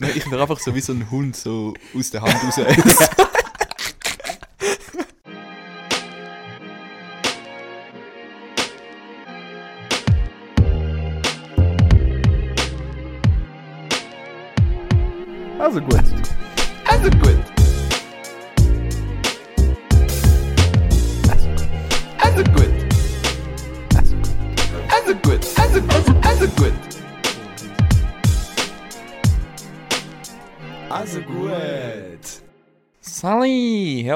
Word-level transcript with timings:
Nein, 0.00 0.12
ich 0.14 0.30
wäre 0.30 0.42
einfach 0.42 0.58
so 0.58 0.74
wie 0.74 0.80
so 0.80 0.92
ein 0.92 1.10
Hund, 1.10 1.36
so 1.36 1.74
aus 1.96 2.10
der 2.10 2.22
Hand 2.22 2.34
raus. 2.44 2.58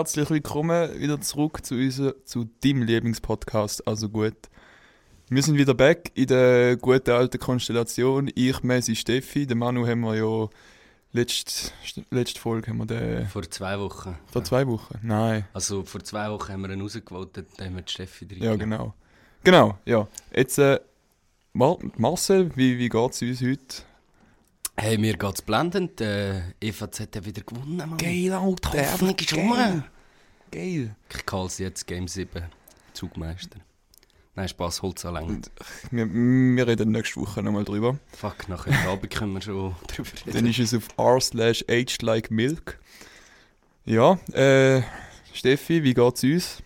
Herzlich 0.05 0.29
willkommen 0.29 1.01
wieder 1.01 1.19
zurück 1.23 1.65
zu 1.65 1.77
unser, 1.77 2.23
zu 2.27 2.47
deinem 2.63 2.83
Lieblingspodcast. 2.83 3.89
Also 3.89 4.11
gut. 4.11 4.37
Wir 5.31 5.43
sind 5.43 5.57
wieder 5.57 5.73
back 5.73 6.13
in 6.15 6.27
der 6.27 6.77
guten 6.77 7.11
alten 7.13 7.39
Konstellation. 7.39 8.31
Ich, 8.35 8.63
Messi, 8.63 8.97
Steffi. 8.97 9.47
Den 9.47 9.57
Manu 9.57 9.87
haben 9.87 10.01
wir 10.01 10.15
ja 10.17 10.47
letzte, 11.13 11.71
letzte 12.11 12.39
Folge 12.39 12.69
haben 12.69 12.77
wir 12.77 12.85
den 12.85 13.27
Vor 13.29 13.51
zwei 13.51 13.79
Wochen. 13.79 14.19
vor 14.31 14.45
zwei 14.45 14.67
Wochen. 14.67 14.99
Nein. 15.01 15.47
Also 15.55 15.85
vor 15.85 16.05
zwei 16.05 16.31
Wochen 16.31 16.53
haben 16.53 16.61
wir 16.61 16.71
ihn 16.71 16.83
rausgevotet, 16.83 17.47
dann 17.57 17.69
haben 17.69 17.77
wir 17.77 17.83
die 17.83 17.93
Steffi 17.93 18.29
drin. 18.29 18.43
Ja, 18.43 18.57
genau. 18.57 18.93
Genau, 19.43 19.79
ja. 19.87 20.07
Jetzt, 20.37 20.59
äh, 20.59 20.81
Mar 21.55 21.79
Marcel, 21.97 22.55
wie, 22.57 22.77
wie 22.77 22.91
geht 22.91 23.11
es 23.11 23.23
uns 23.23 23.41
heute? 23.41 23.83
Hey, 24.77 24.99
mir 24.99 25.17
geht's 25.17 25.41
blendend. 25.41 26.03
Äh, 26.03 26.43
EVZ 26.61 27.01
hat 27.01 27.25
wieder 27.25 27.41
gewonnen, 27.41 27.79
Mann. 27.79 27.93
Alter. 27.93 28.71
Die 28.71 28.81
Hoffnung 28.81 29.17
ist 29.17 29.35
rum. 29.35 29.85
Geil. 30.55 30.95
Ich 31.13 31.27
call 31.27 31.51
sie 31.51 31.65
jetzt 31.65 31.85
Game 31.85 32.07
7. 32.07 32.45
Zugmeister. 32.93 33.59
Nein, 34.37 34.49
Spaß, 34.49 34.83
holt's 34.83 35.05
an 35.05 35.15
lang. 35.15 35.43
Wir, 35.91 36.07
wir 36.09 36.67
reden 36.69 36.93
nächste 36.93 37.21
Woche 37.21 37.43
nochmal 37.43 37.65
drüber. 37.65 37.99
Fuck, 38.13 38.49
nach 38.49 38.65
heute 38.67 38.79
Abend 38.89 39.13
können 39.13 39.33
wir 39.33 39.41
schon 39.41 39.75
drüber 39.89 40.09
Dann 40.27 40.35
reden. 40.35 40.47
ist 40.47 40.59
es 40.61 40.75
auf 40.75 40.89
r 40.97 41.21
slash 41.21 41.65
aged 41.69 42.03
like 42.03 42.31
milk. 42.31 42.79
Ja, 43.85 44.13
äh, 44.33 44.83
Steffi, 45.33 45.83
wie 45.83 45.93
geht's 45.93 46.23
uns? 46.23 46.59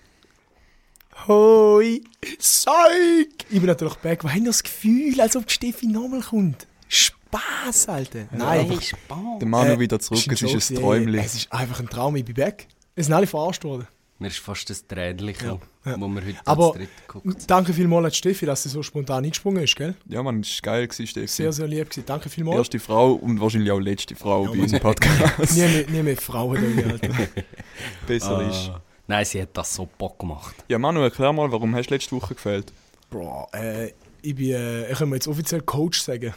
Hoi. 1.26 2.02
Zeug. 2.38 3.28
Ich 3.48 3.58
bin 3.58 3.64
natürlich 3.66 3.94
back. 3.94 4.22
Wir 4.22 4.30
haben 4.34 4.44
das 4.44 4.62
Gefühl, 4.62 5.18
als 5.18 5.34
ob 5.34 5.46
die 5.46 5.54
Steffi 5.54 5.86
nochmal 5.86 6.20
kommt. 6.20 6.66
Spaß, 6.88 7.88
Alter. 7.88 8.28
Nein. 8.32 8.66
Hey, 8.68 8.80
Spaß. 8.82 9.38
Der 9.40 9.48
Manu 9.48 9.72
Äh, 9.72 9.78
wieder 9.80 9.98
zurück, 9.98 10.20
es 10.30 10.42
ein 10.42 10.48
ist 10.56 10.70
ein 10.72 10.76
Träumchen. 10.76 11.14
Es 11.14 11.34
ist 11.34 11.52
einfach 11.52 11.80
ein 11.80 11.88
Traum, 11.88 12.16
ich 12.16 12.24
bin 12.26 12.34
back. 12.34 12.68
Es 12.98 13.06
sind 13.06 13.14
alle 13.14 13.26
verarscht 13.28 13.62
worden. 13.64 13.86
Mir 14.18 14.26
ist 14.26 14.38
fast 14.40 14.68
das 14.68 14.84
Tränchen 14.84 15.28
gekommen, 15.28 15.60
Ja. 15.84 15.94
wo 16.00 16.08
wir 16.08 16.20
heute 16.26 16.36
Aber- 16.44 16.66
als 16.70 16.74
dritte 16.78 16.90
gucken. 17.06 17.36
Danke 17.46 17.72
vielmals 17.72 18.06
an 18.06 18.12
Steffi, 18.12 18.44
dass 18.46 18.64
sie 18.64 18.68
so 18.68 18.82
spontan 18.82 19.22
eingesprungen 19.24 19.62
ist, 19.62 19.76
gell? 19.76 19.94
Ja, 20.08 20.20
man, 20.24 20.40
es 20.40 20.58
war 20.64 20.72
geil, 20.72 20.88
gewesen, 20.88 21.06
Steffi. 21.06 21.28
Sehr, 21.28 21.52
sehr 21.52 21.68
lieb 21.68 21.88
gewesen. 21.88 22.02
Danke 22.04 22.28
vielmals. 22.28 22.58
Erste 22.58 22.80
Frau 22.80 23.12
und 23.12 23.40
wahrscheinlich 23.40 23.70
auch 23.70 23.78
letzte 23.78 24.16
Frau 24.16 24.46
Ja, 24.46 24.50
bei 24.50 24.58
unserem 24.58 24.82
Podcast. 24.82 25.54
Nie 25.56 25.60
mehr, 25.60 25.86
nie 25.88 26.02
mehr 26.02 26.16
Frauen 26.16 26.76
da, 26.76 26.90
Alter. 26.90 27.08
Besser 28.08 28.48
ist. 28.48 28.70
Ah. 28.74 28.80
Nein, 29.06 29.24
sie 29.24 29.40
hat 29.42 29.50
das 29.56 29.72
so 29.72 29.88
Bock 29.96 30.18
gemacht. 30.18 30.56
Ja, 30.68 30.78
Manu, 30.80 31.00
erklär 31.00 31.32
mal, 31.32 31.52
warum 31.52 31.72
hast 31.76 31.88
du 31.88 31.94
letzte 31.94 32.16
Woche 32.16 32.34
gefehlt? 32.34 32.72
Bro, 33.10 33.46
äh, 33.54 33.92
ich 34.20 34.34
bin, 34.34 34.50
äh, 34.50 34.90
ich 34.90 34.98
kann 34.98 35.08
mir 35.08 35.14
jetzt 35.14 35.28
offiziell 35.28 35.60
Coach 35.60 36.00
sagen. 36.00 36.34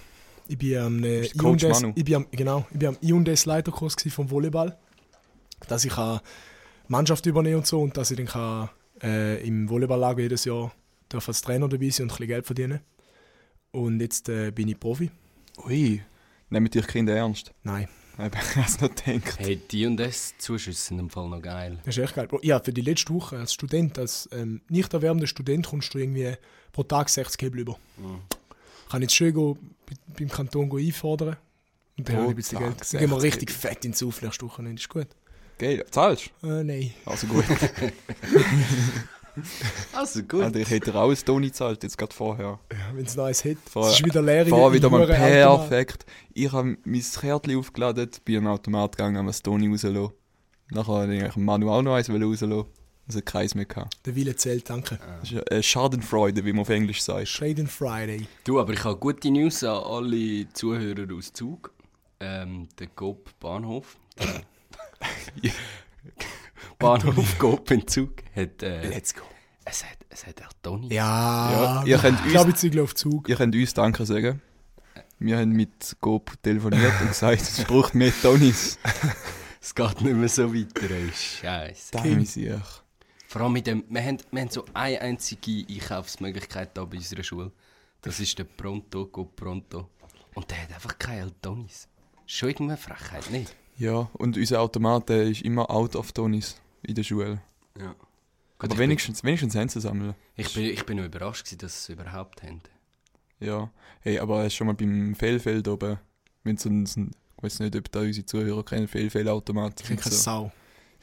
Ich 0.47 0.57
bin 0.57 0.77
am, 0.77 1.03
äh, 1.03 1.27
Coach 1.29 1.63
Manu? 1.63 1.93
ich 1.95 2.05
bin 2.05 2.13
am, 2.15 2.27
genau, 2.31 2.65
ich 2.71 2.77
bin 2.77 2.89
am 2.89 2.97
I&S 3.01 3.45
Leiterkurs 3.45 3.95
vom 4.13 4.29
Volleyball, 4.29 4.77
dass 5.67 5.83
ich 5.83 5.91
kann 5.93 6.19
Mannschaft 6.91 7.25
übernehmen 7.25 7.57
und 7.57 7.67
so 7.67 7.81
und 7.81 7.95
dass 7.97 8.11
ich 8.11 8.17
dann 8.17 8.25
kann, 8.27 8.69
äh, 9.01 9.45
im 9.47 9.67
Volleyballlager 9.69 10.21
jedes 10.21 10.45
Jahr 10.45 10.71
darf 11.09 11.27
als 11.27 11.41
Trainer 11.41 11.67
dabei 11.67 11.89
sein 11.89 12.03
und 12.05 12.11
ein 12.11 12.17
bisschen 12.17 12.27
Geld 12.27 12.45
verdienen. 12.45 12.79
Und 13.71 13.99
jetzt 14.01 14.27
äh, 14.29 14.51
bin 14.51 14.67
ich 14.67 14.79
Profi. 14.79 15.09
Ui, 15.65 16.01
nehmt 16.49 16.73
dich 16.75 16.87
Kinder 16.87 17.15
ernst? 17.15 17.53
Nein, 17.63 17.87
Ich 18.17 18.55
habe 18.55 18.65
es 18.67 18.79
noch 18.81 18.89
gedacht. 18.93 19.39
Hey, 19.39 19.55
die 19.71 19.85
und 19.85 19.97
das 19.97 20.33
Zuschüsse 20.37 20.81
sind 20.89 20.99
im 20.99 21.09
Fall 21.09 21.29
noch 21.29 21.41
geil. 21.41 21.79
das 21.85 21.97
ist 21.97 22.03
echt 22.03 22.15
geil. 22.15 22.27
Ja, 22.41 22.59
für 22.59 22.73
die 22.73 22.81
letzte 22.81 23.13
Woche 23.13 23.37
als 23.37 23.53
Student, 23.53 23.97
als 23.97 24.27
ähm, 24.33 24.61
nicht 24.69 24.93
erwerbender 24.93 25.27
Student 25.27 25.67
kommst 25.67 25.93
du 25.93 25.97
irgendwie 25.97 26.33
pro 26.73 26.83
Tag 26.83 27.09
60 27.09 27.37
Käbel 27.37 27.61
über. 27.61 27.77
Mhm. 27.97 28.19
Ich 28.85 28.91
kann 28.91 29.01
jetzt 29.01 29.15
schön 29.15 29.33
go, 29.33 29.57
bei- 29.85 29.95
beim 30.19 30.29
Kanton 30.29 30.67
go 30.67 30.77
einfordern. 30.77 31.37
Und 31.97 32.09
dann 32.09 32.15
habe 32.17 32.25
ich 32.25 32.29
ein 32.31 32.35
bisschen 32.35 32.59
Tag 32.59 32.67
Geld. 32.77 32.93
Dann 32.93 32.99
gehen 32.99 33.09
wir 33.09 33.19
60 33.21 33.41
richtig 33.41 33.51
fett 33.57 33.85
ins 33.85 34.03
Auf 34.03 34.21
nächste 34.21 34.45
Wochenende. 34.45 34.79
Ist 34.81 34.89
gut. 34.89 35.07
Geil, 35.61 35.85
zahlst 35.91 36.31
Äh, 36.43 36.63
nein. 36.63 36.91
du? 37.05 37.11
Also 37.11 37.27
gut. 37.27 37.45
Also 39.93 40.23
gut. 40.23 40.41
Alter, 40.43 40.59
ich 40.59 40.69
hätte 40.69 40.93
auch 40.95 41.09
ein 41.09 41.15
Toni 41.15 41.47
gezahlt, 41.47 41.83
jetzt 41.83 41.97
gerade 41.97 42.13
vorher. 42.13 42.59
Ja, 42.71 42.77
Wenn 42.95 43.05
es 43.05 43.15
noch 43.15 43.25
eins 43.25 43.45
hat. 43.45 43.57
Vor- 43.69 43.87
Es 43.87 43.93
ist 43.99 44.05
wieder 44.05 44.21
leer. 44.23 44.45
Fahr 44.47 44.67
in- 44.69 44.73
wieder 44.73 44.89
mal 44.89 45.05
perfekt. 45.05 46.05
Ich 46.33 46.51
habe 46.51 46.77
mein 46.83 47.01
Kärtchen 47.01 47.57
aufgeladen, 47.57 48.09
bin 48.25 48.37
am 48.37 48.47
Automat 48.47 48.97
gegangen, 48.97 49.17
habe 49.17 49.27
das 49.27 49.41
Toni 49.41 49.67
rausgelassen. 49.69 50.13
Nachher 50.71 50.87
wollte 50.87 51.13
ich 51.27 51.33
dem 51.33 51.45
Manu 51.45 51.69
auch 51.71 51.81
noch 51.83 51.93
eins 51.95 52.09
rauslassen. 52.09 52.65
Also 53.07 53.21
keins 53.23 53.55
mehr 53.55 53.65
gehabt. 53.65 53.97
Der 54.05 54.15
Wille 54.15 54.35
zählt, 54.35 54.69
danke. 54.69 54.97
Äh, 55.49 55.61
Schadenfreude, 55.61 56.43
wie 56.45 56.53
man 56.53 56.61
auf 56.61 56.69
Englisch 56.69 57.01
sagt. 57.03 57.27
Shade 57.27 57.67
Friday. 57.67 58.25
Du, 58.45 58.59
aber 58.59 58.73
ich 58.73 58.83
habe 58.83 58.97
gute 58.97 59.29
News 59.29 59.63
an 59.63 59.83
alle 59.83 60.47
Zuhörer 60.53 61.07
aus 61.15 61.31
Zug. 61.33 61.71
Ähm, 62.19 62.67
der 62.79 62.87
Coop 62.87 63.29
Bahnhof. 63.39 63.95
Bahnhof 66.79 67.37
Coop 67.37 67.69
in 67.71 67.87
Zug 67.87 68.23
hat. 68.35 68.63
Äh, 68.63 68.87
Let's 68.87 69.13
go. 69.13 69.21
es 69.65 69.83
hat, 69.85 69.97
es 70.09 70.25
hat 70.25 70.41
auch 70.41 70.53
Toni. 70.61 70.93
Ja, 70.93 71.51
Ja, 71.51 71.83
ihr 71.85 71.97
könnt 71.97 72.17
ich 72.19 72.23
uns- 72.25 72.31
glaube, 72.33 72.49
ich 72.51 72.55
ziehe 72.57 72.81
auf 72.81 72.95
Zug. 72.95 73.29
Ihr 73.29 73.35
könnt 73.35 73.55
uns 73.55 73.73
Danke 73.73 74.05
sagen. 74.05 74.41
Wir 75.19 75.37
haben 75.37 75.51
mit 75.51 75.95
Coop 75.99 76.41
telefoniert 76.41 76.93
und 77.01 77.09
gesagt, 77.09 77.41
es 77.41 77.63
braucht 77.65 77.93
mehr 77.95 78.11
Tonis. 78.21 78.77
Es 79.63 79.75
geht 79.75 80.01
nicht 80.01 80.15
mehr 80.15 80.27
so 80.27 80.51
weiter. 80.51 80.89
ey. 80.89 81.11
Scheiße. 81.13 82.25
Sich. 82.25 82.49
Vor 83.27 83.41
allem 83.43 83.53
mit 83.53 83.67
dem. 83.67 83.83
Wir 83.89 84.01
haben, 84.03 84.17
wir 84.31 84.41
haben 84.41 84.49
so 84.49 84.65
eine 84.73 84.99
einzige 84.99 85.63
Einkaufsmöglichkeit 85.71 86.75
da 86.75 86.83
bei 86.83 86.97
unserer 86.97 87.21
Schule. 87.21 87.51
Das 88.01 88.19
ist 88.19 88.39
der 88.39 88.45
Pronto, 88.45 89.05
Coop 89.05 89.35
Pronto. 89.35 89.87
Und 90.33 90.49
der 90.49 90.63
hat 90.63 90.73
einfach 90.73 90.97
keine 90.97 91.31
Tonis. 91.43 91.87
Schon 92.25 92.49
irgendeine 92.49 92.77
Frechheit, 92.79 93.29
nicht? 93.29 93.55
Ja, 93.77 94.09
und 94.13 94.37
unser 94.37 94.61
Automat 94.61 95.09
der 95.09 95.23
ist 95.23 95.41
immer 95.41 95.69
out 95.69 95.95
of 95.95 96.11
Tonis 96.11 96.59
in 96.83 96.95
der 96.95 97.03
Schule. 97.03 97.41
Ja. 97.79 97.95
Aber 98.59 98.77
wenigstens, 98.77 99.23
wenigstens 99.23 99.55
haben 99.55 99.69
sie 99.69 99.81
sammeln. 99.81 100.13
Ich 100.35 100.53
bin, 100.53 100.65
ich 100.65 100.85
bin 100.85 100.97
noch 100.97 101.05
überrascht, 101.05 101.45
gewesen, 101.45 101.57
dass 101.59 101.85
sie 101.85 101.93
es 101.93 101.99
überhaupt 101.99 102.43
haben. 102.43 102.61
Ja. 103.39 103.71
Hey, 104.01 104.19
aber 104.19 104.43
hast 104.43 104.55
schon 104.55 104.67
mal 104.67 104.73
beim 104.73 105.15
Fehlfeld 105.15 105.67
oben, 105.67 105.97
wenn 106.43 106.57
so 106.57 106.69
ein, 106.69 106.83
ich 106.85 107.43
weiß 107.43 107.59
nicht, 107.59 107.75
ob 107.75 107.91
da 107.91 108.01
unsere 108.01 108.25
Zuhörer 108.25 108.63
kennen, 108.63 108.87
Fehlfeldautomat. 108.87 109.81
Ich 109.81 109.87
bin 109.87 109.97
keine 109.97 110.15
so, 110.15 110.21
Sau. 110.21 110.51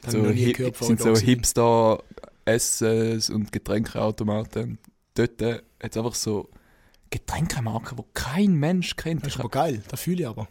Das 0.01 0.13
so, 0.13 0.29
hip, 0.29 0.55
gehört 0.55 0.77
sind 0.77 1.01
so. 1.01 1.15
Hipster 1.17 2.01
Essens- 2.45 3.29
und 3.29 3.51
Getränkeautomaten. 3.51 4.79
Dort 5.15 5.41
äh, 5.41 5.55
hat 5.83 5.91
es 5.91 5.97
einfach 5.97 6.15
so 6.15 6.49
Getränkemarken, 7.09 7.97
die 7.97 8.03
kein 8.13 8.53
Mensch 8.53 8.95
kennt. 8.95 9.25
Das 9.25 9.33
ist 9.33 9.39
aber 9.39 9.49
geil, 9.49 9.83
das 9.89 10.01
fühle 10.01 10.21
ich 10.21 10.27
aber. 10.27 10.47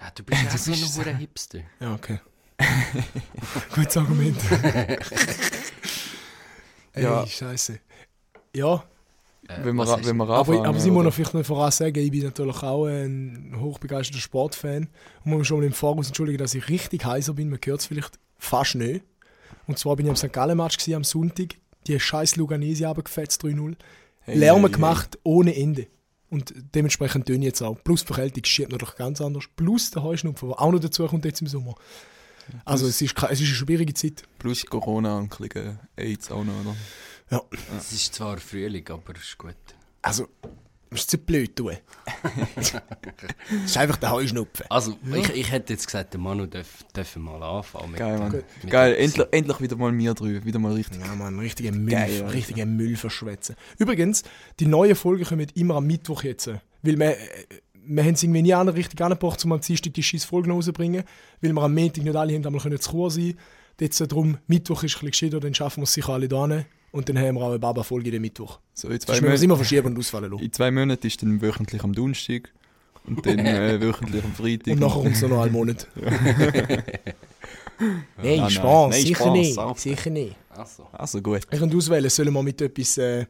Ja, 0.00 0.10
du 0.14 0.22
bist 0.24 0.40
Das 0.52 0.64
so 0.64 0.72
ist 0.72 1.06
ein 1.06 1.16
Hipster. 1.18 1.60
Ja, 1.80 1.94
okay. 1.94 2.20
Gutes 3.74 3.96
Argument. 3.96 4.36
Ey, 6.92 7.02
Ja. 7.04 7.26
scheiße. 7.26 7.78
Ja, 8.54 8.84
Äh, 9.48 9.64
wenn 9.64 9.74
wir, 9.76 9.86
wenn 10.04 10.16
wir 10.16 10.24
aber, 10.28 10.38
anfangen, 10.38 10.66
aber 10.66 10.78
Simon, 10.80 10.98
oder? 10.98 11.06
noch 11.06 11.14
vielleicht 11.14 11.34
noch 11.34 11.44
voran 11.44 11.70
sagen, 11.72 11.98
ich 11.98 12.10
bin 12.10 12.22
natürlich 12.22 12.62
auch 12.62 12.86
ein 12.86 13.54
hochbegeisterter 13.58 14.20
Sportfan. 14.20 14.88
Und 15.24 15.30
muss 15.30 15.38
mich 15.40 15.48
schon 15.48 15.58
mal 15.60 15.66
im 15.66 15.72
Voraus 15.72 16.06
entschuldigen, 16.06 16.38
dass 16.38 16.54
ich 16.54 16.68
richtig 16.68 17.04
heiser 17.04 17.34
bin. 17.34 17.48
Man 17.50 17.58
hört 17.64 17.80
es 17.80 17.86
vielleicht 17.86 18.18
fast 18.38 18.74
nicht. 18.76 19.04
Und 19.66 19.78
zwar 19.78 19.96
bin 19.96 20.06
ich 20.06 20.10
am 20.10 20.16
St. 20.16 20.32
Gallen-Match 20.32 20.88
am 20.92 21.04
Sonntag. 21.04 21.56
Die 21.86 21.98
scheiß 21.98 22.36
Luganese 22.36 22.88
abgefetzt 22.88 23.42
3-0. 23.42 23.74
Hey, 24.20 24.38
Lärm 24.38 24.62
hey, 24.62 24.70
gemacht 24.70 25.18
ohne 25.24 25.56
Ende. 25.56 25.86
Und 26.30 26.54
dementsprechend 26.74 27.28
ich 27.28 27.38
jetzt 27.40 27.62
auch. 27.62 27.76
Plus 27.82 28.02
die 28.02 28.06
Verkältung 28.06 28.44
schiebt 28.44 28.70
natürlich 28.70 28.94
ganz 28.94 29.20
anders. 29.20 29.44
Plus 29.56 29.90
der 29.90 30.02
Heuschnupfen, 30.02 30.48
der 30.48 30.60
auch 30.60 30.70
noch 30.70 30.78
dazu 30.78 31.06
kommt 31.06 31.24
jetzt 31.24 31.40
im 31.40 31.48
Sommer. 31.48 31.74
Also 32.64 32.86
es 32.86 33.00
ist, 33.02 33.14
es 33.16 33.40
ist 33.40 33.46
eine 33.46 33.56
schwierige 33.56 33.94
Zeit. 33.94 34.22
Plus 34.38 34.64
Corona 34.64 35.18
und 35.18 35.28
AIDS 35.96 36.30
auch 36.30 36.44
noch, 36.44 36.60
oder? 36.60 36.76
Ja. 37.30 37.42
Es 37.76 37.92
ist 37.92 38.14
zwar 38.14 38.38
Frühling, 38.38 38.88
aber 38.88 39.14
es 39.16 39.22
ist 39.22 39.38
gut. 39.38 39.54
Also, 40.02 40.28
musst 40.90 41.12
du 41.12 41.18
blöd 41.18 41.54
tun. 41.56 41.76
Es 42.56 42.74
ist 43.64 43.76
einfach 43.76 43.96
der 43.96 44.10
Heuschnupfen. 44.10 44.66
Also, 44.68 44.96
ich, 45.14 45.30
ich 45.30 45.50
hätte 45.50 45.72
jetzt 45.72 45.86
gesagt, 45.86 46.12
der 46.12 46.20
Manu 46.20 46.46
darf, 46.46 46.84
darf 46.92 47.16
mal 47.16 47.42
anfangen. 47.42 47.92
Mit, 47.92 47.98
Geil, 48.00 48.18
Mann. 48.18 48.34
äh, 48.34 48.42
mit 48.62 48.70
Geil, 48.70 48.94
endlich, 48.96 49.26
endlich 49.30 49.60
wieder 49.60 49.76
mal 49.76 49.96
wir 49.96 50.14
drei. 50.14 50.44
Wieder 50.44 50.58
mal 50.58 50.72
richtig. 50.72 51.00
Ja, 51.00 51.14
man, 51.14 51.38
richtiger 51.38 51.72
Müll, 51.72 51.90
Geil, 51.90 52.22
Alter. 52.22 52.34
richtiger 52.34 52.66
Müll 52.66 52.96
verschwätzen. 52.96 53.56
Übrigens, 53.78 54.24
die 54.58 54.66
neuen 54.66 54.96
Folgen 54.96 55.24
kommen 55.24 55.46
immer 55.54 55.76
am 55.76 55.86
Mittwoch 55.86 56.24
jetzt. 56.24 56.48
Weil 56.48 56.98
wir, 56.98 57.10
äh, 57.10 57.16
wir 57.82 58.04
haben 58.04 58.14
es 58.14 58.22
irgendwie 58.22 58.42
nie 58.42 58.54
anderen 58.54 58.76
richtig 58.76 59.00
angebracht, 59.00 59.44
um 59.44 59.52
am 59.52 59.60
Dienstag 59.60 59.94
die 59.94 60.02
scheiß 60.02 60.24
Folge 60.24 60.50
rauszubringen, 60.50 61.04
weil 61.40 61.52
wir 61.52 61.62
am 61.62 61.74
Montag 61.74 62.04
nicht 62.04 62.16
alle 62.16 62.34
haben 62.34 62.44
einmal 62.44 62.60
können 62.60 62.80
zu 62.80 62.90
Chur 62.90 63.10
sein 63.10 63.34
Jetzt 63.80 63.98
darum, 63.98 64.36
Mittwoch 64.46 64.82
ist 64.82 64.96
ein 64.96 65.06
bisschen 65.06 65.30
gescheiter, 65.30 65.40
dann 65.40 65.54
schaffen 65.54 65.80
wir 65.80 65.84
es 65.84 65.94
sicher 65.94 66.10
alle 66.12 66.28
da. 66.28 66.46
Und 66.92 67.08
dann 67.08 67.18
haben 67.18 67.36
wir 67.36 67.42
auch 67.42 67.50
eine 67.50 67.58
Baba-Folge 67.58 68.06
in 68.08 68.12
den 68.14 68.22
Mittwoch. 68.22 68.58
So, 68.74 68.88
in 68.88 68.94
Das 68.96 69.06
zwei, 69.06 69.12
müssen 69.14 69.22
wir 69.22 69.28
Monaten, 69.30 69.44
immer 69.44 69.56
verschieben 69.56 69.86
und 69.88 69.98
ausfallen 69.98 70.30
lassen. 70.32 70.44
in 70.44 70.52
zwei 70.52 70.70
Monaten 70.70 71.06
ist 71.06 71.22
dann 71.22 71.40
wöchentlich 71.40 71.84
am 71.84 71.92
Donnerstag 71.92 72.52
und 73.06 73.24
dann 73.24 73.38
äh, 73.46 73.80
wöchentlich 73.80 74.24
am 74.24 74.32
Freitag. 74.34 74.74
Und 74.74 74.80
nachher 74.80 75.02
kommt 75.02 75.14
es 75.14 75.22
noch 75.22 75.40
einen 75.42 75.52
Monat. 75.52 75.86
Nein, 77.78 78.36
nein, 78.36 78.50
Spaß, 78.50 78.90
nein, 78.90 79.02
sicher 79.02 79.16
Spaß, 79.24 79.32
nicht. 79.32 79.58
Alter. 79.58 79.80
Sicher 79.80 80.10
nicht. 80.10 80.36
Also, 80.50 80.86
Also 80.92 81.22
gut. 81.22 81.40
Ich 81.50 81.58
kann 81.58 81.74
auswählen, 81.74 82.10
sollen 82.10 82.32
wir 82.34 82.42
mit 82.42 82.60
etwas, 82.60 82.98
äh, 82.98 83.24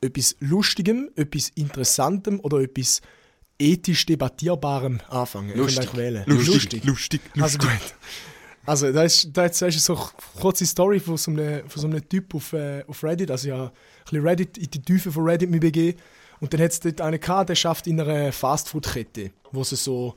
etwas 0.00 0.36
Lustigem, 0.38 1.10
etwas 1.16 1.48
Interessantem 1.56 2.38
oder 2.40 2.60
etwas 2.60 3.00
ethisch 3.58 4.06
Debattierbarem 4.06 5.00
anfangen? 5.08 5.50
Ich 5.50 5.56
Lustig. 5.56 5.78
eigentlich 5.80 5.96
wählen. 5.96 6.24
Lustig, 6.26 6.84
lustig, 6.84 7.20
Also 7.40 7.58
gut. 7.58 7.68
Also 8.66 8.92
da 8.92 9.02
ist, 9.02 9.28
da 9.32 9.44
ist, 9.44 9.60
da 9.60 9.66
ist 9.66 9.84
so 9.84 9.94
eine 9.96 10.06
kurze 10.40 10.64
Story 10.64 11.00
von 11.00 11.16
so 11.16 11.30
einem, 11.30 11.68
von 11.68 11.82
so 11.82 11.86
einem 11.86 12.08
Typ 12.08 12.34
auf, 12.34 12.52
äh, 12.52 12.82
auf 12.86 13.04
Reddit. 13.04 13.30
Also 13.30 13.48
ja, 13.48 13.64
ein 13.64 13.70
bisschen 14.04 14.26
Reddit, 14.26 14.58
in 14.58 14.70
die 14.70 14.82
Tiefe 14.82 15.12
von 15.12 15.24
Reddit 15.24 15.50
mich 15.50 15.60
begeben. 15.60 15.98
Und 16.40 16.52
dann 16.52 16.60
hat 16.60 16.72
es 16.72 16.80
dort 16.80 17.00
einen 17.00 17.20
gehabt, 17.20 17.48
der 17.48 17.54
schafft 17.54 17.86
in 17.86 18.00
einer 18.00 18.32
Fastfood-Kette, 18.32 19.30
wo 19.52 19.64
sie 19.64 19.76
so 19.76 20.14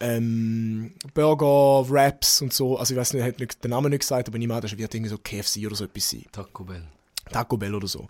ähm, 0.00 0.92
Burger, 1.14 1.88
Wraps 1.88 2.42
und 2.42 2.52
so, 2.52 2.76
also 2.78 2.94
ich 2.94 3.00
weiß 3.00 3.14
nicht, 3.14 3.22
er 3.22 3.28
hat 3.28 3.40
nicht, 3.40 3.64
den 3.64 3.70
Namen 3.70 3.90
nicht 3.90 4.00
gesagt, 4.00 4.28
aber 4.28 4.38
an, 4.38 4.60
das 4.60 4.76
wird 4.76 4.94
irgendwie 4.94 5.10
so 5.10 5.18
KFC 5.18 5.66
oder 5.66 5.74
so 5.74 5.84
etwas 5.84 6.10
sein. 6.10 6.24
Taco 6.32 6.64
Bell. 6.64 6.84
Taco 7.32 7.56
Bell 7.56 7.74
oder 7.74 7.88
so. 7.88 8.06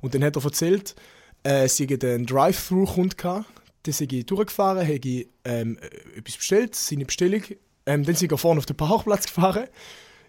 Und 0.00 0.14
dann 0.14 0.22
hat 0.22 0.36
er 0.36 0.44
erzählt, 0.44 0.94
äh, 1.42 1.66
sie 1.68 1.86
hätten 1.86 2.06
einen 2.10 2.26
Drive-Thru-Kund 2.26 3.16
gehabt, 3.16 3.46
dann 3.84 3.94
sei 3.94 4.06
ich 4.10 4.26
durchgefahren, 4.26 4.86
habe 4.86 5.26
ähm, 5.44 5.78
äh, 5.78 6.18
etwas 6.18 6.36
bestellt, 6.36 6.74
seine 6.74 7.06
Bestellung, 7.06 7.42
ähm, 7.90 8.04
dann 8.04 8.14
sind 8.14 8.30
wir 8.30 8.38
vorne 8.38 8.58
auf 8.58 8.66
den 8.66 8.76
Parkplatz 8.76 9.26
gefahren, 9.26 9.66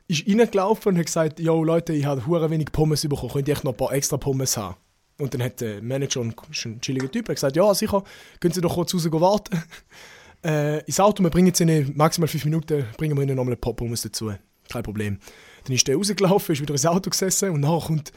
ist 0.07 0.27
reingelaufen 0.27 0.93
und 0.93 0.97
hat 0.97 1.05
gesagt, 1.05 1.39
yo 1.39 1.63
Leute, 1.63 1.93
ich 1.93 2.05
habe 2.05 2.25
hure 2.25 2.49
wenig 2.49 2.71
Pommes 2.71 3.07
bekommen, 3.07 3.31
könnt 3.31 3.47
ihr 3.47 3.53
echt 3.53 3.63
noch 3.63 3.73
ein 3.73 3.77
paar 3.77 3.93
extra 3.93 4.17
Pommes 4.17 4.57
haben? 4.57 4.75
Und 5.19 5.35
dann 5.35 5.43
hat 5.43 5.61
der 5.61 5.81
Manager, 5.83 6.21
ein, 6.21 6.81
chilliger 6.81 7.11
Typ, 7.11 7.29
hat 7.29 7.35
gesagt, 7.35 7.55
ja 7.55 7.71
sicher, 7.75 8.03
können 8.39 8.53
Sie 8.53 8.61
doch 8.61 8.73
kurz 8.73 8.95
raus 8.95 9.05
warten. 9.11 9.61
äh, 10.43 10.83
ins 10.85 10.99
Auto, 10.99 11.21
wir 11.21 11.29
bringen 11.29 11.53
Sie 11.53 11.93
maximal 11.93 12.27
fünf 12.27 12.45
Minuten, 12.45 12.85
bringen 12.97 13.15
wir 13.15 13.23
Ihnen 13.23 13.35
nochmal 13.35 13.53
ein 13.53 13.61
paar 13.61 13.73
Pommes 13.73 14.01
dazu. 14.01 14.33
Kein 14.67 14.83
Problem. 14.83 15.19
Dann 15.65 15.75
ist 15.75 15.87
der 15.87 15.95
rausgelaufen, 15.97 16.53
ist 16.53 16.61
wieder 16.61 16.73
ins 16.73 16.87
Auto 16.87 17.11
gesessen 17.11 17.51
und 17.51 17.59
nachher 17.59 17.85
kommt, 17.85 18.11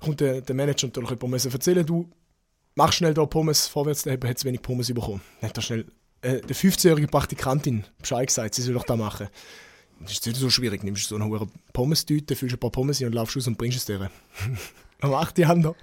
kommt 0.00 0.20
der, 0.20 0.42
der 0.42 0.54
Manager 0.54 0.88
natürlich 0.88 1.10
jemand 1.10 1.30
müssen 1.30 1.50
erzählen, 1.50 1.86
du 1.86 2.10
mach 2.74 2.92
schnell 2.92 3.14
da 3.14 3.24
Pommes 3.24 3.66
vorwärts, 3.66 4.02
der 4.02 4.18
hat 4.22 4.38
zu 4.38 4.46
wenig 4.46 4.60
Pommes 4.60 4.92
bekommen. 4.92 5.22
Dann 5.40 5.48
hat 5.48 5.56
er 5.56 5.62
schnell 5.62 5.86
äh, 6.22 6.40
der 6.40 6.56
15-jährige 6.56 7.08
Praktikantin 7.08 7.84
Bescheid 7.98 8.26
gesagt, 8.26 8.54
sie 8.54 8.62
soll 8.62 8.74
doch 8.74 8.84
da 8.84 8.96
machen. 8.96 9.28
Das 10.00 10.12
ist 10.12 10.26
nicht 10.26 10.38
so 10.38 10.48
schwierig, 10.48 10.82
nimmst 10.82 11.04
du 11.04 11.08
so 11.08 11.16
eine 11.16 11.26
hohe 11.26 11.46
Pommes-Tüte, 11.72 12.34
füllst 12.34 12.56
ein 12.56 12.58
paar 12.58 12.70
Pommes 12.70 13.00
rein 13.00 13.08
und 13.08 13.14
laufst 13.14 13.36
raus 13.36 13.46
und 13.46 13.58
bringst 13.58 13.78
es 13.78 13.84
dir. 13.84 14.10
Am 15.02 15.14
8. 15.14 15.38
Januar 15.38 15.74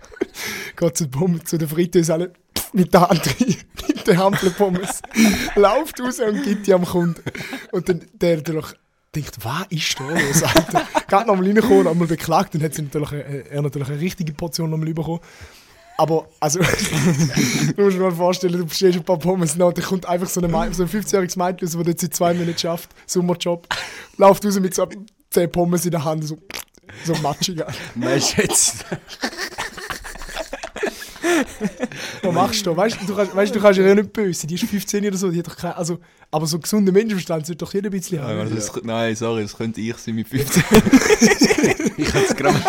geht 0.75 0.97
zu, 0.97 1.07
Pommes, 1.07 1.43
zu 1.45 1.57
der 1.57 1.67
Fritteuse 1.67 2.31
mit 2.73 2.93
der 2.93 3.09
Hand 3.09 3.27
rein, 3.41 3.55
mit 3.87 4.07
der 4.07 4.17
Hampel 4.17 4.51
Pommes, 4.51 5.01
läuft 5.55 5.99
raus 5.99 6.19
und 6.19 6.43
gibt 6.43 6.67
die 6.67 6.73
am 6.73 6.85
Kunden. 6.85 7.21
Und 7.71 7.89
dann 7.89 8.05
der 8.13 8.37
natürlich 8.37 8.73
denkt, 9.13 9.37
was 9.43 9.65
ist 9.69 9.99
da 9.99 10.09
los, 10.09 10.43
Alter? 10.43 10.87
Geht 11.07 11.27
nochmal 11.27 11.45
reingekommen, 11.45 11.83
nochmal 11.83 12.07
beklagt, 12.07 12.53
dann 12.53 12.63
hat 12.63 12.73
sie 12.73 12.83
natürlich, 12.83 13.11
äh, 13.11 13.43
er 13.49 13.61
natürlich 13.61 13.89
eine 13.89 13.99
richtige 13.99 14.33
Portion 14.33 14.69
nochmal 14.69 14.93
bekommen. 14.93 15.19
Aber, 15.99 16.27
also, 16.39 16.59
du 17.75 17.81
musst 17.81 17.97
dir 17.97 18.01
mal 18.01 18.11
vorstellen, 18.11 18.53
du 18.53 18.65
bestellst 18.65 18.99
ein 18.99 19.03
paar 19.03 19.17
Pommes 19.17 19.55
nach, 19.55 19.67
und 19.67 19.77
dann 19.77 19.85
kommt 19.85 20.05
einfach 20.05 20.29
so, 20.29 20.39
eine 20.41 20.73
so 20.73 20.83
ein 20.83 20.89
15-jähriges 20.89 21.37
Mädchen, 21.37 21.67
das 21.67 21.87
jetzt 21.87 22.01
seit 22.01 22.13
zwei 22.13 22.33
Monaten 22.35 22.57
schafft, 22.57 22.89
Sommerjob, 23.07 23.67
läuft 24.17 24.45
raus 24.45 24.59
mit 24.59 24.75
so 24.75 24.87
10 25.31 25.51
Pommes 25.51 25.85
in 25.85 25.91
der 25.91 26.03
Hand, 26.03 26.27
so, 26.27 26.37
so 27.03 27.15
matschig. 27.15 27.59
Alter. 27.65 27.73
Mein 27.95 28.21
Schätz. 28.21 28.75
Was 32.21 32.33
machst 32.33 32.65
du 32.65 32.71
da? 32.71 32.77
Weißt 32.77 33.01
du, 33.01 33.05
du 33.05 33.15
kannst, 33.15 33.35
weißt, 33.35 33.55
du 33.55 33.59
kannst 33.59 33.79
ja 33.79 33.95
nicht 33.95 34.13
böse 34.13 34.41
sein. 34.41 34.47
Die 34.47 34.55
ist 34.55 34.65
15 34.65 35.05
oder 35.05 35.17
so, 35.17 35.31
die 35.31 35.39
hat 35.39 35.47
doch 35.47 35.57
kein, 35.57 35.73
also, 35.73 35.99
aber 36.31 36.45
so 36.45 36.59
gesunder 36.59 36.91
Menschenverstand 36.91 37.45
sollte 37.45 37.65
doch 37.65 37.73
jeder 37.73 37.89
ein 37.89 37.91
bisschen 37.91 38.19
Nein, 38.21 38.37
haben. 38.37 38.55
das, 38.55 38.71
nein, 38.83 39.15
sorry, 39.15 39.41
das 39.43 39.57
könnte 39.57 39.81
ich 39.81 39.97
sein 39.97 40.15
mit 40.15 40.27
15. 40.27 40.63
Ich 41.97 42.13
hätte 42.13 42.25
es 42.29 42.35
gerade. 42.35 42.61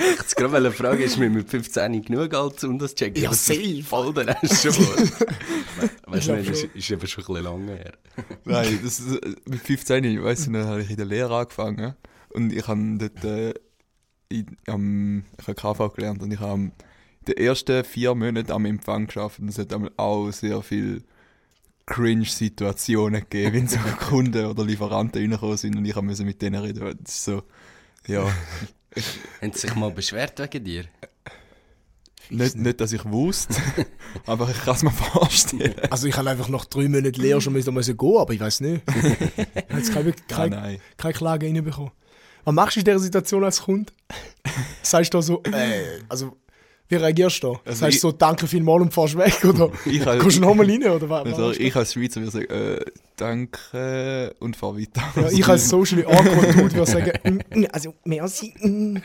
Ich 0.12 0.18
hätte 0.18 0.34
gerade 0.34 0.52
wollen 0.52 0.72
fragen, 0.72 1.02
ist 1.02 1.18
mir 1.18 1.30
mit 1.30 1.48
15 1.48 2.02
genug 2.02 2.32
alt, 2.34 2.62
um 2.64 2.78
das 2.78 2.94
zu 2.94 3.04
checken? 3.04 3.22
Ja, 3.22 3.32
safe. 3.32 3.82
Voll, 3.82 4.14
dann 4.14 4.34
hast 4.34 4.64
du 4.64 4.72
schon. 4.72 4.84
Weißt 6.06 6.28
du, 6.28 6.36
das 6.36 6.60
schon. 6.60 6.70
ist 6.74 6.90
eben 6.90 7.06
schon 7.06 7.24
ein 7.24 7.26
bisschen 7.26 7.44
lange 7.44 7.76
her. 7.76 7.92
Nein, 8.44 8.80
das 8.82 9.00
ist, 9.00 9.20
mit 9.46 9.60
15, 9.60 10.04
ich 10.04 10.22
weiss 10.22 10.46
nicht, 10.46 10.64
habe 10.64 10.82
ich 10.82 10.90
in 10.90 10.96
der 10.96 11.06
Lehre 11.06 11.36
angefangen. 11.36 11.94
Und 12.30 12.52
ich 12.52 12.66
habe 12.66 12.98
dort, 12.98 13.24
äh, 13.24 13.54
in, 14.28 14.56
am, 14.66 15.24
ich 15.38 15.48
habe 15.48 15.54
KV 15.54 15.94
gelernt 15.94 16.22
und 16.22 16.32
ich 16.32 16.40
habe 16.40 16.70
die 17.26 17.36
ersten 17.36 17.84
vier 17.84 18.14
Monate 18.14 18.52
am 18.54 18.64
Empfang 18.64 19.06
geschafft. 19.06 19.38
Und 19.38 19.48
es 19.48 19.58
hat 19.58 19.74
auch 19.96 20.30
sehr 20.30 20.62
viel 20.62 21.02
Cringe-Situationen 21.86 23.22
gegeben, 23.28 23.54
wenn 23.54 23.68
so 23.68 23.78
Kunden 24.08 24.46
oder 24.46 24.64
Lieferanten 24.64 25.20
reingekommen 25.20 25.56
sind 25.56 25.76
und 25.76 25.84
ich 25.84 25.96
musste 26.00 26.24
mit 26.24 26.40
denen 26.40 26.62
reden. 26.62 26.80
weil 26.80 26.94
Das 26.94 27.14
ist 27.14 27.24
so, 27.24 27.42
ja, 28.06 28.30
Haben 29.40 29.52
sie 29.52 29.60
sich 29.60 29.74
mal 29.74 29.90
beschwert 29.90 30.38
wegen 30.38 30.64
dir? 30.64 30.84
nicht, 32.30 32.56
nicht, 32.56 32.80
dass 32.80 32.92
ich 32.92 33.04
wusste, 33.04 33.54
aber 34.26 34.48
ich 34.50 34.60
kann 34.62 34.74
es 34.76 34.82
mir 34.82 34.90
vorstellen. 34.92 35.74
Also 35.90 36.06
ich 36.06 36.16
habe 36.16 36.30
einfach 36.30 36.48
nach 36.48 36.64
drei 36.64 36.88
Monaten 36.88 37.20
Lehre 37.20 37.40
schon 37.40 37.52
müssen 37.52 37.74
müssen 37.74 37.96
gehen, 37.96 38.16
aber 38.16 38.32
ich 38.32 38.40
weiß 38.40 38.60
nicht. 38.60 38.82
Ich 38.86 39.94
habe 39.94 40.08
jetzt 40.10 40.28
keine, 40.28 40.50
Nein, 40.50 40.50
keine, 40.50 40.56
nein. 40.56 40.80
keine 40.96 41.14
Klage 41.14 41.46
reinbekommen. 41.46 41.90
Was 42.44 42.54
machst 42.54 42.76
du 42.76 42.80
in 42.80 42.84
dieser 42.84 42.98
Situation 42.98 43.44
als 43.44 43.62
Kunde? 43.62 43.92
Sagst 44.82 45.12
du 45.12 45.18
da 45.18 45.22
so, 45.22 45.42
äh, 45.42 46.00
also 46.08 46.36
wie 46.90 46.96
reagierst 46.96 47.42
du 47.42 47.52
da? 47.54 47.60
Also 47.64 47.80
Sagst 47.80 47.96
du 48.04 48.08
so, 48.08 48.12
danke 48.12 48.46
vielmals 48.46 48.82
und 48.82 48.92
fährst 48.92 49.16
weg? 49.16 49.42
Oder 49.44 49.70
Ich 49.86 50.04
habe- 50.04 50.18
kommst 50.18 50.36
du 50.36 50.40
nochmal 50.42 50.66
rein? 50.68 50.82
Oder 50.84 51.08
was? 51.08 51.24
was 51.24 51.32
Also 51.34 51.50
ich 51.52 51.74
als 51.74 51.92
Schweizer 51.94 52.20
würde 52.20 52.30
sagen, 52.32 52.50
äh, 52.50 52.84
danke 53.16 54.34
und 54.40 54.56
fahr 54.56 54.76
weiter. 54.76 55.02
ja, 55.16 55.30
ich 55.30 55.46
als 55.48 55.68
socially 55.68 56.04
awkward 56.04 56.54
Dude 56.54 56.74
würde 56.74 56.86
sagen, 56.90 57.12
mm, 57.24 57.60
mm, 57.60 57.66
also 57.72 57.94
merci. 58.04 58.52
mm. 58.60 58.96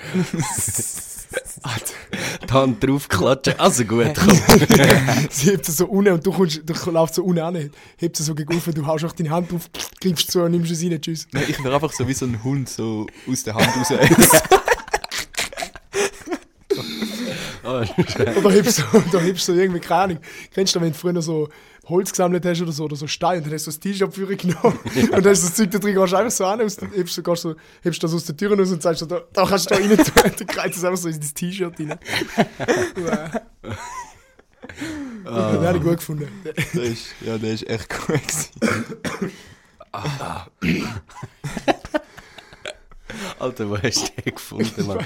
Die 2.48 2.54
Hand 2.54 2.84
draufklatschen, 2.84 3.60
also 3.60 3.84
gut, 3.84 4.12
komm. 4.16 4.30
Sie 5.30 5.50
hebt 5.52 5.66
sie 5.66 5.72
so 5.72 5.88
unten 5.88 6.14
und 6.14 6.26
du, 6.26 6.32
kommst, 6.32 6.62
du 6.66 6.92
laufst 6.92 7.16
so 7.16 7.24
unten 7.24 7.40
an, 7.42 7.70
hebt 7.98 8.16
sie 8.18 8.24
so 8.24 8.36
gegen 8.36 8.52
du 8.74 8.86
haust 8.86 9.04
auch 9.06 9.12
deine 9.12 9.32
Hand 9.32 9.52
drauf, 9.52 9.70
greifst 10.02 10.32
zu 10.32 10.42
und 10.44 10.52
nimmst 10.52 10.72
es 10.72 10.84
rein, 10.84 11.02
tschüss. 11.02 11.28
Nein, 11.32 11.46
ich 11.48 11.62
wäre 11.64 11.76
einfach 11.76 11.92
so 11.92 12.08
wie 12.08 12.14
so 12.14 12.26
ein 12.26 12.42
Hund, 12.44 12.70
so 12.70 13.08
aus 13.30 13.44
der 13.44 13.56
Hand 13.56 13.68
raus. 13.76 14.42
Oh, 17.66 17.84
Oder 18.40 18.52
hebst 18.52 18.80
du, 18.80 18.84
oder 19.10 19.22
hebst 19.22 19.48
du 19.48 19.54
irgendwie, 19.54 19.80
keine 19.80 20.02
Ahnung, 20.02 20.20
kennst 20.54 20.76
du, 20.76 20.82
wenn 20.82 20.92
du 20.92 20.98
früher 20.98 21.22
so 21.22 21.50
Holz 21.88 22.12
gesammelt 22.12 22.46
hast 22.46 22.62
oder 22.62 22.72
so, 22.72 22.84
oder 22.86 22.96
so 22.96 23.08
Stein, 23.08 23.44
dann 23.44 23.52
hast 23.54 23.66
du 23.66 23.72
so 23.72 23.78
das 23.78 23.80
T-Shirt 23.80 24.14
für 24.14 24.36
genommen 24.36 24.80
und 24.96 25.12
dann 25.12 25.26
hast 25.26 25.44
du 25.44 25.48
das 25.48 25.56
Zeug 25.56 25.72
da 25.72 25.80
drin, 25.80 25.96
gehst 25.96 26.14
einfach 26.14 26.32
so 26.32 26.46
an, 26.46 26.62
aus, 26.62 26.78
hebst, 26.96 27.18
du, 27.18 27.36
so, 27.36 27.56
hebst 27.82 28.04
das 28.04 28.14
aus 28.14 28.26
der 28.26 28.38
Tür 28.38 28.58
raus 28.58 28.72
und 28.72 28.82
sagst 28.82 29.00
so, 29.00 29.06
da, 29.06 29.22
da 29.34 29.46
kannst 29.46 29.70
du 29.70 29.76
da 29.76 29.82
rein 29.82 29.98
tun, 29.98 30.06
dann 30.38 30.48
kreist 30.48 30.78
es 30.78 30.84
einfach 30.84 31.00
so 31.00 31.10
in 31.10 31.20
das 31.20 31.34
T-Shirt 31.34 31.74
rein. 31.80 32.00
Ah. 35.26 35.54
Das 35.54 35.68
habe 35.68 35.78
ich 35.78 35.84
gut 35.84 35.98
gefunden. 35.98 36.28
Der 36.44 36.84
ist, 36.84 37.08
ja, 37.22 37.38
der 37.38 37.54
ist 37.54 37.68
echt 37.68 37.88
cool 38.08 38.18
gewesen. 38.18 38.52
Alter, 43.40 43.70
wo 43.70 43.78
hast 43.78 44.12
du 44.18 44.22
den 44.22 44.36
gefunden, 44.36 44.86
Mann? 44.88 44.98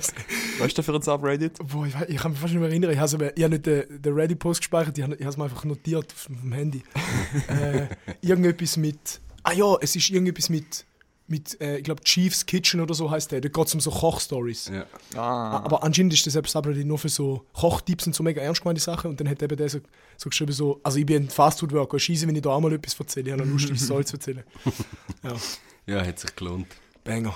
Weißt 0.60 0.78
du 0.78 0.84
für 0.84 0.94
ein 0.96 1.02
Subreddit? 1.02 1.58
Boah, 1.68 1.86
ich, 1.86 1.96
weiß- 1.96 2.10
ich 2.10 2.18
kann 2.18 2.32
mich 2.32 2.40
fast 2.40 2.54
nicht 2.54 2.60
mehr 2.62 2.70
erinnern. 2.70 2.92
Ich 2.92 3.00
habe 3.00 3.26
habe 3.28 3.50
nicht 3.50 3.66
den, 3.66 4.02
den 4.02 4.14
Ready-Post 4.14 4.62
gespeichert, 4.62 4.98
ich 4.98 5.04
habe, 5.04 5.16
ich 5.16 5.22
habe 5.22 5.30
es 5.30 5.38
mir 5.38 5.44
einfach 5.46 5.64
notiert 5.66 6.12
auf 6.14 6.26
dem 6.28 6.52
Handy. 6.52 6.84
äh, 7.48 7.88
irgendetwas 8.22 8.78
mit. 8.78 9.20
Ah 9.44 9.54
ja, 9.54 9.76
es 9.82 9.96
ist 9.96 10.10
irgendetwas 10.10 10.50
mit. 10.50 10.86
mit 11.28 11.60
äh, 11.62 11.78
ich 11.78 11.84
glaube, 11.84 12.04
Chief's 12.04 12.46
Kitchen 12.46 12.82
oder 12.82 12.94
so 12.94 13.10
heißt 13.10 13.32
der. 13.32 13.42
Da 13.42 13.50
geht 13.50 13.68
es 13.68 13.74
um 13.74 13.80
so 13.80 13.90
Kochstories. 13.92 14.70
Ja. 14.74 14.86
Ah. 15.20 15.62
Aber 15.64 15.84
anscheinend 15.84 16.14
ist 16.14 16.26
das 16.28 16.36
eben 16.36 16.48
Subreddit 16.48 16.86
nur 16.88 16.98
für 16.98 17.10
so 17.10 17.46
Kochtipps 17.54 18.06
und 18.08 18.16
so 18.16 18.24
mega 18.24 18.42
ernst 18.42 18.62
gemeinte 18.62 18.82
Sachen. 18.82 19.12
Und 19.12 19.20
dann 19.20 19.30
hat 19.30 19.42
eben 19.42 19.56
der 19.56 19.70
so, 19.70 19.80
so 20.18 20.30
geschrieben: 20.30 20.52
so, 20.52 20.80
Also, 20.84 20.98
ich 21.00 21.06
bin 21.06 21.24
ein 21.24 21.30
Fastfood-Worker, 21.30 22.00
scheiße, 22.00 22.28
wenn 22.28 22.36
ich 22.36 22.42
da 22.42 22.50
auch 22.50 22.60
mal 22.60 22.74
etwas 22.74 23.00
erzähle. 23.00 23.28
Ich 23.28 23.32
habe 23.34 23.44
eine 23.44 23.52
lustige 23.52 23.78
Story 23.80 24.04
zu 24.06 24.16
erzählen. 24.16 24.44
Ja, 25.24 25.36
Ja, 25.86 26.06
hat 26.06 26.20
sich 26.20 26.36
gelohnt. 26.36 26.68
Banger. 27.04 27.36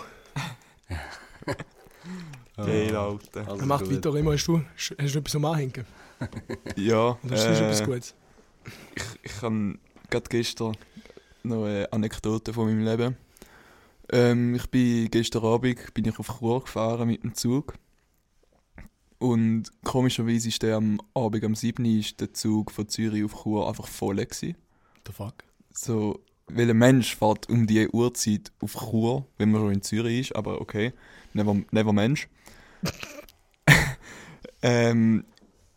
Geil, 2.58 2.96
Alter. 2.96 3.48
Also 3.48 3.62
Er 3.62 3.66
macht 3.66 3.92
weiter 3.92 4.16
immer. 4.16 4.34
Hast 4.34 4.46
du, 4.48 4.62
hast 4.76 4.96
du 5.16 5.20
etwas 5.20 5.36
am 5.36 5.46
Anhängen? 5.46 5.86
Ja, 6.76 7.18
Oder 7.24 7.36
ist 7.36 7.46
das 7.46 7.60
äh, 7.60 7.66
etwas 7.66 7.84
Gutes? 7.84 8.16
ich, 8.96 9.04
ich 9.24 9.42
habe 9.42 9.78
gerade 10.10 10.30
gestern 10.30 10.78
noch 11.44 11.66
eine 11.66 11.92
Anekdote 11.92 12.54
von 12.54 12.66
meinem 12.68 12.86
Leben. 12.86 13.18
Ähm, 14.12 14.56
ich 14.56 14.68
bin 14.68 15.10
gestern 15.10 15.44
Abend 15.44 15.94
bin 15.94 16.06
ich 16.06 16.20
auf 16.20 16.40
Chur 16.40 16.64
gefahren 16.64 17.08
mit 17.08 17.24
dem 17.24 17.34
Zug. 17.34 17.74
Und 19.18 19.72
komischerweise 19.84 20.50
ist 20.50 20.62
der 20.62 20.78
am 20.78 21.00
Abend 21.14 21.44
am 21.44 21.56
7. 21.56 21.84
ist 21.86 22.20
der 22.20 22.34
Zug 22.34 22.72
von 22.72 22.88
Zürich 22.88 23.24
auf 23.24 23.44
Chur 23.44 23.68
einfach 23.68 23.88
voll 23.88 24.18
gewesen. 24.18 24.56
The 25.08 25.14
fuck? 25.14 25.36
So, 25.72 26.20
welcher 26.48 26.74
Mensch 26.74 27.16
fährt 27.16 27.50
um 27.50 27.68
die 27.68 27.88
Uhrzeit 27.88 28.52
auf 28.62 28.74
Chur, 28.74 29.26
wenn 29.38 29.52
man 29.52 29.62
schon 29.62 29.74
in 29.74 29.82
Zürich 29.82 30.30
ist, 30.30 30.36
aber 30.36 30.62
okay, 30.62 30.94
never, 31.34 31.56
never 31.72 31.94
Mensch. 31.94 32.28
ähm, 34.62 35.26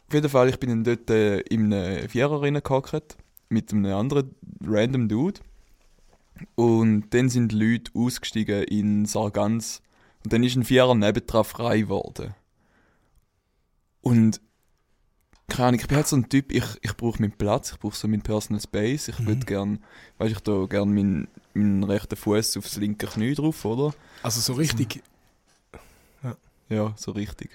auf 0.09 0.15
jeden 0.15 0.29
Fall, 0.29 0.49
ich 0.49 0.59
bin 0.59 0.71
dann 0.71 0.85
dort 0.85 1.11
äh, 1.11 1.41
in 1.41 1.73
einem 1.73 2.09
Vierer 2.09 2.43
reingehackt, 2.43 3.17
mit 3.49 3.73
einem 3.73 3.93
anderen 3.93 4.35
random 4.65 5.09
Dude. 5.09 5.41
Und 6.55 7.11
dann 7.11 7.29
sind 7.29 7.53
Leute 7.53 7.91
ausgestiegen 7.95 8.65
in 8.65 9.07
Sargans. 9.07 9.83
Und 10.25 10.33
dann 10.33 10.43
ist 10.43 10.57
ein 10.57 10.65
Vierer 10.65 10.95
nebendran 10.95 11.45
frei 11.45 11.81
geworden. 11.81 12.35
Und 14.03 14.41
keine 15.49 15.69
Ahnung, 15.69 15.81
ich 15.81 15.87
bin 15.87 15.97
halt 15.97 16.07
so 16.09 16.17
ein 16.17 16.29
Typ, 16.29 16.51
ich, 16.53 16.65
ich 16.83 16.97
brauche 16.97 17.21
meinen 17.21 17.33
Platz, 17.33 17.73
ich 17.73 17.79
brauche 17.79 17.95
so 17.97 18.09
meinen 18.09 18.23
Personal 18.23 18.61
Space. 18.61 19.09
Ich 19.09 19.19
würde 19.21 19.41
Mhm. 19.41 19.47
gern, 19.47 19.79
weiß 20.19 20.33
ich 20.33 20.41
da 20.41 20.67
gern 20.69 20.93
meinen, 20.95 21.29
meinen 21.55 21.85
rechten 21.85 22.17
Fuß 22.17 22.57
aufs 22.57 22.77
linke 22.77 23.07
Knie 23.07 23.35
drauf, 23.35 23.65
oder? 23.65 23.95
Also 24.23 24.41
so 24.41 24.55
richtig. 24.55 25.03
Ja, 26.69 26.93
so 26.97 27.13
richtig. 27.13 27.51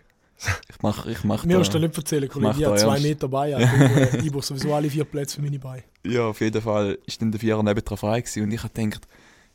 Ich 0.69 0.81
mach, 0.81 1.05
ich 1.05 1.23
mach 1.23 1.43
Mir 1.45 1.57
musst 1.59 1.73
du 1.73 1.79
nicht 1.79 1.95
erzählen, 1.97 2.27
Kollege. 2.29 2.55
Ich 2.59 2.65
habe 2.65 2.77
zwei 2.77 2.87
ernst. 2.93 3.03
Meter 3.03 3.27
Beine. 3.27 3.57
Also, 4.11 4.17
ich 4.25 4.31
brauche 4.31 4.41
sowieso 4.45 4.73
alle 4.73 4.89
vier 4.89 5.03
Plätze 5.03 5.35
für 5.35 5.41
meine 5.41 5.59
Beine. 5.59 5.83
Ja, 6.05 6.23
auf 6.27 6.39
jeden 6.39 6.61
Fall 6.61 6.97
ist 7.05 7.21
dann 7.21 7.31
der 7.31 7.39
Vierer 7.39 7.61
nebendran 7.61 7.97
frei 7.97 8.21
gewesen 8.21 8.43
und 8.43 8.51
ich 8.51 8.63
habe 8.63 8.73
gedacht, 8.73 9.05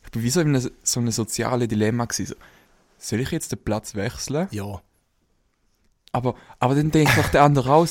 ich 0.05 0.11
bin 0.11 0.23
wie 0.23 0.29
so 0.29 0.39
in 0.41 0.55
einem, 0.55 0.69
so 0.83 0.99
einem 0.99 1.11
sozialen 1.11 1.67
Dilemma 1.67 2.05
gewesen. 2.05 2.27
So, 2.27 2.35
soll 2.99 3.19
ich 3.19 3.31
jetzt 3.31 3.51
den 3.51 3.59
Platz 3.59 3.95
wechseln? 3.95 4.47
Ja. 4.51 4.81
Aber, 6.13 6.35
aber 6.59 6.75
dann 6.75 6.91
denkt 6.91 7.17
doch 7.17 7.27
der 7.29 7.43
andere 7.43 7.73
auch 7.73 7.87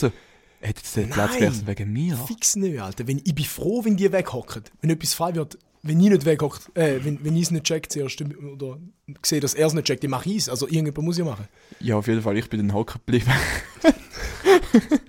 hat 0.62 0.76
jetzt 0.76 0.96
den 0.96 1.10
Platz 1.10 1.40
wechseln 1.40 1.66
wegen 1.66 1.92
mir? 1.92 2.16
Fix 2.16 2.56
nicht, 2.56 2.80
Alter. 2.80 3.06
Wenn, 3.06 3.18
ich 3.24 3.34
bin 3.34 3.44
froh, 3.44 3.84
wenn 3.84 3.96
die 3.96 4.10
weghocken. 4.10 4.64
Wenn 4.80 4.90
etwas 4.90 5.14
frei 5.14 5.34
wird, 5.34 5.58
wenn 5.82 6.00
ich 6.00 6.10
nicht 6.10 6.24
weghockt, 6.24 6.76
äh, 6.76 7.04
wenn, 7.04 7.22
wenn 7.24 7.36
ich 7.36 7.42
es 7.42 7.50
nicht 7.50 7.64
checkt 7.64 7.92
zuerst 7.92 8.20
oder 8.20 8.78
sehe, 9.22 9.40
dass 9.40 9.54
er 9.54 9.66
es 9.66 9.74
nicht 9.74 9.86
checkt, 9.86 10.02
dann 10.02 10.10
mache 10.10 10.28
ich 10.28 10.36
es. 10.38 10.48
Also 10.48 10.66
irgendjemand 10.66 11.04
muss 11.04 11.18
ja 11.18 11.24
machen. 11.24 11.46
Ja, 11.80 11.96
auf 11.96 12.06
jeden 12.06 12.22
Fall, 12.22 12.36
ich 12.36 12.48
bin 12.48 12.60
dann 12.60 12.74
hocken 12.74 13.00
geblieben. 13.04 13.32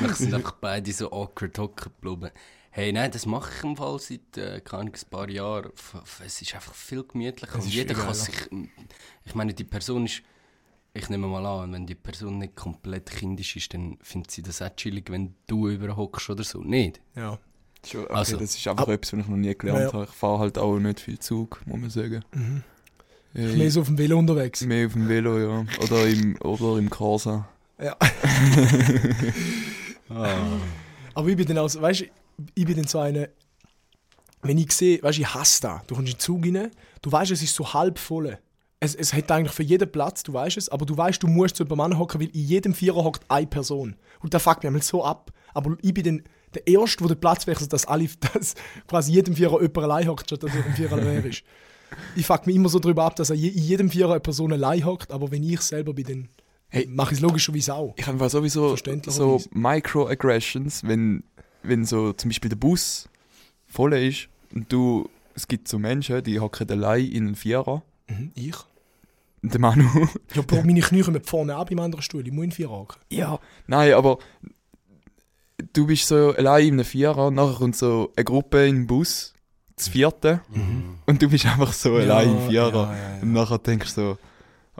Wir 0.00 0.14
sind 0.14 0.34
einfach 0.34 0.52
beide 0.52 0.92
so 0.92 1.12
awkward 1.12 1.58
hocken 1.58 1.92
geblieben. 2.00 2.30
Hey, 2.70 2.92
nein, 2.92 3.10
das 3.10 3.24
mache 3.24 3.50
ich 3.56 3.64
im 3.64 3.76
Fall 3.76 3.98
seit, 3.98 4.36
äh, 4.36 4.60
ein 4.70 4.92
paar 5.10 5.30
Jahren. 5.30 5.70
Es 6.24 6.42
ist 6.42 6.54
einfach 6.54 6.74
viel 6.74 7.04
gemütlicher. 7.04 7.54
Und 7.54 7.66
jeder 7.66 7.94
kann 7.94 8.12
sich... 8.14 8.34
Ich 9.24 9.34
meine, 9.34 9.54
die 9.54 9.64
Person 9.64 10.04
ist... 10.04 10.22
Ich 10.96 11.08
nehme 11.10 11.26
mal 11.26 11.44
an, 11.44 11.72
wenn 11.72 11.86
die 11.86 11.94
Person 11.94 12.38
nicht 12.38 12.56
komplett 12.56 13.10
kindisch 13.10 13.56
ist, 13.56 13.74
dann 13.74 13.98
findet 14.02 14.30
sie 14.30 14.42
das 14.42 14.62
auch 14.62 14.74
chillig, 14.76 15.10
wenn 15.10 15.34
du 15.46 15.68
überhockst 15.68 16.30
oder 16.30 16.42
so. 16.44 16.60
Nicht? 16.62 17.00
Ja. 17.14 17.38
Schon, 17.86 18.04
okay, 18.04 18.14
Also, 18.14 18.36
das 18.38 18.56
ist 18.56 18.66
einfach 18.66 18.84
ab- 18.84 18.88
etwas, 18.94 19.12
was 19.12 19.20
ich 19.20 19.28
noch 19.28 19.36
nie 19.36 19.54
gelernt 19.56 19.80
Ja, 19.80 19.92
habe. 19.92 20.04
Ich 20.04 20.10
fahre 20.10 20.38
halt 20.40 20.58
auch 20.58 20.78
nicht 20.78 21.00
viel 21.00 21.18
Zug, 21.18 21.60
muss 21.66 21.80
man 21.80 21.90
sagen. 21.90 22.24
Mhm. 22.34 22.62
Äh, 23.34 23.54
Mehr 23.56 23.70
so 23.70 23.80
auf 23.82 23.86
dem 23.86 23.98
Velo 23.98 24.18
unterwegs. 24.18 24.62
mehr 24.62 24.86
auf 24.86 24.94
dem 24.94 25.08
Velo, 25.08 25.38
ja. 25.38 25.64
Oder 25.82 26.06
im, 26.08 26.36
oder 26.40 26.78
im 26.78 26.88
Corsa. 26.90 27.48
Ja. 27.80 27.96
Ah. 30.08 30.36
Aber 31.14 31.28
ich 31.28 31.36
bin 31.36 31.46
dann 31.46 31.58
auch, 31.58 31.68
so- 31.68 31.80
weißt 31.82 32.02
du, 32.02 32.04
ich 32.54 32.64
bin 32.64 32.76
dann 32.76 32.86
so 32.86 32.98
eine, 33.00 33.30
wenn 34.42 34.58
ich 34.58 34.70
sehe, 34.72 35.02
weißt 35.02 35.18
du, 35.18 35.22
ich 35.22 35.34
hasse 35.34 35.62
das. 35.62 35.86
Du 35.86 35.94
kommst 35.96 36.12
in 36.12 36.16
den 36.16 36.20
Zug 36.20 36.44
rein, 36.44 36.70
du 37.02 37.10
weißt, 37.12 37.32
es 37.32 37.42
ist 37.42 37.54
so 37.54 37.72
halb 37.74 37.98
voll. 37.98 38.38
Es, 38.78 38.94
es 38.94 39.14
hat 39.14 39.30
eigentlich 39.30 39.52
für 39.52 39.62
jeden 39.62 39.90
Platz, 39.90 40.22
du 40.22 40.32
weißt 40.34 40.58
es, 40.58 40.68
aber 40.68 40.84
du 40.84 40.96
weißt, 40.96 41.22
du 41.22 41.28
musst 41.28 41.56
zu 41.56 41.64
jemandem 41.64 41.98
hocken, 41.98 42.20
weil 42.20 42.28
in 42.28 42.40
jedem 42.44 42.74
Vierer 42.74 43.04
hockt 43.04 43.22
eine 43.30 43.46
Person. 43.46 43.96
Und 44.20 44.34
das 44.34 44.42
fuckt 44.42 44.62
mich 44.62 44.68
einmal 44.68 44.82
so 44.82 45.02
ab. 45.02 45.32
Aber 45.54 45.76
ich 45.80 45.94
bin 45.94 46.04
dann 46.04 46.22
der 46.54 46.66
Erste, 46.66 46.98
der 46.98 47.14
den 47.14 47.20
Platz 47.20 47.46
wechselt, 47.46 47.72
dass, 47.72 47.86
alle, 47.86 48.06
dass 48.34 48.54
quasi 48.86 49.12
jedem 49.12 49.34
Vierer 49.34 49.60
jemand 49.62 49.78
allein 49.78 50.08
hockt, 50.08 50.26
statt 50.26 50.42
dass 50.42 50.54
er 50.54 50.66
im 50.66 50.74
Vierer 50.74 50.96
leer 50.98 51.24
ist. 51.24 51.42
Ich 52.16 52.26
fuck 52.26 52.46
mich 52.46 52.56
immer 52.56 52.68
so 52.68 52.78
darüber 52.78 53.04
ab, 53.04 53.16
dass 53.16 53.30
er 53.30 53.36
in 53.36 53.42
jedem 53.42 53.90
Vierer 53.90 54.12
eine 54.12 54.20
Person 54.20 54.52
allein 54.52 54.84
hockt, 54.84 55.12
aber 55.12 55.30
wenn 55.30 55.42
ich 55.42 55.60
selber 55.60 55.94
bin, 55.94 56.04
dann 56.06 56.28
Hey. 56.68 56.86
mache 56.90 57.12
ich 57.12 57.18
es 57.18 57.22
logischerweise 57.22 57.74
auch. 57.74 57.94
Ich 57.96 58.06
habe 58.06 58.28
sowieso 58.28 58.76
so. 59.06 59.40
Microaggressions, 59.52 60.82
wenn, 60.84 61.22
wenn 61.62 61.84
so 61.84 62.12
zum 62.12 62.30
Beispiel 62.30 62.48
der 62.48 62.56
Bus 62.56 63.08
voll 63.66 63.94
ist 63.94 64.28
und 64.52 64.70
du, 64.72 65.08
es 65.34 65.46
gibt 65.46 65.68
so 65.68 65.78
Menschen, 65.78 66.22
die 66.24 66.40
hocken 66.40 66.68
allein 66.70 67.06
in 67.06 67.26
einen 67.26 67.34
Vierer. 67.36 67.82
Mhm, 68.08 68.32
ich? 68.34 68.54
Der 69.42 69.60
Manu. 69.60 69.84
Ja, 70.34 70.42
Bro, 70.42 70.62
meine 70.64 70.80
Knie 70.80 71.02
kommen 71.02 71.22
vorne 71.24 71.54
ab 71.56 71.70
im 71.70 71.78
anderen 71.78 72.02
Stuhl. 72.02 72.26
Ich 72.26 72.32
muss 72.32 72.44
in 72.44 72.52
vier 72.52 72.70
hocken. 72.70 73.00
ja, 73.10 73.38
nein, 73.66 73.92
aber 73.94 74.18
du 75.72 75.86
bist 75.86 76.08
so 76.08 76.34
allein 76.36 76.66
in 76.66 76.74
einem 76.74 76.84
Vierer, 76.84 77.30
nachher 77.30 77.58
kommt 77.58 77.76
so 77.76 78.12
eine 78.16 78.24
Gruppe 78.24 78.66
in 78.66 78.74
den 78.76 78.86
Bus, 78.86 79.34
das 79.76 79.88
vierte, 79.88 80.40
und 81.06 81.20
du 81.22 81.28
bist 81.28 81.46
einfach 81.46 81.72
so 81.72 81.94
allein 81.94 82.30
im 82.30 82.48
Vierer. 82.48 82.72
Ja, 82.72 82.92
ja, 82.92 83.16
ja. 83.16 83.22
Und 83.22 83.32
nachher 83.32 83.58
denkst 83.58 83.94
du 83.94 84.00
so, 84.00 84.18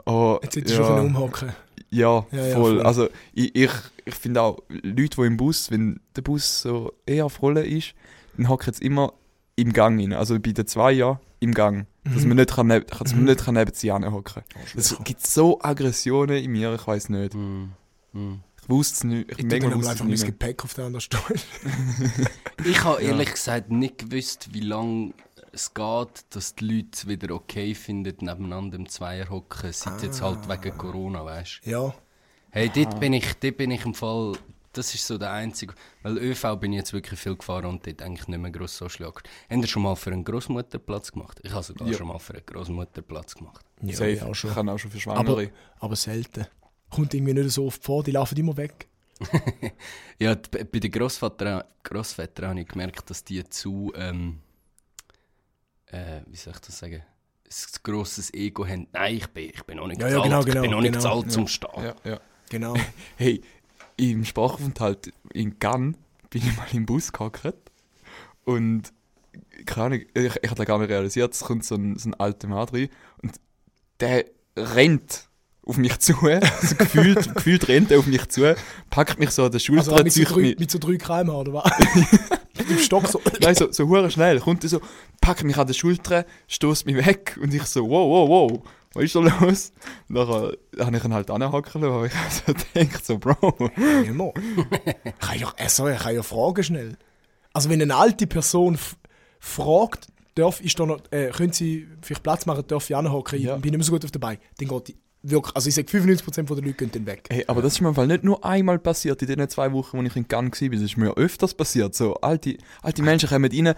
oh, 0.05 0.39
Jetzt 0.43 0.55
hättest 0.55 0.77
du 0.77 0.81
ja. 0.81 0.87
schon 0.87 1.05
umhocken. 1.05 1.49
Ja, 1.89 2.25
Ja, 2.31 2.45
ja, 2.45 2.55
voll. 2.55 2.77
voll. 2.77 2.81
Also 2.81 3.07
ich, 3.33 3.55
ich, 3.55 3.71
ich 4.05 4.15
finde 4.15 4.41
auch, 4.41 4.59
Leute, 4.69 5.21
die 5.21 5.25
im 5.27 5.37
Bus, 5.37 5.71
wenn 5.71 5.99
der 6.15 6.21
Bus 6.21 6.61
so 6.61 6.91
eher 7.05 7.29
voll 7.29 7.57
ist, 7.59 7.93
dann 8.35 8.49
hocken 8.49 8.65
jetzt 8.67 8.81
immer 8.81 9.13
im 9.55 9.71
Gang 9.71 9.99
rein. 9.99 10.13
Also 10.13 10.39
bei 10.39 10.51
den 10.51 10.67
zwei 10.67 10.91
ja 10.91 11.19
im 11.39 11.53
Gang. 11.53 11.85
Dass 12.13 12.23
Mhm. 12.23 12.27
man 12.29 12.37
nicht, 12.37 12.51
kann, 12.53 12.67
dass 12.69 13.11
man 13.13 13.19
Mhm. 13.21 13.25
nicht 13.25 13.43
kann 13.45 13.55
neben 13.55 13.73
sie 13.73 13.91
hocken 13.91 14.43
Es 14.75 14.95
gibt 15.03 15.25
so 15.25 15.59
Aggressionen 15.61 16.43
in 16.43 16.51
mir, 16.51 16.73
ich 16.75 16.85
weiß 16.87 17.09
nicht. 17.09 17.33
Mm. 17.33 17.69
Mm. 18.13 18.39
Ich 18.61 18.69
wusste 18.69 18.93
es 18.95 19.03
nicht. 19.03 19.31
Ich 19.31 19.39
Ich, 19.39 19.45
wusste 19.63 19.89
einfach 19.91 20.05
mein. 20.05 20.15
Gepäck 20.17 20.63
auf 20.63 20.73
den 20.73 20.85
anderen 20.85 21.01
Stuhl. 21.01 21.21
Ich 22.65 22.83
habe 22.83 23.01
ehrlich 23.01 23.31
gesagt 23.31 23.71
nicht 23.71 23.97
gewusst, 24.09 24.49
wie 24.53 24.61
lange 24.61 25.13
es 25.51 25.73
geht, 25.73 26.25
dass 26.31 26.55
die 26.55 26.65
Leute 26.65 26.89
es 26.93 27.07
wieder 27.07 27.33
okay 27.35 27.73
finden, 27.75 28.15
nebeneinander 28.25 28.77
im 28.77 28.89
Zweier 28.89 29.29
hocken, 29.29 29.71
seit 29.73 30.01
jetzt 30.03 30.21
halt 30.21 30.39
Ah. 30.47 30.49
wegen 30.61 30.77
Corona, 30.77 31.23
weißt 31.23 31.61
du. 31.63 31.69
Ja. 31.69 31.93
Hey, 32.49 32.71
dort 32.73 32.99
bin, 32.99 33.13
ich, 33.13 33.31
dort 33.35 33.57
bin 33.57 33.71
ich 33.71 33.85
im 33.85 33.93
Fall, 33.93 34.33
das 34.77 34.93
ist 34.93 35.05
so 35.07 35.17
der 35.17 35.31
einzige, 35.31 35.73
weil 36.03 36.17
ÖV 36.17 36.55
bin 36.59 36.73
ich 36.73 36.77
jetzt 36.77 36.93
wirklich 36.93 37.19
viel 37.19 37.35
gefahren 37.35 37.65
und 37.65 37.85
dort 37.87 38.01
eigentlich 38.01 38.27
nicht 38.27 38.39
mehr 38.39 38.51
gross 38.51 38.77
so 38.77 38.87
schlagt. 38.89 39.27
Habt 39.49 39.61
ihr 39.61 39.67
schon 39.67 39.83
mal 39.83 39.95
für 39.95 40.11
einen 40.11 40.23
Großmutterplatz 40.23 41.11
gemacht? 41.11 41.39
Ich 41.43 41.51
habe 41.51 41.63
sogar 41.63 41.87
Ja. 41.87 41.93
schon 41.97 42.07
mal 42.07 42.19
für 42.19 42.33
einen 42.33 42.45
Großmutterplatz 42.45 43.35
gemacht. 43.35 43.65
Ja, 43.81 43.95
Safe. 43.95 44.11
ich 44.11 44.21
auch 44.21 44.35
schon. 44.35 44.49
Ich 44.51 44.55
kann 44.55 44.69
auch 44.69 44.77
schon 44.77 44.91
für 44.91 45.09
Aber, 45.09 45.23
Schwangere. 45.25 45.51
aber 45.79 45.95
selten. 45.95 46.45
Kommt 46.89 47.13
irgendwie 47.13 47.33
nicht 47.33 47.51
so 47.51 47.65
oft 47.65 47.83
vor, 47.83 48.03
die 48.03 48.11
laufen 48.11 48.37
immer 48.37 48.55
weg. 48.57 48.87
Ja, 50.19 50.35
bei 50.35 50.79
den 50.79 50.91
Grossvätern 50.91 51.63
habe 52.49 52.59
ich 52.61 52.67
gemerkt, 52.67 53.09
dass 53.09 53.23
die 53.23 53.43
zu, 53.49 53.91
ähm, 53.95 54.39
äh, 55.87 56.21
wie 56.27 56.35
soll 56.37 56.53
ich 56.53 56.59
das 56.61 56.77
sagen, 56.79 57.01
ein 57.03 57.83
grosses 57.83 58.33
Ego 58.33 58.65
haben. 58.67 58.87
Nein, 58.91 59.15
ich 59.17 59.27
bin, 59.27 59.49
ich 59.53 59.63
bin 59.63 59.77
noch 59.77 59.87
nicht 59.87 60.01
Ja, 60.01 60.07
ja, 60.09 60.21
gezahlt, 60.21 60.25
genau, 60.25 60.39
ich 60.39 60.45
bin 60.45 60.53
genau, 60.63 60.75
noch 60.75 60.81
nicht 60.81 60.93
genau. 60.93 61.03
gezahlt 61.15 61.31
zum 61.31 61.47
Stehen. 61.47 61.69
Ja, 61.83 61.95
ja. 62.03 62.19
Genau. 62.49 62.73
Hey, 63.17 63.41
im 63.97 64.25
Sprachaufenthalt 64.25 65.11
in 65.33 65.59
Cannes 65.59 65.95
bin 66.29 66.43
ich 66.43 66.55
mal 66.55 66.67
im 66.73 66.85
Bus 66.85 67.11
gehockt 67.11 67.71
und 68.45 68.93
keine 69.65 69.85
Ahnung, 69.85 70.01
ich, 70.13 70.35
ich 70.41 70.49
habe 70.49 70.65
gar 70.65 70.79
nicht 70.79 70.89
realisiert, 70.89 71.33
es 71.33 71.41
kommt 71.41 71.65
so 71.65 71.75
ein, 71.75 71.97
so 71.97 72.09
ein 72.09 72.13
alter 72.15 72.47
Mann 72.47 72.67
rein 72.69 72.89
und 73.21 73.33
der 73.99 74.25
rennt 74.55 75.27
auf 75.65 75.77
mich 75.77 75.99
zu, 75.99 76.13
also 76.21 76.75
gefühlt, 76.75 77.35
gefühlt 77.35 77.67
rennt 77.67 77.91
er 77.91 77.99
auf 77.99 78.05
mich 78.05 78.27
zu, 78.29 78.55
packt 78.89 79.19
mich 79.19 79.31
so 79.31 79.45
an 79.45 79.51
der 79.51 79.59
Schulter, 79.59 79.91
Also 79.91 80.03
mit 80.03 80.13
so, 80.13 80.23
drei, 80.23 80.55
mit 80.57 80.71
so 80.71 80.79
drei 80.79 80.97
km 80.97 81.29
oder 81.29 81.53
was? 81.53 81.71
mit 82.57 82.69
dem 82.69 82.79
Stock 82.79 83.07
so. 83.07 83.21
nein, 83.41 83.55
so, 83.55 83.71
so 83.71 84.09
schnell, 84.09 84.39
kommt 84.39 84.63
er 84.63 84.69
so, 84.69 84.81
packt 85.21 85.43
mich 85.43 85.57
an 85.57 85.67
der 85.67 85.73
Schulter, 85.73 86.25
stoßt 86.47 86.85
mich 86.85 86.95
weg 87.05 87.37
und 87.41 87.53
ich 87.53 87.63
so, 87.63 87.83
wow, 87.89 88.09
wow, 88.09 88.29
wow, 88.29 88.63
was 88.93 89.03
ist 89.03 89.15
da 89.15 89.19
los? 89.19 89.71
Und 90.09 90.15
nachher 90.15 90.53
habe 90.85 90.97
ich 90.97 91.03
ihn 91.03 91.13
halt 91.13 91.29
anhacken 91.29 91.81
lassen, 91.81 91.93
aber 91.93 92.05
ich 92.05 92.13
habe 92.15 92.29
so 92.31 92.53
gedacht, 92.53 93.05
so, 93.05 93.17
Bro, 93.17 93.69
Immer. 94.05 94.31
kann 95.19 95.37
ja, 95.39 95.51
äh, 95.57 95.69
sorry, 95.69 95.93
ich 95.93 95.99
kann 95.99 96.15
ja 96.15 96.23
fragen 96.23 96.63
schnell. 96.63 96.97
Also 97.53 97.69
wenn 97.69 97.81
eine 97.81 97.95
alte 97.95 98.27
Person 98.27 98.77
fragt, 99.39 100.07
darf 100.35 100.61
ich 100.61 100.75
da 100.75 100.85
noch, 100.85 100.99
äh, 101.11 101.29
können 101.29 101.53
Sie 101.53 101.87
vielleicht 102.01 102.23
Platz 102.23 102.45
machen, 102.45 102.63
darf 102.67 102.89
ich 102.89 102.95
anhocken, 102.95 103.39
Ja. 103.41 103.55
ich 103.55 103.61
bin 103.61 103.71
nicht 103.71 103.77
mehr 103.79 103.85
so 103.85 103.91
gut 103.91 104.05
auf 104.05 104.11
dabei, 104.11 104.39
dann 104.59 104.67
geht 104.67 104.87
die 104.89 104.95
wirklich, 105.23 105.55
also 105.55 105.67
ich 105.67 105.75
sage 105.75 105.87
95% 105.89 106.47
der 106.55 106.55
Leute 106.63 106.73
gehen 106.73 106.91
dann 106.91 107.05
weg. 107.05 107.27
Hey, 107.29 107.43
aber 107.47 107.61
das 107.61 107.73
ist 107.73 107.81
mir 107.81 107.89
im 107.89 107.95
Fall 107.95 108.07
nicht 108.07 108.23
nur 108.23 108.45
einmal 108.45 108.79
passiert 108.79 109.21
in 109.23 109.27
den 109.27 109.49
zwei 109.49 109.71
Wochen, 109.73 109.97
wo 109.97 110.03
ich 110.03 110.15
in 110.15 110.27
Cannes 110.27 110.61
war. 110.61 110.69
Das 110.69 110.81
ist 110.81 110.95
mir 110.95 111.11
öfters 111.17 111.53
passiert. 111.53 111.95
So, 111.95 112.15
alte, 112.21 112.57
alte 112.81 113.01
Menschen 113.01 113.27
kommen 113.27 113.51
rein, 113.51 113.73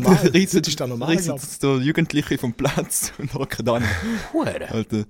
normal. 0.00 0.16
reissen, 0.16 0.62
Das 0.62 0.68
ist 0.68 0.80
normal, 0.80 1.14
ich. 1.18 1.22
so 1.24 1.78
Jugendliche 1.78 2.38
vom 2.38 2.52
Platz 2.54 3.12
und 3.18 3.32
hocken 3.34 3.64
dann. 3.64 3.84
Hure. 4.32 4.68
Alter. 4.70 5.04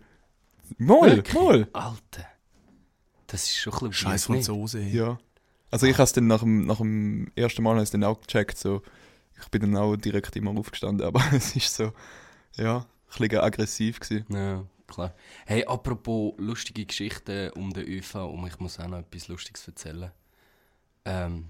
Moll, 0.79 1.23
moll. 1.33 1.69
Alter. 1.73 2.27
Das 3.27 3.45
ist 3.45 3.57
schon 3.57 3.73
ein 3.73 3.79
bisschen 3.79 3.93
Scheiß? 3.93 4.25
Franzose. 4.27 4.81
Ja. 4.81 5.19
Also 5.71 5.87
ich 5.87 5.95
habe 5.95 6.03
es 6.05 6.13
dann 6.13 6.27
nach 6.27 6.41
dem, 6.41 6.67
nach 6.67 6.79
dem 6.79 7.31
ersten 7.37 7.63
Mal 7.63 7.83
dann 7.85 8.05
auch 8.05 8.21
gecheckt. 8.21 8.59
So. 8.59 8.83
Ich 9.41 9.49
bin 9.49 9.63
dann 9.63 9.77
auch 9.77 9.97
direkt 9.97 10.37
immer 10.37 10.51
aufgestanden, 10.59 11.07
aber 11.07 11.23
es 11.33 11.55
ist 11.57 11.75
so, 11.75 11.93
ja, 12.57 12.79
ein 12.79 13.19
bisschen 13.19 13.39
aggressiv 13.39 14.01
gewesen. 14.01 14.27
Ja, 14.31 14.65
klar. 14.87 15.15
Hey, 15.47 15.65
apropos 15.65 16.35
lustige 16.39 16.85
Geschichten 16.85 17.51
um 17.51 17.73
den 17.73 17.87
ÖV, 17.87 18.17
und 18.17 18.47
ich 18.47 18.59
muss 18.59 18.79
auch 18.79 18.89
noch 18.89 18.99
etwas 18.99 19.29
Lustiges 19.29 19.67
erzählen. 19.67 20.11
Ähm, 21.05 21.47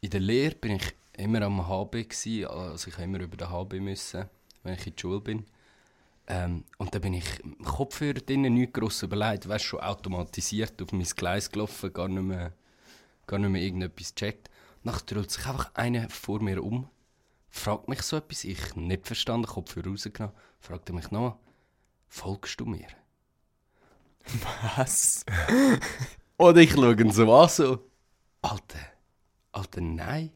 in 0.00 0.10
der 0.10 0.20
Lehre 0.20 0.54
bin 0.54 0.72
ich 0.76 0.94
immer 1.16 1.42
am 1.42 1.66
HB, 1.68 2.08
gewesen, 2.08 2.46
also 2.46 2.88
ich 2.88 2.98
immer 2.98 3.20
über 3.20 3.36
den 3.36 3.50
HB 3.50 3.80
müssen, 3.80 4.26
wenn 4.62 4.74
ich 4.74 4.86
in 4.86 4.94
die 4.94 5.00
Schule 5.00 5.20
bin. 5.20 5.46
Ähm, 6.26 6.64
und 6.78 6.94
dann 6.94 7.02
bin 7.02 7.14
ich 7.14 7.40
im 7.40 7.58
Kopfhörer 7.64 8.14
drinnen 8.14 8.54
nicht 8.54 8.72
gross 8.72 9.02
überlegt, 9.02 9.48
weißt 9.48 9.64
schon 9.64 9.80
automatisiert 9.80 10.80
auf 10.80 10.92
mein 10.92 11.04
Gleis 11.04 11.50
gelaufen, 11.50 11.92
gar 11.92 12.08
nicht 12.08 12.22
mehr, 12.22 12.52
gar 13.26 13.38
nicht 13.38 13.50
mehr 13.50 13.62
irgendetwas 13.62 14.14
gecheckt. 14.14 14.50
Nachher 14.82 15.04
dreht 15.06 15.30
sich 15.30 15.46
einfach 15.46 15.74
einer 15.74 16.08
vor 16.08 16.42
mir 16.42 16.62
um, 16.62 16.88
fragt 17.50 17.88
mich 17.88 18.02
so 18.02 18.16
etwas, 18.16 18.44
ich 18.44 18.74
nicht 18.74 19.06
verstanden, 19.06 19.46
Kopfhörer 19.46 19.88
rausgenommen, 19.88 20.34
fragt 20.60 20.88
er 20.88 20.94
mich 20.94 21.10
nochmal, 21.10 21.36
folgst 22.08 22.58
du 22.58 22.64
mir? 22.64 22.88
Was? 24.76 25.24
Oder 26.38 26.60
ich 26.62 26.72
schaue 26.72 26.98
ihn 26.98 27.12
so 27.12 27.34
an, 27.34 27.48
so, 27.50 27.90
Alter, 28.40 28.78
Alter, 29.52 29.80
nein. 29.82 30.32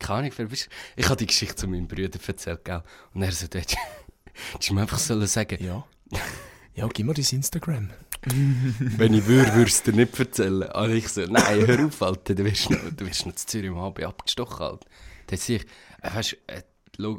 Keine 0.00 0.18
Ahnung, 0.20 0.32
wer 0.36 0.46
bist 0.46 0.66
du? 0.66 0.70
Ich 0.96 1.06
habe 1.06 1.16
die 1.16 1.26
Geschichte 1.26 1.54
zu 1.54 1.68
meinem 1.68 1.86
Bruder 1.86 2.18
erzählt, 2.26 2.64
gell? 2.64 2.82
Und 3.14 3.22
er 3.22 3.30
so, 3.32 3.46
du 3.46 3.58
mir 4.74 4.80
einfach 4.82 4.98
sollen 4.98 5.26
sagen, 5.28 5.62
Ja. 5.64 5.84
Ja, 6.74 6.88
gib 6.88 7.06
mir 7.06 7.14
dein 7.14 7.24
Instagram. 7.30 7.90
wenn 8.22 9.14
ich 9.14 9.26
würde, 9.26 9.54
würdest 9.54 9.86
du 9.86 9.92
dir 9.92 9.98
nicht 10.04 10.18
erzählen. 10.18 10.62
Aber 10.64 10.88
ich 10.90 11.08
so, 11.08 11.20
nein, 11.22 11.66
hör 11.66 11.86
auf, 11.86 12.02
Alter, 12.02 12.34
du 12.34 12.44
wirst 12.44 12.70
noch, 12.70 12.78
du 12.96 13.06
wirst 13.06 13.26
noch 13.26 13.34
zu 13.34 13.46
Zürich 13.46 13.68
im 13.68 13.76
HB 13.76 14.04
abgestochen, 14.04 14.66
Alter. 14.66 14.86
Dann 15.26 15.38
sehe 15.38 15.56
ich, 15.58 15.64
äh, 16.02 16.14
weißt, 16.14 16.36
äh, 16.46 16.62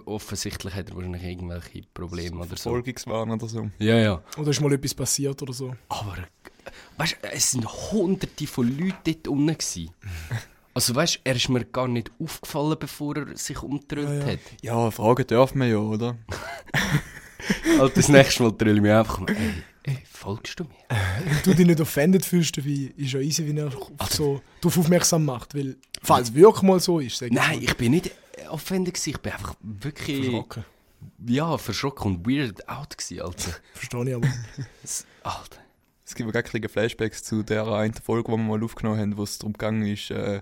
offensichtlich 0.06 0.74
hat 0.74 0.90
er 0.90 0.96
wahrscheinlich 0.96 1.24
irgendwelche 1.24 1.82
Probleme 1.94 2.38
oder 2.38 2.50
so. 2.50 2.56
Verfolgungswahn 2.56 3.32
oder 3.32 3.48
so. 3.48 3.70
Ja, 3.80 3.98
ja. 3.98 4.24
Oder 4.38 4.52
ist 4.52 4.62
mal 4.62 4.74
etwas 4.74 4.94
passiert 4.94 5.42
oder 5.42 5.54
so? 5.54 5.76
Aber, 5.90 6.18
weißt 6.98 7.18
du, 7.22 7.28
es 7.32 7.52
sind 7.52 7.66
hunderte 7.92 8.48
von 8.48 8.68
Leuten 8.68 8.98
dort 9.04 9.28
unten. 9.28 9.48
gewesen. 9.58 9.90
Also, 10.74 10.96
weißt 10.96 11.16
du, 11.16 11.20
er 11.26 11.36
ist 11.36 11.50
mir 11.50 11.66
gar 11.66 11.88
nicht 11.88 12.12
aufgefallen, 12.20 12.78
bevor 12.80 13.18
er 13.18 13.38
sich 13.38 13.62
umgedreht 13.62 14.06
Ja, 14.08 14.14
ja. 14.14 14.26
hat. 14.26 14.40
Ja, 14.62 14.92
fragen 14.92 15.28
dürfen 15.28 15.60
wir 15.60 15.68
ja, 15.68 15.78
oder? 15.78 16.18
Alter, 17.80 17.96
das 17.96 18.08
nächste 18.10 18.44
Mal 18.44 18.52
drülle 18.58 18.76
ich 18.76 18.82
mich 18.82 18.92
einfach 18.92 19.20
mal, 19.20 19.32
ey, 19.32 19.54
ey, 19.84 19.98
folgst 20.10 20.60
du 20.60 20.64
mir? 20.66 20.70
Wenn 21.26 21.38
du 21.44 21.54
dich 21.56 21.66
nicht 21.66 21.82
offended 21.82 22.24
fühlst, 22.26 22.64
wie 22.64 22.86
ist 22.98 23.14
ja 23.14 23.20
easy, 23.20 23.48
wenn 23.48 23.58
er 23.58 23.72
so 24.10 24.42
darauf 24.62 24.78
aufmerksam 24.78 25.26
macht. 25.26 25.56
Weil, 25.56 25.76
falls 26.02 26.30
es 26.30 26.36
wirklich 26.36 26.62
mal 26.64 26.80
so 26.80 27.00
ist, 27.00 27.18
sag 27.18 27.32
Nein, 27.32 27.62
ich 27.62 27.76
bin 27.76 27.92
nicht 27.92 28.12
offended 28.50 28.94
gewesen, 28.94 29.10
ich 29.10 29.18
bin 29.18 29.32
einfach 29.34 29.56
wirklich, 29.62 30.22
Verschrocken. 30.26 30.66
ja, 31.28 31.58
verschrocken 31.58 32.16
und 32.16 32.28
weird 32.28 32.68
out 32.70 32.98
gewesen, 32.98 33.22
Alter. 33.22 33.52
Verstehe 33.74 34.10
ich 34.10 34.16
aber. 34.16 34.28
Alter. 35.24 35.58
Es 36.12 36.16
gibt 36.16 36.28
mir 36.28 36.34
gar 36.34 36.70
Flashbacks 36.70 37.24
zu 37.24 37.42
der 37.42 37.66
einen 37.68 37.94
Folge, 37.94 38.30
die 38.30 38.38
wir 38.38 38.44
mal 38.44 38.62
aufgenommen 38.62 39.00
haben, 39.00 39.16
wo 39.18 39.24
es 39.24 39.38
darum 39.40 39.54
gegangen 39.54 39.86
ist, 39.88 40.12
äh, 40.12 40.42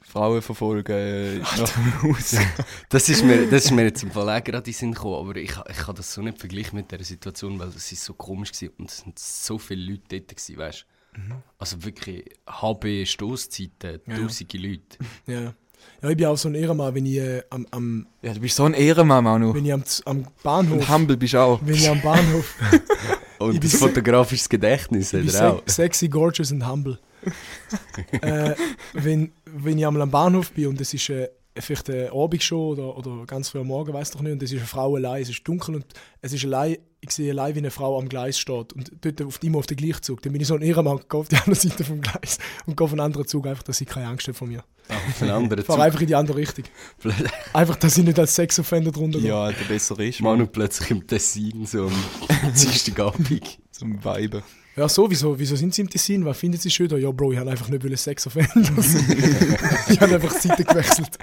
Frauen 0.00 0.40
verfolgen 0.40 0.92
äh, 0.92 1.38
nach 1.38 2.02
Haus. 2.04 2.36
Das 2.90 3.08
ist 3.08 3.24
mir, 3.24 3.48
das 3.50 3.64
ist 3.64 3.70
mir 3.72 3.82
jetzt 3.86 4.04
im 4.04 4.12
Fall 4.12 4.28
auch 4.30 4.44
gerade 4.44 4.58
in 4.58 4.62
den 4.62 4.72
Sinn 4.72 4.92
gekommen, 4.94 5.28
aber 5.28 5.36
ich, 5.40 5.50
ich 5.50 5.76
kann 5.78 5.96
das 5.96 6.14
so 6.14 6.22
nicht 6.22 6.38
vergleichen 6.38 6.76
mit 6.78 6.92
dieser 6.92 7.02
Situation, 7.02 7.58
weil 7.58 7.70
es 7.70 7.90
ist 7.90 8.04
so 8.04 8.14
komisch 8.14 8.52
war 8.62 8.68
und 8.78 8.88
es 8.88 8.98
sind 8.98 9.18
so 9.18 9.58
viele 9.58 9.82
Leute 9.90 10.02
dort 10.10 10.28
gewesen, 10.28 10.58
weißt 10.58 10.86
du. 11.16 11.20
Also 11.58 11.82
wirklich 11.84 12.26
HB 12.48 13.04
Stoßzeiten, 13.04 14.00
Ja. 14.06 14.16
tausende 14.16 14.58
Leute. 14.58 14.98
Ja. 15.26 15.54
ja, 16.02 16.08
ich 16.10 16.16
bin 16.16 16.26
auch 16.26 16.36
so 16.36 16.48
ein 16.48 16.54
Ehrenmann, 16.54 16.94
wenn 16.94 17.06
ich 17.06 17.16
äh, 17.16 17.42
am, 17.50 17.66
am, 17.72 18.06
Ja, 18.22 18.32
du 18.32 18.38
bist 18.38 18.54
so 18.54 18.62
ein 18.62 18.74
Ehrenmann, 18.74 19.24
Manu. 19.24 19.52
wenn 19.54 19.64
ich 19.66 19.72
am, 19.72 19.82
am 20.04 20.18
Und 20.18 20.42
Bahnhof, 20.44 20.88
humble 20.88 21.16
bist 21.16 21.34
du 21.34 21.38
auch. 21.40 21.60
wenn 21.64 21.74
ich 21.74 21.88
am 21.90 22.00
Bahnhof, 22.00 22.54
Und 23.38 23.62
das 23.62 23.72
se- 23.72 23.78
fotografisches 23.78 24.48
Gedächtnis 24.48 25.12
hat 25.12 25.24
er 25.34 25.52
auch. 25.54 25.62
se 25.66 25.74
sexy, 25.74 26.08
gorgeous 26.08 26.52
und 26.52 26.66
humble. 26.68 26.98
äh, 28.20 28.54
wenn, 28.92 29.32
wenn 29.44 29.78
ich 29.78 29.86
einmal 29.86 30.02
am 30.02 30.10
Bahnhof 30.10 30.50
bin 30.52 30.68
und 30.68 30.80
es 30.80 30.92
ist 30.92 31.08
äh, 31.10 31.28
vielleicht 31.58 31.88
eine 31.90 32.12
Abend 32.12 32.42
schon 32.42 32.58
oder, 32.78 32.96
oder 32.96 33.24
ganz 33.26 33.48
früh 33.48 33.60
am 33.60 33.68
Morgen, 33.68 33.92
weiß 33.92 34.10
doch 34.12 34.20
nicht, 34.20 34.32
und 34.32 34.42
es 34.42 34.52
ist 34.52 34.58
eine 34.58 34.66
Frau 34.66 34.94
allein, 34.96 35.22
es 35.22 35.30
ist 35.30 35.42
dunkel 35.46 35.76
und 35.76 35.86
es 36.20 36.32
ist 36.32 36.44
allein, 36.44 36.76
ich 37.04 37.10
sehe 37.12 37.32
allein, 37.32 37.54
wie 37.54 37.58
eine 37.58 37.70
Frau 37.70 37.98
am 37.98 38.08
Gleis 38.08 38.38
steht 38.38 38.72
und 38.72 38.90
dort 39.02 39.22
auf 39.22 39.42
immer 39.42 39.58
auf 39.58 39.66
den 39.66 39.76
Gleichzug. 39.76 40.22
Dann 40.22 40.32
bin 40.32 40.40
ich 40.40 40.48
so 40.48 40.54
ein 40.54 40.62
Ehrenmann, 40.62 41.00
gehe 41.08 41.20
auf 41.20 41.28
die 41.28 41.36
andere 41.36 41.54
Seite 41.54 41.84
vom 41.84 42.00
Gleis 42.00 42.38
und 42.66 42.76
gehe 42.76 42.84
auf 42.84 42.92
einen 42.92 43.00
anderen 43.00 43.26
Zug, 43.26 43.46
einfach, 43.46 43.62
dass 43.62 43.76
sie 43.76 43.84
keine 43.84 44.08
Angst 44.08 44.26
hat 44.26 44.36
von 44.36 44.48
mir. 44.48 44.64
Auf 44.88 45.22
einen 45.22 45.30
anderen 45.30 45.60
Ich 45.60 45.66
fahre 45.66 45.78
Zug. 45.78 45.84
einfach 45.86 46.00
in 46.00 46.06
die 46.06 46.14
andere 46.14 46.36
Richtung. 46.36 46.64
Einfach, 47.54 47.76
dass 47.76 47.96
ich 47.96 48.04
nicht 48.04 48.18
als 48.18 48.34
Sexoffender 48.34 48.90
drunter 48.92 49.18
gehe. 49.18 49.28
Ja, 49.28 49.50
der 49.50 49.64
besser 49.64 49.98
ist, 49.98 50.20
Manu 50.20 50.46
plötzlich 50.46 50.90
im 50.90 51.06
Tessin, 51.06 51.64
so 51.64 51.86
am 51.86 51.92
Dienstagabend. 52.54 53.58
Zum 53.70 54.04
Weiben. 54.04 54.42
Ja, 54.76 54.88
so, 54.88 55.08
wieso, 55.10 55.38
wieso 55.38 55.56
sind 55.56 55.74
sie 55.74 55.82
im 55.82 55.88
Tessin? 55.88 56.24
Was 56.24 56.36
finden 56.36 56.58
sie 56.58 56.70
schön 56.70 56.88
da? 56.88 56.96
Ja, 56.96 57.10
Bro, 57.12 57.32
ich 57.32 57.38
habe 57.38 57.50
einfach 57.50 57.68
nicht 57.68 57.98
Sexoffender 57.98 58.82
sein. 58.82 59.06
ich 59.88 60.00
habe 60.00 60.14
einfach 60.16 60.32
die 60.34 60.48
Seite 60.48 60.64
gewechselt. 60.64 61.18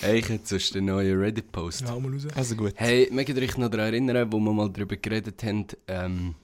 Hey, 0.00 0.18
ich 0.20 0.28
hätte 0.28 0.46
sonst 0.46 0.76
einen 0.76 0.86
neuen 0.86 1.18
Reddit-Post. 1.18 1.82
Ja, 1.82 1.98
mal 1.98 2.12
raus. 2.12 2.26
Also 2.34 2.54
gut. 2.54 2.72
Hey, 2.76 3.08
mögt 3.10 3.30
ihr 3.30 3.36
euch 3.42 3.56
noch 3.58 3.68
daran 3.68 3.88
erinnern, 3.92 4.30
wo 4.32 4.38
wir 4.38 4.52
mal 4.52 4.70
darüber 4.70 4.96
geredet 4.96 5.42
haben? 5.42 5.66
Ähm, 5.88 6.34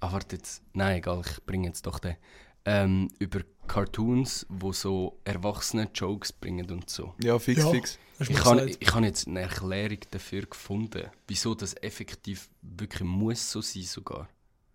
ah, 0.00 0.12
warte 0.12 0.36
jetzt. 0.36 0.62
Nein, 0.72 0.98
egal, 0.98 1.22
ich 1.26 1.44
bringe 1.44 1.68
jetzt 1.68 1.84
doch 1.86 1.98
den. 1.98 2.16
Ähm, 2.64 3.10
über 3.18 3.40
Cartoons, 3.66 4.46
wo 4.48 4.72
so 4.72 5.18
erwachsene 5.24 5.88
Jokes 5.94 6.32
bringen 6.32 6.70
und 6.70 6.88
so. 6.88 7.14
Ja, 7.22 7.38
fix, 7.38 7.62
Ja. 7.62 7.70
fix. 7.70 7.98
Ich 8.20 8.44
habe 8.44 8.68
ich 8.68 8.94
hab 8.94 9.02
jetzt 9.02 9.28
eine 9.28 9.40
Erklärung 9.40 9.98
dafür 10.10 10.42
gefunden, 10.42 11.04
wieso 11.26 11.54
das 11.54 11.74
effektiv 11.82 12.50
wirklich 12.60 13.02
muss 13.08 13.50
so 13.50 13.60
sein 13.62 13.82
sogar. 13.82 14.28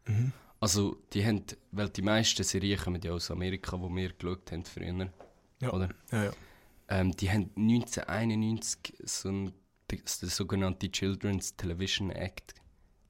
Mhm. 0.07 0.31
Also, 0.59 0.97
die 1.13 1.23
haben, 1.25 1.43
weil 1.71 1.89
die 1.89 2.01
meisten 2.01 2.43
Serien 2.43 2.79
kommen 2.79 3.01
ja 3.03 3.11
aus 3.11 3.29
Amerika, 3.29 3.79
wo 3.79 3.87
wir 3.93 4.13
geschaut 4.13 4.51
haben 4.51 4.63
früher, 4.65 5.09
Ja. 5.61 5.71
oder? 5.73 5.89
Ja, 6.11 6.23
ja. 6.25 6.31
Ähm, 6.87 7.15
die 7.15 7.29
haben 7.29 7.51
1991 7.55 8.93
so 9.03 9.29
ein, 9.29 9.53
der 9.89 9.99
sogenannte 10.29 10.91
Children's 10.91 11.55
Television 11.55 12.11
Act 12.11 12.53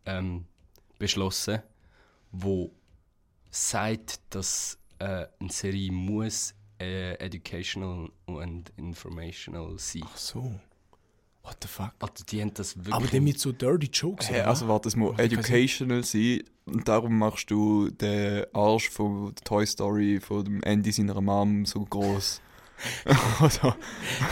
ähm, 0.06 0.46
beschlossen, 0.98 1.62
wo 2.32 2.72
sagt, 3.50 4.22
dass 4.30 4.78
äh, 5.00 5.26
eine 5.40 5.50
Serie 5.50 5.92
muss 5.92 6.54
äh, 6.80 7.14
educational 7.16 8.10
und 8.26 8.72
informational 8.78 9.78
sein. 9.78 10.04
Ach 10.06 10.18
so. 10.18 10.60
What 11.44 11.58
the 11.62 11.68
fuck? 11.68 11.92
Also 12.00 12.24
die 12.28 12.42
haben 12.42 12.54
das 12.54 12.76
wirklich... 12.76 12.94
Aber 12.94 13.08
der 13.08 13.22
mit 13.22 13.40
so 13.40 13.52
dirty 13.52 13.88
Jokes. 13.88 14.30
Hey, 14.30 14.40
oder? 14.42 14.48
also 14.50 14.68
warte, 14.68 14.88
es 14.88 14.96
muss 14.96 15.16
Oh, 15.18 15.22
educational 15.22 16.04
sein 16.04 16.42
und 16.66 16.88
darum 16.88 17.18
machst 17.20 17.52
du 17.52 17.90
den 17.92 18.46
Arsch 18.54 18.90
von 18.90 19.34
der 19.36 19.44
Toy 19.44 19.66
Story 19.66 20.20
von 20.20 20.44
dem 20.44 20.64
Andy 20.64 20.92
seiner 20.92 21.22
Mom 21.22 21.66
so 21.66 21.86
groß. 21.86 22.42
oder, 23.40 23.78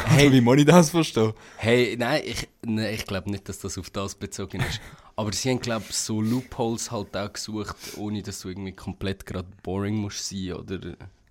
Hey. 0.05 0.27
oder 0.27 0.35
wie 0.35 0.41
muss 0.41 0.57
ich 0.57 0.65
das 0.65 0.89
verstehen? 0.89 1.33
Hey, 1.57 1.95
nein, 1.97 2.21
ich, 2.25 2.47
nein, 2.65 2.93
ich 2.93 3.05
glaube 3.05 3.29
nicht, 3.31 3.47
dass 3.49 3.59
das 3.59 3.77
auf 3.77 3.89
das 3.89 4.15
bezogen 4.15 4.61
ist. 4.61 4.79
Aber 5.15 5.31
sie 5.31 5.49
haben, 5.49 5.59
glaube 5.59 5.85
ich, 5.89 5.95
so 5.95 6.21
Loopholes 6.21 6.91
halt 6.91 7.15
auch 7.15 7.31
gesucht, 7.31 7.75
ohne 7.97 8.21
dass 8.23 8.41
du 8.41 8.49
irgendwie 8.49 8.71
komplett 8.73 9.25
gerade 9.25 9.47
boring 9.63 9.95
musst 9.95 10.27
sein 10.27 10.53
oder... 10.53 10.79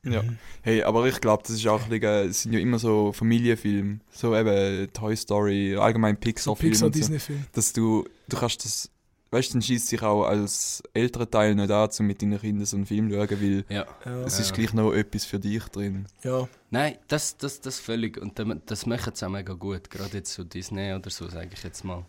Ja. 0.05 0.25
Hey, 0.62 0.83
aber 0.83 1.07
ich 1.07 1.20
glaube, 1.20 1.44
das 1.46 1.55
ist 1.57 1.66
auch 1.68 1.81
ein 1.85 1.88
bisschen, 1.88 2.03
äh, 2.09 2.25
es 2.25 2.42
sind 2.42 2.53
ja 2.53 2.59
immer 2.59 2.81
so 2.81 3.12
Familienfilme, 3.12 4.01
so 4.11 4.37
eben 4.37 4.92
Toy 4.92 5.14
Story, 5.14 5.77
allgemein 5.77 6.16
so 6.16 6.20
Pixar-Filme. 6.20 6.70
Pixar, 6.72 6.87
und 6.87 6.94
so, 6.94 6.98
Disney-Film. 6.98 7.44
dass 7.53 7.72
du, 7.72 8.05
du 8.29 8.37
kannst 8.37 8.64
das, 8.64 8.90
weißt 9.33 9.49
du, 9.49 9.53
dann 9.55 9.62
schießt 9.62 9.88
sich 9.88 10.03
auch 10.03 10.25
als 10.25 10.83
älterer 10.95 11.29
Teil 11.29 11.55
nicht 11.55 11.71
an, 11.71 11.88
um 11.99 12.07
mit 12.07 12.23
deinen 12.23 12.40
Kindern 12.40 12.66
so 12.66 12.77
einen 12.77 12.87
Film 12.87 13.11
zu 13.11 13.16
schauen, 13.16 13.40
weil 13.40 13.64
Ja. 13.68 13.87
Ja. 14.05 14.23
es 14.25 14.38
ist 14.38 14.53
gleich 14.55 14.73
noch 14.75 14.92
etwas 14.92 15.25
für 15.25 15.38
dich 15.40 15.64
drin. 15.64 16.07
ja. 16.23 16.49
Nein, 16.71 16.97
das, 17.09 17.37
das, 17.37 17.61
das 17.61 17.79
völlig. 17.81 18.16
Und 18.18 18.40
das, 18.66 18.87
machen 18.87 19.12
sie 19.14 19.27
auch 19.27 19.31
mega 19.31 19.53
gut. 19.53 19.90
Gerade 19.90 20.18
jetzt 20.18 20.33
so 20.33 20.42
Disney 20.45 20.95
oder 20.95 21.11
so, 21.11 21.29
sage 21.29 21.51
ich 21.53 21.62
jetzt 21.62 21.85
mal. 21.85 22.05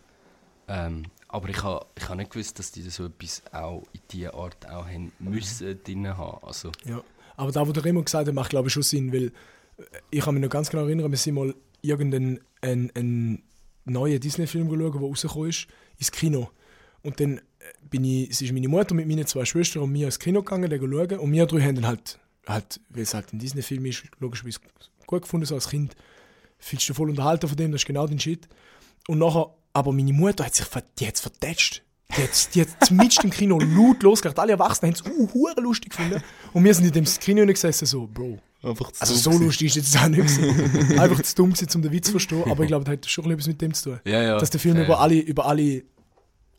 Ähm, 0.68 1.02
aber 1.28 1.50
ich 1.50 1.62
habe 1.62 1.84
ich 1.98 2.08
ha 2.08 2.14
nicht 2.14 2.30
gewusst, 2.30 2.58
dass 2.58 2.72
die 2.72 2.80
so 2.82 3.06
etwas 3.06 3.42
auch 3.52 3.82
in 3.92 4.00
dieser 4.10 4.32
Art 4.34 4.66
auch 4.70 4.86
haben 4.86 5.12
müssen 5.18 5.82
drin 5.84 6.08
haben. 6.08 6.38
Also, 6.46 6.72
Ja, 6.86 7.02
aber 7.36 7.52
da, 7.52 7.66
wo 7.68 7.72
der 7.72 7.84
Remo 7.84 8.02
gesagt 8.02 8.26
hat, 8.28 8.34
macht 8.34 8.50
glaube 8.50 8.68
ich 8.68 8.72
schon 8.72 8.82
Sinn, 8.82 9.12
weil 9.12 9.26
äh, 9.76 9.82
ich 10.10 10.24
kann 10.24 10.34
mich 10.34 10.42
noch 10.42 10.48
ganz 10.48 10.70
genau 10.70 10.84
erinnern, 10.84 11.10
wir 11.10 11.18
sind 11.18 11.34
mal 11.34 11.54
irgendeinen 11.82 12.40
einen, 12.62 12.90
einen 12.94 13.42
neuen 13.84 14.18
Disney-Film 14.20 14.68
schauen, 14.68 14.92
der 14.92 15.00
rausgekommen 15.00 15.50
ist, 15.50 15.66
ins 15.98 16.10
Kino. 16.10 16.48
Und 17.04 17.20
dann 17.20 17.38
äh, 17.38 17.40
bin 17.88 18.02
ich, 18.02 18.30
es 18.30 18.42
ist 18.42 18.52
meine 18.52 18.66
Mutter 18.68 18.94
mit 18.94 19.06
meinen 19.06 19.26
zwei 19.26 19.44
Schwestern 19.44 19.82
und 19.82 19.92
mir 19.92 20.06
ins 20.06 20.18
Kino 20.18 20.42
gegangen, 20.42 20.68
den 20.68 20.80
schauen. 20.80 21.18
Und 21.18 21.32
wir 21.32 21.46
drei 21.46 21.60
haben 21.60 21.76
dann 21.76 21.86
halt, 21.86 22.18
halt 22.48 22.80
weil 22.88 23.02
es 23.02 23.14
halt 23.14 23.32
ein 23.32 23.38
Disney-Film 23.38 23.86
ist, 23.86 24.04
logischerweise 24.18 24.58
gut 25.06 25.22
gefunden, 25.22 25.46
so 25.46 25.54
als 25.54 25.68
Kind. 25.68 25.94
Fühlst 26.58 26.88
du 26.88 26.94
voll 26.94 27.10
unterhalten 27.10 27.46
von 27.46 27.56
dem, 27.56 27.72
das 27.72 27.82
ist 27.82 27.86
genau 27.86 28.06
dein 28.06 28.18
Shit. 28.18 28.48
Und 29.06 29.18
nachher, 29.18 29.54
aber 29.74 29.92
meine 29.92 30.12
Mutter 30.12 30.44
hat 30.44 30.54
sich 30.54 30.66
die 30.98 31.06
hat's 31.06 31.20
vertätscht. 31.20 31.82
Die 32.16 32.22
hat, 32.22 32.54
die 32.54 32.60
hat 32.62 32.90
mitten 32.90 33.24
im 33.24 33.30
Kino 33.30 33.58
laut 33.58 34.02
losgemacht. 34.02 34.38
Alle 34.38 34.52
Erwachsenen 34.52 34.94
haben 34.94 35.00
es 35.04 35.34
uh, 35.34 35.60
lustig 35.60 35.90
gefunden. 35.90 36.22
Und 36.52 36.64
wir 36.64 36.72
sind 36.72 36.86
in 36.86 36.92
dem 36.92 37.04
Kino 37.04 37.44
gesessen, 37.44 37.86
so, 37.86 38.06
Bro. 38.06 38.38
Einfach 38.62 38.92
zu 38.92 39.00
Also 39.02 39.14
so 39.14 39.30
gewesen. 39.30 39.46
lustig 39.46 39.66
ist 39.68 39.76
jetzt 39.76 39.96
auch 39.98 40.08
nicht. 40.08 40.22
Einfach 40.98 41.22
zu 41.22 41.34
dumm 41.34 41.52
gewesen, 41.52 41.68
um 41.74 41.82
den 41.82 41.92
Witz 41.92 42.06
zu 42.06 42.12
verstehen. 42.12 42.44
Aber 42.50 42.62
ich 42.62 42.68
glaube, 42.68 42.84
das 42.84 42.92
hat 42.92 43.06
schon 43.06 43.30
etwas 43.30 43.46
mit 43.46 43.60
dem 43.60 43.74
zu 43.74 43.90
tun. 43.90 44.00
ja, 44.04 44.22
ja. 44.22 44.38
Dass 44.38 44.48
der 44.50 44.60
Film 44.60 44.76
fair. 44.76 44.84
über 44.86 45.00
alle, 45.00 45.18
über 45.18 45.46
alle 45.46 45.82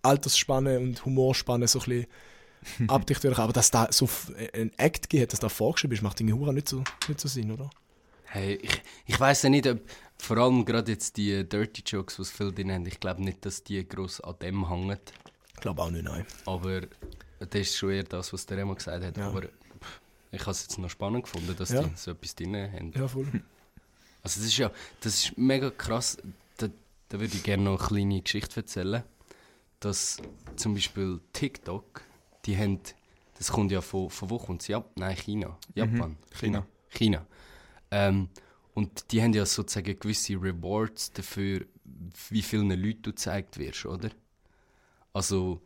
Altersspanne 0.06 0.80
und 0.80 1.04
Humorspanne 1.06 1.68
so 1.68 1.80
ein 1.80 1.86
bisschen 1.86 2.90
abdicht. 2.90 3.26
Aber 3.26 3.54
dass 3.54 3.72
da 3.72 3.88
so 3.92 4.06
f- 4.06 4.32
ein 4.54 4.72
Act 4.78 5.10
gibt, 5.10 5.34
dass 5.34 5.40
da 5.40 5.50
vorgeschrieben 5.50 5.96
ist, 5.96 6.02
macht 6.04 6.20
irgendwie 6.22 6.52
nicht 6.54 6.70
so, 6.70 6.84
nicht 7.08 7.20
so 7.20 7.28
Sinn, 7.28 7.52
oder? 7.52 7.70
Hey, 8.26 8.56
ich, 8.62 8.82
ich 9.06 9.20
weiß 9.20 9.44
ja 9.44 9.50
nicht, 9.50 9.68
ob 9.68 9.80
vor 10.18 10.38
allem 10.38 10.66
gerade 10.66 10.92
jetzt 10.92 11.18
die 11.18 11.32
äh, 11.32 11.44
Dirty 11.44 11.84
Jokes, 11.86 12.20
was 12.20 12.32
viele 12.32 12.52
drin 12.52 12.72
haben, 12.72 12.86
ich 12.86 13.00
glaube 13.00 13.24
nicht, 13.24 13.46
dass 13.46 13.64
die 13.64 13.88
gross 13.88 14.20
an 14.22 14.36
dem 14.42 14.70
hängen. 14.70 14.98
Ich 15.54 15.62
glaube 15.62 15.82
auch 15.82 15.90
nicht, 15.92 16.04
nein. 16.06 16.26
Aber 16.46 16.82
das 17.40 17.62
ist 17.62 17.78
schon 17.78 17.92
eher 17.92 18.04
das, 18.04 18.34
was 18.34 18.46
der 18.46 18.58
Remo 18.58 18.76
gesagt 18.76 19.04
hat. 19.06 19.18
Ja. 19.18 19.28
Aber 19.28 19.44
ich 20.32 20.42
habe 20.42 20.52
es 20.52 20.64
jetzt 20.64 20.78
noch 20.80 20.90
spannend 20.90 21.24
gefunden, 21.24 21.56
dass 21.58 21.70
Ja. 21.70 21.84
die 21.84 21.92
so 21.96 22.12
etwas 22.12 22.36
drin 22.36 22.56
haben. 22.56 22.92
Ja, 22.94 23.08
voll. 23.08 23.28
Also 24.22 24.40
das 24.40 24.48
ist 24.48 24.58
ja, 24.58 24.72
das 25.02 25.14
ist 25.26 25.38
mega 25.38 25.70
krass. 25.70 26.18
Da, 26.58 26.68
da 27.10 27.20
würde 27.20 27.36
ich 27.36 27.44
gerne 27.44 27.64
noch 27.64 27.80
eine 27.80 27.88
kleine 27.88 28.22
Geschichte 28.22 28.60
erzählen. 28.62 29.04
Dass 29.86 30.18
zum 30.56 30.74
Beispiel 30.74 31.22
TikTok, 31.32 32.02
die 32.46 32.58
haben, 32.58 32.80
das 33.38 33.52
kommt 33.52 33.72
ja 33.72 33.82
von, 33.82 34.10
von 34.10 34.32
wo 34.32 34.40
kommt? 34.40 34.68
Jap 34.68 34.90
Nein, 34.98 35.16
China. 35.16 35.60
Japan. 35.76 36.18
China. 36.32 36.66
China. 36.90 37.28
Ähm, 37.92 38.30
und 38.74 39.12
die 39.12 39.22
haben 39.22 39.34
ja 39.34 39.46
sozusagen 39.46 40.00
gewisse 40.00 40.42
Rewards 40.42 41.12
dafür, 41.12 41.68
wie 42.30 42.42
vielen 42.42 42.72
Leuten 42.72 43.04
du 43.04 43.12
gezeigt 43.12 43.60
wirst, 43.60 43.86
oder? 43.86 44.10
Also 45.14 45.62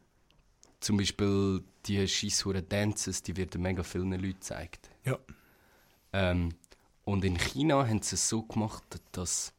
zum 0.81 0.97
Beispiel 0.97 1.63
die 1.85 2.05
scheisshuren 2.05 2.67
Dances, 2.67 3.23
die 3.23 3.37
werden 3.37 3.61
mega 3.61 3.83
vielen 3.83 4.11
Leuten 4.11 4.33
gezeigt. 4.33 4.89
Ja. 5.05 5.17
Ähm, 6.11 6.49
und 7.05 7.23
in 7.23 7.37
China 7.37 7.87
haben 7.87 8.01
sie 8.01 8.15
es 8.15 8.27
so 8.27 8.43
gemacht, 8.43 8.83
dass 9.13 9.53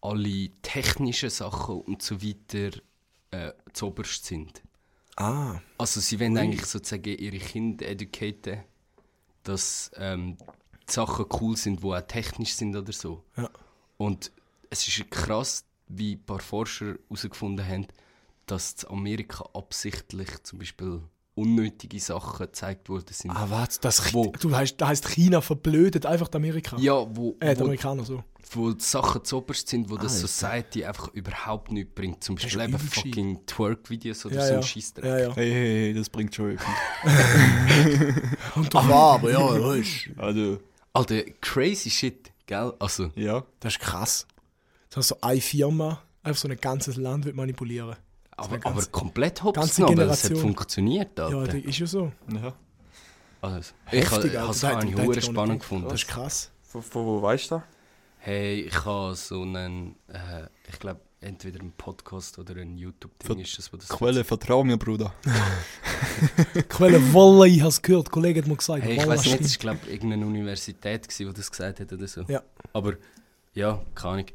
alle 0.00 0.48
technischen 0.62 1.28
Sachen 1.28 1.82
und 1.82 2.00
so 2.00 2.22
weiter 2.22 2.70
äh, 3.30 3.52
zuoberst 3.72 4.24
sind. 4.24 4.62
Ah, 5.16 5.60
Also 5.78 6.00
sie 6.00 6.20
wollen 6.20 6.38
eigentlich 6.38 6.64
sozusagen 6.66 7.16
ihre 7.18 7.38
Kinder 7.38 7.86
educaten, 7.88 8.60
dass 9.42 9.90
ähm, 9.96 10.36
die 10.88 10.92
Sachen 10.92 11.26
cool 11.40 11.56
sind, 11.56 11.82
die 11.82 11.86
auch 11.86 12.00
technisch 12.02 12.54
sind 12.54 12.76
oder 12.76 12.92
so. 12.92 13.24
ja. 13.36 13.50
Und 13.96 14.30
es 14.70 14.86
ist 14.86 15.10
krass, 15.10 15.64
wie 15.88 16.14
ein 16.14 16.24
paar 16.24 16.38
Forscher 16.40 16.96
herausgefunden 17.08 17.66
haben, 17.66 17.86
dass 18.46 18.82
in 18.84 18.90
Amerika 18.90 19.44
absichtlich 19.54 20.42
zum 20.44 20.60
Beispiel 20.60 21.02
unnötige 21.38 21.98
Sachen 22.00 22.38
gezeigt 22.46 22.88
worden 22.88 23.12
sind. 23.12 23.30
Ah, 23.30 23.46
was? 23.48 23.80
Das, 23.80 24.12
Wo? 24.12 24.32
du 24.38 24.54
heißt, 24.54 24.80
das 24.80 24.88
heisst, 24.88 25.08
China 25.08 25.40
verblödet 25.40 26.04
einfach 26.06 26.28
die 26.28 26.36
Amerika. 26.36 26.76
Ja, 26.78 27.06
wo, 27.14 27.36
Äh, 27.40 27.54
die 27.54 27.60
wo, 27.60 27.64
Amerikaner 27.64 28.04
so. 28.04 28.22
wo 28.52 28.72
die 28.72 28.84
Sachen 28.84 29.24
zuoberst 29.24 29.68
sind, 29.68 29.90
wo 29.90 29.96
das 29.96 30.14
Alter. 30.16 30.26
Society 30.28 30.84
einfach 30.84 31.08
überhaupt 31.14 31.70
nichts 31.72 31.94
bringt. 31.94 32.22
Zum 32.24 32.34
Beispiel 32.36 32.60
eben 32.60 32.78
fucking 32.78 33.46
Twerk-Videos 33.46 34.26
oder 34.26 34.36
Ja, 34.36 34.46
so 34.46 34.52
ja. 34.52 34.56
ein 34.58 34.62
Scheissdreck. 34.64 35.04
Ja, 35.04 35.18
ja. 35.18 35.34
Hey, 35.34 35.50
hey, 35.50 35.82
hey, 35.84 35.94
das 35.94 36.08
bringt 36.10 36.34
schon 36.34 36.50
etwas. 36.52 36.66
War, 38.72 39.14
aber 39.14 39.30
ja, 39.30 39.38
weißt 39.40 40.10
Also, 40.16 40.58
Alter, 40.92 41.22
crazy 41.40 41.90
shit, 41.90 42.32
gell? 42.46 42.72
Also, 42.78 43.10
ja. 43.14 43.44
Das 43.60 43.74
ist 43.74 43.80
krass. 43.80 44.26
Das 44.90 45.04
ist 45.04 45.08
so 45.08 45.18
eine 45.20 45.40
Firma, 45.40 46.02
einfach 46.22 46.40
so 46.40 46.48
ein 46.48 46.56
ganzes 46.56 46.96
Land 46.96 47.24
wird 47.24 47.36
manipulieren. 47.36 47.96
Aber, 48.38 48.58
aber 48.64 48.86
komplett 48.86 49.42
hops 49.42 49.76
genommen, 49.76 50.08
es 50.08 50.24
hat 50.24 50.38
funktioniert, 50.38 51.18
Ja, 51.18 51.26
Alter. 51.26 51.52
das 51.54 51.64
ist 51.64 51.78
ja 51.78 51.86
so. 51.86 52.12
ja. 52.32 52.54
also, 53.42 53.72
ich 53.92 54.10
habe 54.10 54.26
es 54.26 54.62
hätte- 54.62 54.76
eigentlich 54.76 55.16
ich 55.18 55.28
auch 55.28 55.32
spannend 55.32 55.60
gefunden. 55.60 55.88
Das 55.88 56.02
ist 56.02 56.08
krass. 56.08 56.50
Von, 56.62 56.82
von 56.82 57.06
wo 57.06 57.22
weißt 57.22 57.50
du 57.50 57.54
das? 57.56 57.64
Hey, 58.18 58.62
ich 58.62 58.84
habe 58.84 59.14
so 59.14 59.42
einen, 59.42 59.94
äh, 60.08 60.46
ich 60.70 60.78
glaube, 60.78 61.00
entweder 61.20 61.60
ein 61.60 61.72
Podcast 61.76 62.38
oder 62.38 62.56
ein 62.56 62.76
YouTube-Ding 62.76 63.38
ist 63.40 63.58
das, 63.58 63.72
wo 63.72 63.76
das 63.76 63.88
Quelle, 63.88 64.22
vertrau 64.24 64.62
mir, 64.64 64.76
Bruder. 64.76 65.12
Quelle 66.68 67.12
Wolle, 67.12 67.48
ich 67.48 67.60
habe 67.60 67.70
es 67.70 67.82
gehört. 67.82 68.06
Der 68.06 68.12
Kollege 68.12 68.40
hat 68.40 68.48
mir 68.48 68.56
gesagt. 68.56 68.82
Hey, 68.82 68.96
ich 68.96 69.06
weiß 69.06 69.24
nicht, 69.24 69.40
es 69.40 69.52
war 69.64 69.74
glaube 69.74 69.90
irgendeine 69.90 70.26
Universität, 70.26 71.08
gewesen, 71.08 71.28
die 71.28 71.34
das 71.34 71.50
gesagt 71.50 71.80
hat 71.80 71.92
oder 71.92 72.06
so. 72.06 72.22
Ja. 72.28 72.42
Aber 72.72 72.94
ja, 73.54 73.80
keine 73.94 74.12
Ahnung. 74.14 74.26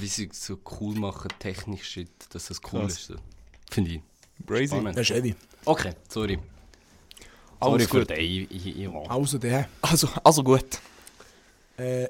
Wie 0.00 0.06
sie 0.06 0.28
so 0.32 0.58
cool 0.80 0.94
machen, 0.96 1.28
technisch 1.38 1.84
shit, 1.88 2.10
dass 2.30 2.46
das 2.46 2.60
cool 2.72 2.80
Krass. 2.80 2.94
ist. 2.94 3.06
So. 3.06 3.14
Finde 3.70 3.90
ich. 3.92 4.00
Crazy. 4.46 4.66
Spannend. 4.68 4.96
Das 4.98 5.08
ist 5.08 5.16
heavy. 5.16 5.34
Okay, 5.64 5.92
sorry. 6.08 6.38
Alles 7.60 7.88
Sorry 7.88 8.04
für 8.06 8.14
gut. 8.14 8.18
ich, 8.18 8.88
Außer 8.88 9.38
der. 9.38 9.68
Also, 9.82 10.08
also 10.22 10.44
gut. 10.44 10.80
Äh, 11.76 12.08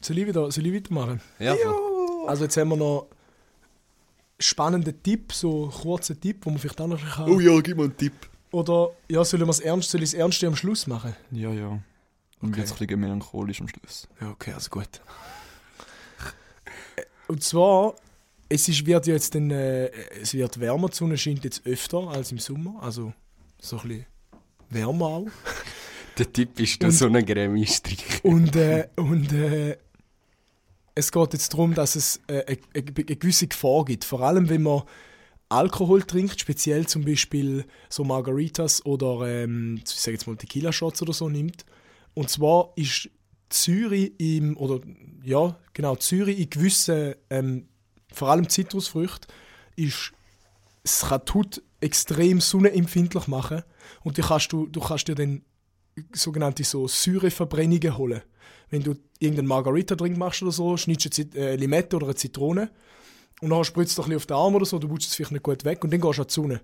soll, 0.00 0.18
ich 0.18 0.26
wieder, 0.26 0.50
soll 0.50 0.66
ich 0.66 0.74
weitermachen? 0.74 1.20
ja, 1.38 1.54
voll. 1.56 2.28
Also 2.28 2.44
jetzt 2.44 2.56
haben 2.56 2.68
wir 2.70 2.76
noch 2.76 3.06
spannende 4.38 4.92
Tipp, 4.92 5.32
so 5.32 5.68
kurze 5.68 6.18
Tipp, 6.18 6.44
wo 6.44 6.50
man 6.50 6.58
vielleicht 6.58 6.80
auch 6.80 6.86
noch 6.88 7.00
kann. 7.02 7.28
Oh 7.30 7.40
ja, 7.40 7.58
gib 7.60 7.76
mir 7.76 7.84
einen 7.84 7.96
Tipp. 7.96 8.12
Oder 8.50 8.90
ja, 9.08 9.24
sollen 9.24 9.44
wir 9.46 9.50
es 9.50 9.60
ernst, 9.60 9.90
soll 9.90 10.02
ich 10.02 10.10
es 10.10 10.14
ernst 10.14 10.42
am 10.44 10.56
Schluss 10.56 10.86
machen? 10.86 11.14
Ja, 11.30 11.50
ja. 11.50 11.68
Und 12.40 12.50
Okay. 12.50 12.60
jetzt 12.60 12.72
ein 12.72 12.78
bisschen 12.78 13.00
melancholisch 13.00 13.60
am 13.60 13.68
Schluss. 13.68 14.08
Ja, 14.20 14.30
okay, 14.30 14.52
also 14.52 14.68
gut. 14.70 15.00
Und 17.28 17.42
zwar, 17.42 17.94
es 18.48 18.68
ist, 18.68 18.86
wird 18.86 19.06
jetzt 19.06 19.34
dann, 19.34 19.50
äh, 19.50 19.86
es 20.20 20.34
wird 20.34 20.60
wärmer, 20.60 20.88
die 20.88 20.96
Sonne 20.96 21.18
scheint 21.18 21.44
jetzt 21.44 21.66
öfter 21.66 22.08
als 22.08 22.30
im 22.32 22.38
Sommer, 22.38 22.80
also 22.82 23.12
so 23.60 23.78
ein 23.80 23.88
bisschen 23.88 24.06
wärmer 24.70 25.06
auch. 25.06 25.26
Der 26.18 26.32
Tipp 26.32 26.58
ist 26.60 26.82
da 26.82 26.86
Und- 26.86 26.92
so 26.92 27.06
eine 27.06 27.22
Grammy 27.24 27.66
streichen. 27.66 28.20
Und, 28.22 28.56
äh, 28.56 28.88
und 28.96 29.32
äh, 29.32 29.76
es 30.94 31.12
geht 31.12 31.32
jetzt 31.34 31.52
darum, 31.52 31.74
dass 31.74 31.94
es 31.94 32.20
äh, 32.28 32.42
eine, 32.46 32.58
eine 32.74 33.16
gewisse 33.16 33.46
Gefahr 33.48 33.84
gibt. 33.84 34.04
Vor 34.04 34.22
allem, 34.22 34.48
wenn 34.48 34.62
man 34.62 34.82
Alkohol 35.50 36.02
trinkt, 36.04 36.40
speziell 36.40 36.86
zum 36.86 37.04
Beispiel 37.04 37.66
so 37.90 38.02
Margaritas 38.02 38.84
oder 38.86 39.28
ähm, 39.28 39.80
ich 39.84 39.90
sage 39.94 40.16
jetzt 40.16 40.26
mal 40.26 40.36
Tequila-Shots 40.36 41.02
oder 41.02 41.12
so 41.12 41.28
nimmt. 41.28 41.66
Und 42.14 42.30
zwar 42.30 42.72
ist 42.76 43.10
Zürich 43.48 44.12
im, 44.18 44.56
oder 44.56 44.80
ja, 45.22 45.58
genau, 45.72 45.96
Zürich 45.96 46.38
in 46.38 46.50
gewissen, 46.50 47.14
ähm, 47.30 47.68
vor 48.12 48.28
allem 48.30 48.48
Zitrusfrüchten, 48.48 49.28
ist, 49.76 50.12
die 50.84 51.32
Haut 51.34 51.62
extrem 51.80 52.40
sonnenempfindlich 52.40 53.26
machen 53.26 53.62
und 54.02 54.16
die 54.16 54.22
kannst 54.22 54.52
du, 54.52 54.66
du 54.66 54.80
kannst 54.80 55.08
dir 55.08 55.14
dann 55.14 55.42
sogenannte 56.12 56.64
so 56.64 56.88
Säureverbrennungen 56.88 57.96
holen. 57.96 58.22
Wenn 58.70 58.82
du 58.82 58.96
irgendeinen 59.18 59.48
Margarita-Drink 59.48 60.16
machst 60.16 60.42
oder 60.42 60.52
so, 60.52 60.76
schneidest 60.76 61.18
du 61.18 61.22
eine 61.34 61.50
äh, 61.50 61.56
Limette 61.56 61.96
oder 61.96 62.06
eine 62.06 62.14
Zitrone 62.14 62.70
und 63.40 63.50
dann 63.50 63.64
spritzt 63.64 63.96
du 63.96 64.02
ein 64.02 64.08
bisschen 64.08 64.16
auf 64.16 64.26
den 64.26 64.36
Arm 64.36 64.54
oder 64.54 64.66
so, 64.66 64.78
du 64.78 64.90
wutschst 64.90 65.10
es 65.10 65.16
vielleicht 65.16 65.32
nicht 65.32 65.42
gut 65.42 65.64
weg 65.64 65.84
und 65.84 65.92
dann 65.92 66.00
gehst 66.00 66.18
du 66.18 66.22
an 66.22 66.28
die 66.28 66.34
Sonne. 66.34 66.60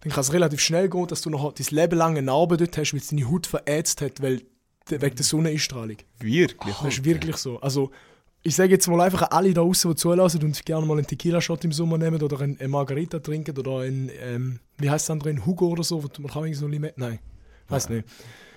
Dann 0.00 0.12
kann 0.12 0.20
es 0.20 0.32
relativ 0.32 0.60
schnell 0.60 0.88
gehen, 0.88 1.06
dass 1.06 1.22
du 1.22 1.30
noch 1.30 1.52
dein 1.52 1.66
Leben 1.70 1.96
lang 1.96 2.10
eine 2.12 2.22
Narbe 2.22 2.56
dort 2.56 2.76
hast, 2.76 2.92
weil 2.92 3.00
es 3.00 3.08
deine 3.08 3.28
Haut 3.30 3.46
verätzt 3.46 4.02
hat, 4.02 4.20
weil, 4.20 4.42
wegen 4.88 5.16
der 5.16 5.24
Sonneneinstrahlung. 5.24 5.96
Wirklich? 6.20 6.76
Das 6.80 6.94
ist 6.94 7.04
wirklich 7.04 7.36
so. 7.36 7.60
Also, 7.60 7.90
ich 8.42 8.54
sage 8.54 8.70
jetzt 8.70 8.86
mal 8.86 9.00
einfach 9.00 9.30
alle 9.30 9.52
da 9.52 9.62
draußen, 9.62 9.90
die 9.90 9.96
zulassen 9.96 10.42
und 10.44 10.64
gerne 10.64 10.86
mal 10.86 10.98
einen 10.98 11.06
Tequila-Shot 11.06 11.64
im 11.64 11.72
Sommer 11.72 11.98
nehmen 11.98 12.22
oder 12.22 12.40
einen, 12.40 12.58
einen 12.60 12.70
Margarita 12.70 13.18
trinken 13.18 13.56
oder 13.58 13.80
einen, 13.80 14.10
ähm, 14.20 14.60
wie 14.78 14.88
heißt 14.88 15.08
das 15.08 15.10
andere, 15.10 15.30
einen 15.30 15.44
Hugo 15.44 15.66
oder 15.68 15.82
so, 15.82 16.00
man 16.00 16.10
kann 16.10 16.44
irgendwie 16.44 16.54
so 16.54 16.68
Limette, 16.68 17.00
nein, 17.00 17.18
weiß 17.68 17.88
nicht. 17.88 18.06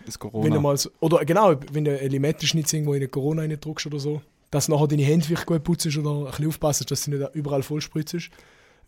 Das 0.05 0.15
Wenn 0.21 0.29
du 0.31 0.39
Corona. 0.39 0.59
mal 0.59 0.77
so, 0.77 0.89
oder 0.99 1.25
genau, 1.25 1.55
wenn 1.71 1.85
du 1.85 1.97
eine 1.97 2.07
Limette-Schnitz 2.07 2.73
irgendwo 2.73 2.93
in 2.93 3.01
eine 3.01 3.07
Corona 3.07 3.41
reindrückst 3.41 3.87
oder 3.87 3.99
so, 3.99 4.21
dass 4.51 4.67
nachher 4.67 4.87
deine 4.87 5.03
Hände 5.03 5.25
vielleicht 5.25 5.45
gut 5.45 5.63
putzt 5.63 5.85
oder 5.97 6.11
ein 6.11 6.25
bisschen 6.25 6.47
aufpasst, 6.47 6.89
dass 6.89 7.03
sie 7.03 7.11
nicht 7.11 7.35
überall 7.35 7.63
voll 7.63 7.81
spritzt. 7.81 8.29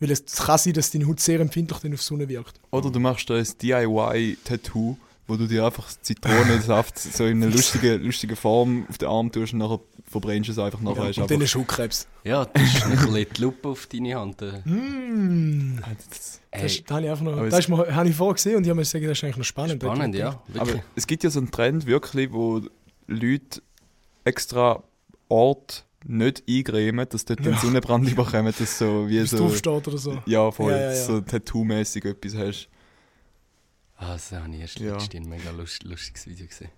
Weil 0.00 0.10
es 0.10 0.24
kann 0.24 0.58
sein, 0.58 0.72
dass 0.72 0.90
deine 0.90 1.06
Haut 1.06 1.20
sehr 1.20 1.38
empfindlich 1.38 1.78
dann 1.78 1.92
auf 1.92 2.00
die 2.00 2.04
Sonne 2.04 2.28
wirkt. 2.28 2.60
Oder 2.72 2.90
du 2.90 2.98
machst 2.98 3.30
da 3.30 3.34
ein 3.36 3.46
DIY-Tattoo, 3.62 4.96
wo 5.26 5.36
du 5.36 5.46
dir 5.46 5.64
einfach 5.64 5.88
Zitronensaft 6.02 6.98
so 6.98 7.24
in 7.24 7.42
eine 7.42 7.52
lustige, 7.52 7.96
lustige 7.96 8.36
Form 8.36 8.86
auf 8.88 8.98
den 8.98 9.08
Arm 9.08 9.30
tust 9.30 9.52
und 9.52 9.60
nachher 9.60 9.80
verbrennst 10.10 10.48
du 10.48 10.52
es 10.52 10.58
einfach 10.58 10.80
nachher. 10.80 11.10
Ja, 11.10 11.22
und 11.22 11.30
dann 11.30 11.40
Hautkrebs. 11.40 12.06
Ja, 12.24 12.44
das 12.44 12.62
ist 12.62 12.84
ein 12.84 12.90
bisschen 12.90 13.26
die 13.36 13.40
Lupe 13.42 13.68
auf 13.68 13.86
deine 13.86 14.14
Hand. 14.16 14.42
äh. 14.42 14.60
Mm, 14.68 15.80
das, 16.10 16.40
Hey, 16.50 16.62
das, 16.64 16.84
das 16.84 16.94
habe 16.94 17.04
ich 17.04 17.10
einfach 17.10 17.24
noch, 17.24 17.32
Aber 17.32 17.48
das 17.48 17.68
habe 17.68 18.08
ich 18.08 18.14
vorher 18.14 18.34
gesehen 18.34 18.56
und 18.56 18.64
ich 18.64 18.68
habe 18.68 18.76
mir 18.76 18.82
gesagt, 18.82 19.04
das 19.04 19.12
ist 19.12 19.24
eigentlich 19.24 19.36
noch 19.38 19.44
spannend. 19.44 19.82
spannend, 19.82 20.14
ja. 20.14 20.42
aber 20.54 20.66
Wirklich. 20.66 20.82
es 20.96 21.06
gibt 21.06 21.24
ja 21.24 21.30
so 21.30 21.38
einen 21.38 21.50
Trend 21.50 21.86
wirklich, 21.86 22.30
wo 22.30 22.60
Leute 23.06 23.62
extra 24.24 24.82
Ort 25.28 25.86
nicht 26.04 26.42
eingremen, 26.48 27.06
dass 27.08 27.24
dort 27.24 27.40
den 27.40 27.52
Ja. 27.52 27.58
Sonnenbrand 27.58 28.08
überkommen, 28.08 28.52
dass 28.58 28.78
so 28.78 29.08
wie 29.08 29.24
so... 29.26 29.44
oder 29.46 29.98
so. 29.98 30.18
Ja, 30.26 30.50
voll, 30.50 30.72
Ja, 30.72 30.78
ja, 30.78 30.92
ja. 30.92 31.04
so 31.04 31.20
Tattoo-mäßig 31.20 32.04
etwas 32.04 32.36
hast. 32.36 32.68
Ah, 33.96 34.14
das 34.14 34.32
habe 34.32 34.52
ich 34.54 34.60
erst 34.60 34.78
Ja. 34.80 34.94
letztens 34.94 35.22
ein 35.24 35.28
mega 35.28 35.50
lust, 35.50 35.84
lustiges 35.84 36.26
Video 36.26 36.46
gesehen. 36.46 36.70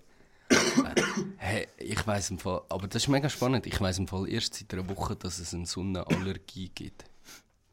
Äh, 0.49 1.01
hey, 1.37 1.67
ich 1.77 2.05
weiß 2.05 2.29
im 2.31 2.39
Fall, 2.39 2.61
aber 2.69 2.87
das 2.87 3.03
ist 3.03 3.07
mega 3.09 3.29
spannend. 3.29 3.65
Ich 3.65 3.79
weiß 3.81 3.97
im 3.99 4.07
Fall 4.07 4.29
erst 4.29 4.53
seit 4.55 4.73
einer 4.73 4.87
Woche, 4.89 5.15
dass 5.15 5.39
es 5.39 5.53
eine 5.53 5.65
Sonnenallergie 5.65 6.69
gibt. 6.73 7.05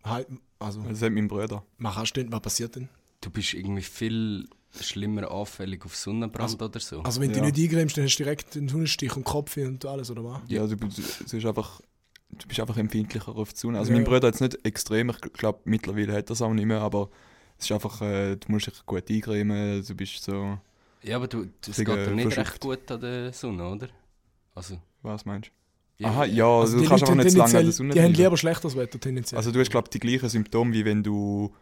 Halt, 0.05 0.29
Also, 0.59 0.81
Das 0.83 1.03
hat 1.03 1.13
mein 1.13 1.29
Bruder. 1.29 1.65
hast 1.83 2.13
du 2.17 2.23
denn, 2.23 2.33
was 2.33 2.41
passiert 2.41 2.77
denn? 2.77 2.89
Du 3.21 3.31
bist 3.31 3.53
irgendwie 3.55 3.83
viel 3.83 4.49
schlimmer 4.81 5.31
anfällig 5.31 5.85
auf 5.85 5.95
Sonnenbrand 5.97 6.61
oder 6.63 6.81
so. 6.81 7.03
Also, 7.03 7.21
wenn 7.21 7.33
du 7.33 7.39
Ja. 7.41 7.45
nicht 7.51 7.59
eingrämst, 7.59 7.97
dann 7.97 8.05
hast 8.05 8.17
du 8.17 8.23
direkt 8.25 8.57
einen 8.57 8.69
Sonnenstich 8.69 9.15
und 9.17 9.25
Kopf 9.25 9.57
und 9.59 9.85
alles, 9.85 10.11
oder 10.11 10.25
was? 10.25 10.41
Ja, 10.49 10.67
du, 10.67 10.77
du, 10.77 10.87
es 10.87 11.33
ist 11.33 11.45
einfach... 11.45 11.81
du 12.31 12.47
bist 12.49 12.59
einfach 12.61 12.77
empfindlicher 12.79 13.29
auf 13.37 13.53
die 13.53 13.59
Sonne. 13.61 13.79
Also 13.79 13.91
Ja. 13.93 13.99
mein 13.99 14.05
Bruder 14.05 14.29
hat 14.29 14.35
es 14.37 14.41
nicht 14.41 14.65
extrem, 14.65 15.11
ich 15.11 15.21
glaube 15.35 15.61
mittlerweile 15.65 16.13
hat 16.15 16.31
er 16.31 16.33
es 16.33 16.41
auch 16.43 16.53
nicht 16.55 16.65
mehr, 16.67 16.81
aber 16.81 17.11
es 17.63 17.71
ist 17.71 17.73
einfach, 17.73 18.01
äh, 18.03 18.37
du 18.37 18.51
musst 18.53 18.67
dich 18.67 18.85
gut 18.87 19.09
eincremen, 19.11 19.85
du 19.87 19.95
bist 19.95 20.23
so, 20.23 20.59
Ja, 21.03 21.17
aber 21.17 21.29
du, 21.29 21.47
das 21.61 21.77
geht 21.77 21.89
dir 21.89 22.11
nicht 22.11 22.23
verschluckt. 22.33 22.39
recht 22.39 22.61
gut 22.61 22.91
an 22.91 23.01
der 23.01 23.33
Sonne, 23.33 23.69
oder? 23.69 23.89
Also, 24.55 24.79
was 25.03 25.25
meinst 25.25 25.49
du? 25.99 26.03
ja, 26.05 26.09
Aha, 26.11 26.25
ja, 26.25 26.45
Also 26.47 26.77
also 26.77 26.83
du 26.83 26.89
kannst 26.89 27.05
einfach 27.05 27.15
nicht 27.17 27.31
zu 27.31 27.39
lange 27.39 27.59
an 27.59 27.65
der 27.65 27.73
Sonne 27.73 27.95
Die 27.95 28.03
haben 28.03 28.13
lieber 28.15 28.37
schlechtes 28.37 28.77
Wetter 28.77 28.99
tendenziell. 29.01 29.37
Also 29.39 29.53
du 29.53 29.61
hast 29.61 29.71
glaube 29.71 29.87
ich 29.87 29.91
die 29.91 30.01
gleichen 30.01 30.29
Symptome, 30.29 30.73
wie 30.73 30.85
wenn 30.85 31.03
du, 31.03 31.55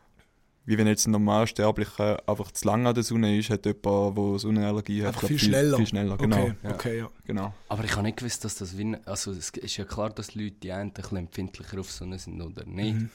wie 0.64 0.78
wenn 0.78 0.86
jetzt 0.86 1.06
ein 1.06 1.10
Normalsterblicher 1.12 2.22
einfach 2.28 2.50
zu 2.52 2.66
lange 2.66 2.88
an 2.88 2.94
der 2.94 3.04
Sonne 3.04 3.36
ist, 3.38 3.50
hat 3.50 3.66
jemand, 3.66 4.16
der 4.16 4.38
Sonnenallergie 4.38 5.00
hat, 5.02 5.08
Einfach 5.08 5.20
glaub, 5.20 5.28
viel 5.28 5.38
schneller. 5.38 5.76
Viel 5.76 5.86
schneller, 5.86 6.16
genau. 6.16 6.36
okay, 6.42 6.54
Ja. 6.62 6.70
okay, 6.74 6.98
ja. 6.98 7.10
genau. 7.26 7.54
Aber 7.68 7.84
ich 7.84 7.92
habe 7.92 8.02
nicht 8.04 8.16
gewusst, 8.18 8.44
dass 8.44 8.54
das 8.56 8.76
wie... 8.78 8.96
Also 9.04 9.32
es 9.32 9.50
ist 9.50 9.76
ja 9.76 9.84
klar, 9.84 10.10
dass 10.10 10.28
die 10.28 10.44
Leute 10.44 10.56
die 10.62 10.72
einen 10.72 10.90
ein 10.90 10.92
bisschen 10.94 11.18
empfindlicher 11.18 11.78
auf 11.80 11.90
Sonne 11.90 12.18
sind 12.18 12.40
oder 12.40 12.64
nicht. 12.64 12.94
Mhm. 12.94 13.10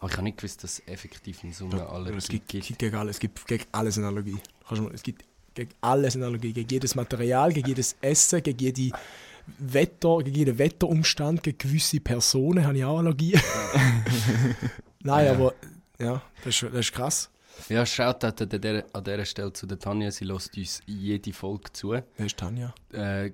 Aber 0.00 0.08
ich 0.10 0.12
habe 0.16 0.24
nicht 0.24 0.38
gewusst, 0.38 0.64
dass 0.64 0.78
es 0.78 0.88
effektiv 0.88 1.44
eine 1.44 1.52
Sonnenallergie 1.52 2.16
Es 2.18 2.28
gibt, 2.28 2.48
gibt. 2.48 2.78
gegen 2.78 2.96
alles, 2.96 3.16
es 3.16 3.20
gibt 3.20 3.46
gegen 3.46 3.64
alles 3.70 3.98
eine 3.98 4.06
Allergie. 4.08 4.38
Kannst 4.66 4.80
du 4.80 4.86
mal- 4.86 4.94
Es 4.94 5.02
gibt 5.02 5.24
gegen 5.54 5.70
alles 5.82 6.16
eine 6.16 6.24
Allergie. 6.26 6.52
Gegen 6.52 6.68
jedes 6.68 6.94
Material, 6.94 7.52
gegen 7.52 7.68
jedes 7.68 7.94
Essen, 8.00 8.42
gegen 8.42 8.58
jede 8.58 8.96
Wetter, 9.58 10.18
gegen 10.24 10.36
jeden 10.36 10.58
Wetterumstand, 10.58 11.42
gegen 11.42 11.58
gewisse 11.58 12.00
Personen 12.00 12.66
habe 12.66 12.78
ich 12.78 12.84
auch 12.84 12.98
Allergie. 12.98 13.38
Nein, 15.02 15.26
Ja. 15.26 15.32
aber 15.32 15.54
ja, 15.98 16.22
das 16.44 16.62
ist, 16.62 16.62
das 16.62 16.80
ist 16.80 16.92
krass. 16.92 17.30
Ja, 17.68 17.84
schaut 17.84 18.24
an 18.24 18.34
der, 18.48 18.86
an 18.94 19.04
dieser 19.04 19.24
Stelle 19.26 19.52
zu 19.52 19.66
der 19.66 19.78
Tanja, 19.78 20.10
sie 20.10 20.24
lässt 20.24 20.56
uns 20.56 20.80
jede 20.86 21.30
Folge 21.34 21.70
zu. 21.74 21.90
Wer 21.90 22.04
ist 22.16 22.38
Tanja? 22.38 22.74
Äh, 22.92 23.32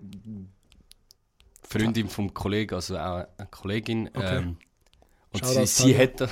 Freundin 1.62 2.08
vom 2.08 2.32
Kollegen, 2.32 2.74
also 2.74 2.96
auch 2.98 3.24
eine 3.38 3.48
Kollegin. 3.50 4.08
Okay. 4.14 4.38
Ähm, 4.38 4.56
und 5.42 5.66
sie, 5.66 5.66
sie 5.66 6.08
das. 6.18 6.30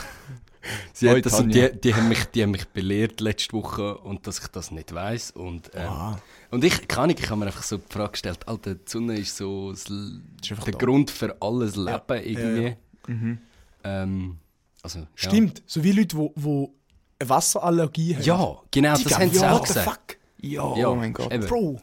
Sie 0.95 1.11
hat 1.11 1.27
das 1.27 1.35
und 1.41 1.55
die, 1.55 1.71
die, 1.79 1.95
haben 1.95 2.09
mich, 2.09 2.25
die 2.27 2.43
haben 2.43 2.53
mich 2.53 2.67
belehrt 2.69 3.21
letzte 3.21 3.53
Woche 3.53 3.99
und 3.99 4.27
dass 4.27 4.39
ich 4.39 4.47
das 4.49 4.71
nicht 4.71 4.95
weiß 4.95 5.33
und 5.33 5.71
ähm, 5.75 5.89
Ah, 5.89 6.19
und 6.51 6.65
ich 6.65 6.89
kann 6.89 7.11
ich, 7.11 7.19
ich 7.21 7.29
habe 7.29 7.41
mir 7.41 7.47
einfach 7.47 7.63
so 7.63 7.77
die 7.77 7.93
Frage 7.93 8.13
gestellt, 8.13 8.49
Alter, 8.49 8.75
die 8.77 8.81
Sonne 8.87 9.19
ist 9.19 9.37
so 9.37 9.71
das, 9.73 9.81
ist 9.83 9.91
der 9.91 10.57
da. 10.57 10.79
Grund 10.79 11.11
für 11.11 11.37
alles 11.41 11.77
Leben 11.77 11.91
Ja, 12.09 12.15
irgendwie. 12.17 12.65
ja. 12.69 12.75
Mhm. 13.07 13.39
Ähm, 13.85 14.39
also, 14.83 15.01
ja. 15.01 15.07
Stimmt, 15.15 15.63
so 15.67 15.83
wie 15.85 15.93
Leute, 15.93 16.17
die 16.17 16.31
wo 16.37 16.73
eine 17.19 17.29
Wasserallergie 17.29 18.15
haben. 18.17 18.23
Ja, 18.25 18.57
genau, 18.71 18.91
das 18.93 19.03
Digga, 19.03 19.19
haben 19.19 19.31
sie 19.31 19.41
ja, 19.41 19.53
auch 19.53 19.63
gesagt. 19.67 19.87
fuck? 19.87 20.17
Ja, 20.41 20.77
Ja, 20.77 20.89
oh 20.89 20.95
mein 20.95 21.13
Gott. 21.13 21.33
eben. 21.33 21.47
Bro, 21.47 21.81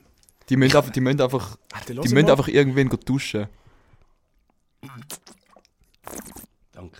Die 0.49 0.55
müssen 0.57 0.75
einfach, 0.77 0.91
die 0.91 1.01
müssen 1.01 1.21
einfach, 1.21 1.57
Alter, 1.71 1.93
die 1.93 1.99
müssen 1.99 2.13
mal. 2.25 2.31
einfach 2.31 2.47
irgendwen 2.47 2.89
duschen. 3.05 3.47
Danke. 6.81 6.97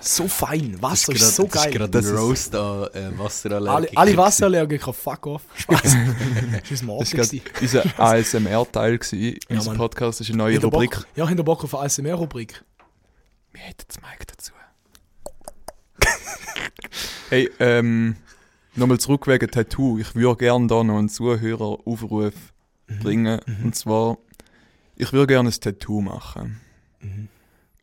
so 0.00 0.28
fein. 0.28 0.80
Wasser 0.82 1.12
Das 1.12 1.22
ist, 1.22 1.28
ist 1.28 1.36
so 1.36 1.44
Das 1.44 1.52
geil. 1.52 1.68
ist 1.72 1.76
gerade 1.78 1.90
Das 1.90 2.06
ein 2.06 2.14
ist- 2.14 2.20
Roast 2.20 2.54
an 2.54 2.88
äh, 2.92 3.18
Wasserallergiker. 3.18 3.74
alle, 3.98 4.10
alle 4.10 4.16
Wasserallergiker, 4.18 4.92
fuck 4.92 5.26
off. 5.26 5.42
Spaß. 5.56 5.82
das. 6.62 6.68
Das 6.68 6.86
war 6.86 7.04
gerade 7.04 7.42
unser 7.60 8.00
ASMR-Teil. 8.00 8.98
Ja, 9.12 9.32
Unser 9.56 9.70
Mann. 9.70 9.78
Podcast 9.78 10.20
ist 10.20 10.28
eine 10.28 10.38
neue 10.38 10.54
Habt 10.56 10.64
ihr 10.64 10.70
Bock- 10.70 10.82
Rubrik. 10.82 11.06
Ja, 11.16 11.26
ihr 11.38 11.44
Bock 11.44 11.64
auf 11.64 11.74
eine 11.74 11.84
ASMR-Rubrik? 11.84 12.62
Wir 13.52 13.62
hätten 13.62 13.84
das 13.88 13.96
Mic 14.00 14.26
dazu. 14.26 14.52
hey, 17.30 17.50
ähm, 17.60 18.16
nochmal 18.74 18.98
zurück 18.98 19.26
wegen 19.26 19.50
Tattoo. 19.50 19.98
Ich 19.98 20.14
würde 20.14 20.36
gerne 20.36 20.66
da 20.66 20.82
noch 20.84 20.98
einen 20.98 21.08
Zuhöreraufruf 21.08 22.34
Mhm. 22.86 22.98
bringen. 22.98 23.40
Und 23.62 23.74
zwar, 23.74 24.18
ich 24.96 25.10
würde 25.14 25.28
gerne 25.28 25.48
ein 25.48 25.58
Tattoo 25.60 26.02
machen. 26.02 26.60
Mhm. 27.00 27.28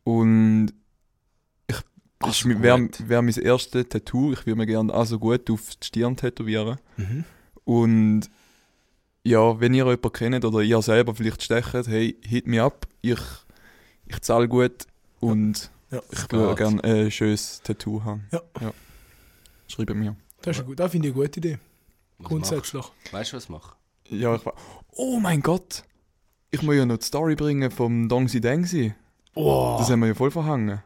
Und 0.04 0.72
ich, 1.68 1.76
das 2.18 2.28
Also 2.28 2.50
ist- 2.50 2.62
wäre 2.62 2.88
wär 3.06 3.22
mein 3.22 3.34
erstes 3.34 3.88
Tattoo. 3.88 4.32
Ich 4.32 4.46
würde 4.46 4.56
mir 4.58 4.66
gerne 4.66 4.92
also 4.92 5.18
gut 5.18 5.48
auf 5.50 5.76
die 5.76 5.86
Stirn 5.86 6.16
tätowieren. 6.16 6.78
Mhm. 6.96 7.24
Und 7.64 8.22
ja, 9.24 9.60
wenn 9.60 9.72
ihr 9.74 9.84
jemanden 9.84 10.12
kennt 10.12 10.44
oder 10.44 10.60
ihr 10.60 10.82
selber 10.82 11.14
vielleicht 11.14 11.42
stecht, 11.42 11.72
hey, 11.72 12.16
hit 12.22 12.46
me 12.46 12.62
up. 12.62 12.88
Ich, 13.02 13.20
ich 14.06 14.20
zahle 14.20 14.48
gut 14.48 14.86
und 15.20 15.70
Ja, 15.92 16.00
ich 16.10 16.22
geht. 16.22 16.32
würde 16.32 16.54
gerne 16.56 16.82
ein 16.84 17.10
schönes 17.10 17.60
Tattoo 17.62 18.02
haben. 18.04 18.26
Ja. 18.32 18.40
Schreibt 19.68 19.94
mir. 19.94 20.16
das, 20.42 20.58
ist 20.58 20.66
gut. 20.66 20.80
das 20.80 20.90
finde 20.90 21.08
ich 21.08 21.14
eine 21.14 21.22
gute 21.24 21.38
Idee. 21.38 21.58
Was 22.18 22.28
Grundsätzlich. 22.28 22.74
machst? 22.82 23.12
Weißt 23.12 23.32
du, 23.32 23.36
was 23.36 23.44
ich 23.44 23.50
mache? 23.50 23.76
Ja, 24.08 24.34
ich 24.34 24.44
war. 24.44 24.54
Oh 24.94 25.18
mein 25.20 25.40
Gott! 25.40 25.84
Ich 26.50 26.60
muss 26.62 26.74
ja 26.74 26.84
noch 26.84 26.98
die 26.98 27.04
Story 27.06 27.34
bringen 27.34 27.70
vom 27.70 28.08
Dongsi 28.08 28.40
Dengsi. 28.40 28.92
Oh, 29.34 29.76
Das 29.78 29.90
haben 29.90 30.00
wir 30.00 30.08
ja 30.08 30.14
voll 30.14 30.30
verhangen. 30.30 30.82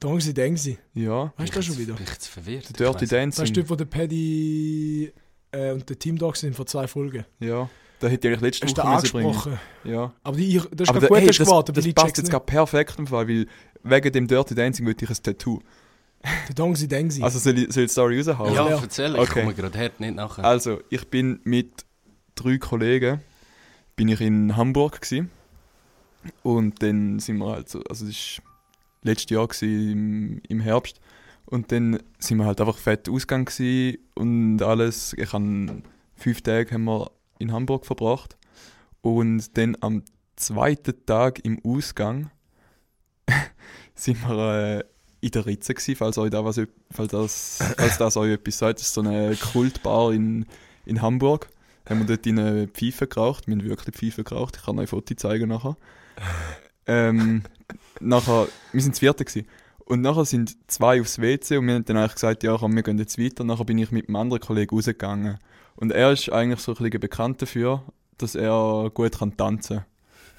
Dongsi 0.00 0.34
Dengsi. 0.34 0.78
Ja. 0.94 1.32
Weißt 1.36 1.52
du 1.52 1.56
das 1.56 1.64
schon 1.66 1.78
wieder? 1.78 1.94
Bin 1.94 2.02
ich 2.04 2.10
jetzt 2.10 2.26
verwirrt? 2.26 2.68
Der 2.70 2.72
Dirty 2.90 3.04
Das 3.06 3.10
Dancing. 3.10 3.52
der, 3.54 3.70
wo 3.70 3.76
der 3.76 3.84
Paddy 3.84 5.12
äh, 5.52 5.72
und 5.72 5.88
der 5.88 5.98
Team 5.98 6.18
Dog 6.18 6.36
sind 6.36 6.56
vor 6.56 6.66
zwei 6.66 6.88
Folgen. 6.88 7.24
Ja. 7.38 7.68
Da 8.00 8.08
hätte 8.08 8.26
ich 8.28 8.34
eigentlich 8.34 8.60
letzte 8.60 8.66
du 8.66 8.72
Woche 8.82 8.84
angesprochen? 8.88 9.58
Ja. 9.84 10.12
Aber 10.24 10.36
die, 10.36 10.56
das 10.56 10.64
ist 10.64 10.88
Aber 10.88 10.98
gerade 10.98 11.00
da, 11.00 11.06
gut, 11.08 11.16
hey, 11.18 11.26
du 11.26 11.26
das, 11.28 11.38
gewartet, 11.38 11.76
das 11.76 11.84
weil 11.84 11.88
ich 11.90 11.94
passt 11.94 12.18
jetzt 12.18 12.30
gerade 12.30 12.44
perfekt 12.44 12.98
im 12.98 13.06
Fall, 13.06 13.28
weil 13.28 13.46
wegen 13.84 14.12
dem 14.12 14.26
Dirty 14.26 14.54
Dancing 14.56 14.86
würde 14.86 15.04
ich 15.04 15.10
ein 15.10 15.16
Tattoo. 15.22 15.60
Der 16.48 16.54
Dongsi 16.56 16.88
Dengsi. 16.88 17.22
Also 17.22 17.38
soll 17.38 17.58
ich, 17.58 17.72
soll 17.72 17.84
ich 17.84 17.88
die 17.88 17.92
Story 17.92 18.18
raushauen? 18.20 18.54
Ja, 18.54 18.68
Ja. 18.70 18.80
erzähl, 18.82 19.14
ich 19.14 19.20
Okay. 19.20 19.40
komme 19.42 19.54
gerade 19.54 19.78
her, 19.78 19.90
nicht 19.98 20.16
nachher. 20.16 20.44
Also, 20.44 20.80
ich 20.90 21.06
bin 21.08 21.38
mit 21.44 21.84
drei 22.34 22.58
Kollegen 22.58 23.20
bin 23.94 24.08
ich 24.08 24.20
in 24.20 24.56
Hamburg 24.56 25.00
gsi 25.00 25.26
und 26.42 26.82
dann 26.82 27.18
sind 27.18 27.38
wir 27.38 27.52
halt 27.52 27.68
so, 27.68 27.82
also 27.88 28.06
das 28.06 28.40
war 28.42 28.52
letztes 29.02 29.30
Jahr 29.30 29.48
im, 29.62 30.40
im 30.48 30.60
Herbst 30.60 31.00
und 31.46 31.72
dann 31.72 31.98
sind 32.18 32.38
wir 32.38 32.46
halt 32.46 32.60
einfach 32.60 32.78
fett 32.78 33.08
ausgegangen 33.08 33.98
und 34.14 34.62
alles. 34.62 35.14
Ich 35.18 35.32
han 35.32 35.82
fünf 36.14 36.40
Tage 36.42 36.72
haben 36.72 36.84
wir 36.84 37.10
in 37.38 37.52
Hamburg 37.52 37.86
verbracht 37.86 38.36
und 39.00 39.56
dann 39.56 39.76
am 39.80 40.04
zweiten 40.36 41.04
Tag 41.06 41.44
im 41.44 41.60
Ausgang 41.64 42.30
sind 43.94 44.22
wir 44.28 44.78
äh, 44.78 44.84
in 45.20 45.30
der 45.30 45.46
Ritze 45.46 45.74
gsi, 45.74 45.94
falls 45.94 46.18
euch 46.18 46.30
da 46.30 46.44
was, 46.44 46.60
falls 46.90 47.10
das, 47.10 47.58
falls 47.76 47.98
das 47.98 48.16
euch 48.16 48.32
etwas 48.32 48.58
sagt. 48.58 48.78
Das 48.78 48.86
ist 48.86 48.94
so 48.94 49.02
eine 49.02 49.36
Kultbar 49.36 50.12
in 50.12 50.46
in 50.84 51.02
Hamburg. 51.02 51.48
Haben 51.88 52.00
wir 52.00 52.06
dort 52.06 52.26
in 52.26 52.38
eine 52.38 52.68
Pfeife 52.68 53.06
geraucht. 53.06 53.46
Wir 53.46 53.56
haben 53.56 53.64
wirklich 53.64 53.94
Pfeife 53.94 54.24
geraucht. 54.24 54.56
Ich 54.56 54.64
kann 54.64 54.76
euch 54.78 54.84
ein 54.84 54.86
Foto 54.88 55.14
zeigen 55.14 55.48
nachher. 55.48 55.76
ähm, 56.86 57.42
nachher, 58.00 58.48
wir 58.72 58.80
sind 58.80 58.94
das 58.94 59.00
vierte 59.00 59.24
gewesen. 59.24 59.46
Und 59.84 60.00
nachher 60.00 60.24
sind 60.24 60.56
zwei 60.70 61.00
aufs 61.00 61.20
WC 61.20 61.56
und 61.58 61.66
wir 61.66 61.74
haben 61.74 61.84
dann 61.84 61.96
eigentlich 61.96 62.14
gesagt, 62.14 62.44
ja 62.44 62.56
komm, 62.56 62.74
wir 62.76 62.82
gehen 62.82 62.98
jetzt 62.98 63.18
weiter. 63.18 63.44
Nachher 63.44 63.64
bin 63.64 63.78
ich 63.78 63.90
mit 63.90 64.08
einem 64.08 64.16
anderen 64.16 64.40
Kollegen 64.40 64.74
rausgegangen. 64.74 65.38
Und 65.76 65.90
er 65.92 66.12
ist 66.12 66.30
eigentlich 66.30 66.60
so 66.60 66.72
ein 66.72 66.78
bisschen 66.78 67.00
bekannt 67.00 67.42
dafür, 67.42 67.82
dass 68.18 68.34
er 68.34 68.90
gut 68.94 69.18
kann 69.18 69.36
tanzen 69.36 69.78
kann. 69.78 69.86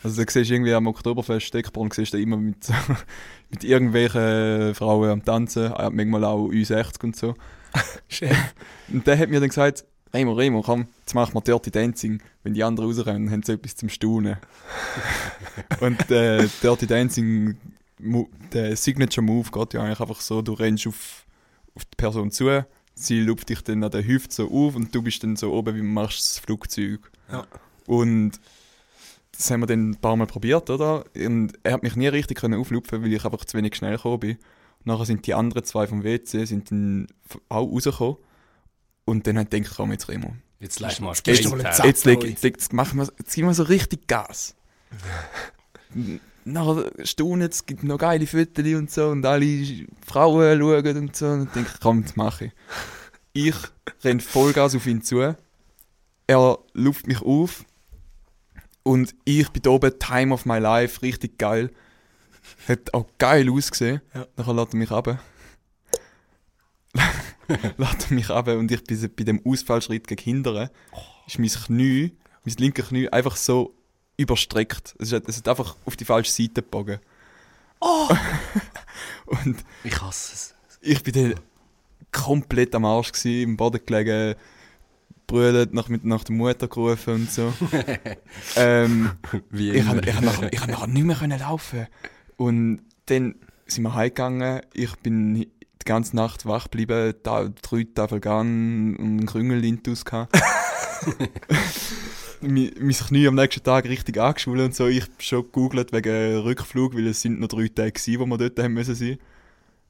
Also 0.03 0.21
da 0.21 0.29
siehst 0.29 0.49
du 0.49 0.53
irgendwie 0.53 0.73
am 0.73 0.87
Oktoberfest 0.87 1.45
Steckborn, 1.45 1.91
siehst 1.91 2.13
du 2.13 2.17
immer 2.17 2.37
mit, 2.37 2.69
mit 3.51 3.63
irgendwelchen 3.63 4.75
Frauen 4.75 5.09
am 5.09 5.25
Tanzen, 5.25 5.71
manchmal 5.91 6.25
auch 6.25 6.49
U60 6.49 7.03
und 7.03 7.15
so. 7.15 7.35
Und 8.91 9.07
der 9.07 9.17
hat 9.17 9.29
mir 9.29 9.39
dann 9.39 9.49
gesagt, 9.49 9.85
Remo, 10.13 10.33
Remo, 10.33 10.61
komm, 10.61 10.87
jetzt 10.99 11.15
machen 11.15 11.33
wir 11.33 11.41
Dirty 11.41 11.71
Dancing. 11.71 12.21
Wenn 12.43 12.53
die 12.53 12.63
anderen 12.63 12.89
rausrennen, 12.89 13.31
haben 13.31 13.41
sie 13.41 13.53
etwas 13.53 13.75
zum 13.75 13.89
Staunen. 13.89 14.37
und 15.79 16.11
äh, 16.11 16.47
Dirty 16.61 16.85
Dancing, 16.85 17.57
der 18.53 18.75
Signature 18.75 19.25
Move 19.25 19.49
geht 19.49 19.73
ja 19.73 19.81
eigentlich 19.81 19.99
einfach 19.99 20.21
so, 20.21 20.43
du 20.43 20.53
rennst 20.53 20.85
auf, 20.85 21.25
auf 21.73 21.85
die 21.85 21.95
Person 21.97 22.29
zu, 22.29 22.63
sie 22.93 23.21
luft 23.21 23.49
dich 23.49 23.63
dann 23.63 23.83
an 23.83 23.89
der 23.89 24.05
Hüfte 24.05 24.35
so 24.35 24.51
auf 24.51 24.75
und 24.75 24.93
du 24.93 25.01
bist 25.01 25.23
dann 25.23 25.35
so 25.35 25.51
oben, 25.51 25.75
wie 25.75 25.81
machst 25.81 26.19
das 26.19 26.39
Flugzeug. 26.39 27.11
Ja. 27.31 27.47
Und 27.87 28.33
das 29.31 29.49
haben 29.49 29.61
wir 29.61 29.67
dann 29.67 29.91
ein 29.91 29.95
paar 29.95 30.15
Mal 30.15 30.27
probiert, 30.27 30.69
oder? 30.69 31.05
Und 31.15 31.53
er 31.63 31.73
hat 31.73 31.81
mich 31.81 31.95
nie 31.95 32.07
richtig 32.07 32.39
können 32.39 32.59
auflupfen, 32.59 33.01
weil 33.01 33.11
ich 33.11 33.25
einfach 33.25 33.45
zu 33.45 33.57
wenig 33.57 33.75
schnell 33.75 33.95
gekommen 33.95 34.19
bin. 34.19 34.37
Und 34.37 34.85
nachher 34.85 35.05
sind 35.05 35.25
die 35.25 35.33
anderen 35.33 35.63
zwei 35.63 35.87
vom 35.87 36.03
WC 36.03 36.45
sind 36.45 36.69
dann 36.69 37.07
auch 37.49 37.67
rausgekommen. 37.67 38.17
Und 39.05 39.27
dann 39.27 39.37
hat 39.37 39.53
ich 39.53 39.61
gedacht, 39.61 39.75
komm 39.77 39.91
jetzt 39.91 40.07
Remo. 40.09 40.33
Jetzt 40.59 40.79
du 40.99 41.03
mal 41.03 41.13
Jetzt 41.13 41.27
her. 41.43 41.71
Zack. 41.71 41.85
Jetzt, 41.85 42.05
leg, 42.05 42.23
jetzt, 42.23 42.43
leg, 42.43 42.55
jetzt, 42.55 42.71
machen 42.71 42.99
wir, 42.99 43.11
jetzt 43.19 43.35
geben 43.35 43.47
wir 43.47 43.53
so 43.53 43.63
richtig 43.63 44.07
Gas. 44.07 44.55
Nachher 46.45 46.91
staunen, 47.05 47.49
es 47.49 47.65
gibt 47.65 47.83
noch 47.83 47.97
geile 47.97 48.27
Fotos 48.27 48.65
und 48.65 48.91
so 48.91 49.09
und 49.09 49.25
alle 49.25 49.85
Frauen 50.05 50.59
schauen 50.59 50.97
und 50.97 51.15
so. 51.15 51.27
Und 51.27 51.43
ich 51.43 51.49
denke, 51.51 51.71
komm, 51.81 52.03
das 52.03 52.15
mache 52.15 52.45
ich. 52.45 52.51
Ich 53.33 53.55
renne 54.03 54.21
Vollgas 54.21 54.75
auf 54.75 54.85
ihn 54.85 55.01
zu. 55.01 55.35
Er 56.27 56.59
luft 56.73 57.07
mich 57.07 57.21
auf. 57.21 57.65
Und 58.83 59.15
ich 59.23 59.49
bin 59.49 59.71
oben, 59.71 59.97
Time 59.99 60.33
of 60.33 60.45
my 60.45 60.59
life, 60.59 61.01
richtig 61.01 61.37
geil. 61.37 61.71
Hat 62.67 62.93
auch 62.93 63.07
geil 63.17 63.49
ausgesehen. 63.49 64.01
Ja. 64.13 64.27
Nachher 64.37 64.53
lädt 64.53 64.73
er 64.73 64.77
mich 64.77 64.91
runter. 64.91 65.19
lädt 67.77 68.11
mich 68.11 68.29
runter 68.29 68.57
und 68.57 68.71
ich 68.71 68.83
bin 68.83 69.09
bei 69.15 69.23
dem 69.23 69.41
Ausfallschritt 69.45 70.07
gegen 70.07 70.21
hindern, 70.21 70.69
ist 71.27 71.39
mein 71.39 71.49
Knie, 71.49 72.13
mein 72.45 72.55
linker 72.57 72.83
Knie 72.83 73.09
einfach 73.09 73.35
so 73.35 73.75
überstreckt. 74.17 74.95
Es 74.99 75.11
hat, 75.11 75.27
es 75.27 75.37
hat 75.37 75.47
einfach 75.47 75.75
auf 75.85 75.95
die 75.95 76.05
falsche 76.05 76.31
Seite 76.31 76.61
gebogen. 76.61 76.99
Oh! 77.79 78.07
und 79.25 79.63
Ich 79.83 80.01
hasse 80.01 80.33
es. 80.33 80.55
ich 80.81 81.03
bin 81.03 81.13
dann 81.13 81.35
komplett 82.11 82.75
am 82.75 82.85
Arsch 82.85 83.11
gewesen, 83.11 83.41
im 83.41 83.57
Boden 83.57 83.81
gelegen, 83.85 84.35
brüllt, 85.27 85.73
nach, 85.73 85.89
nach 85.89 86.23
der 86.23 86.35
Mutter 86.35 86.67
gerufen 86.67 87.13
und 87.15 87.31
so. 87.31 87.53
ähm, 88.55 89.11
Wie 89.49 89.71
ich 89.71 89.85
habe 89.85 90.01
ich 90.07 90.15
hab 90.15 90.23
nachher, 90.23 90.53
ich 90.53 90.61
hab 90.61 90.69
nachher 90.69 90.87
nicht 90.87 91.03
mehr 91.03 91.15
können 91.15 91.39
laufen. 91.39 91.87
Und 92.37 92.81
dann 93.07 93.35
sind 93.65 93.83
wir 93.83 93.93
heimgegangen. 93.93 94.61
Ich 94.73 94.95
bin 94.97 95.47
die 95.83 95.89
ganze 95.89 96.15
Nacht 96.15 96.45
wach 96.45 96.65
geblieben, 96.65 97.13
da, 97.23 97.49
drei 97.61 97.85
Tafel 97.93 98.19
Garn 98.19 98.95
und 98.95 99.05
einen 99.05 99.25
Krüngel 99.25 99.63
intus 99.63 100.05
gehabt. 100.05 100.35
mein, 102.41 102.71
Knie 102.91 103.27
am 103.27 103.35
nächsten 103.35 103.63
Tag 103.63 103.85
richtig 103.85 104.17
angeschwollen 104.19 104.65
und 104.65 104.75
so. 104.75 104.87
Ich 104.87 105.01
habe 105.01 105.11
schon 105.19 105.43
gegoogelt 105.43 105.93
wegen 105.93 106.37
Rückflug, 106.37 106.95
weil 106.95 107.07
es 107.07 107.21
sind 107.21 107.39
noch 107.39 107.47
drei 107.47 107.67
Tage 107.67 107.91
gewesen, 107.91 108.19
wo 108.19 108.25
wir 108.25 108.37
dort 108.37 108.59
haben 108.59 108.73
müssen 108.73 108.95
sein. 108.95 109.17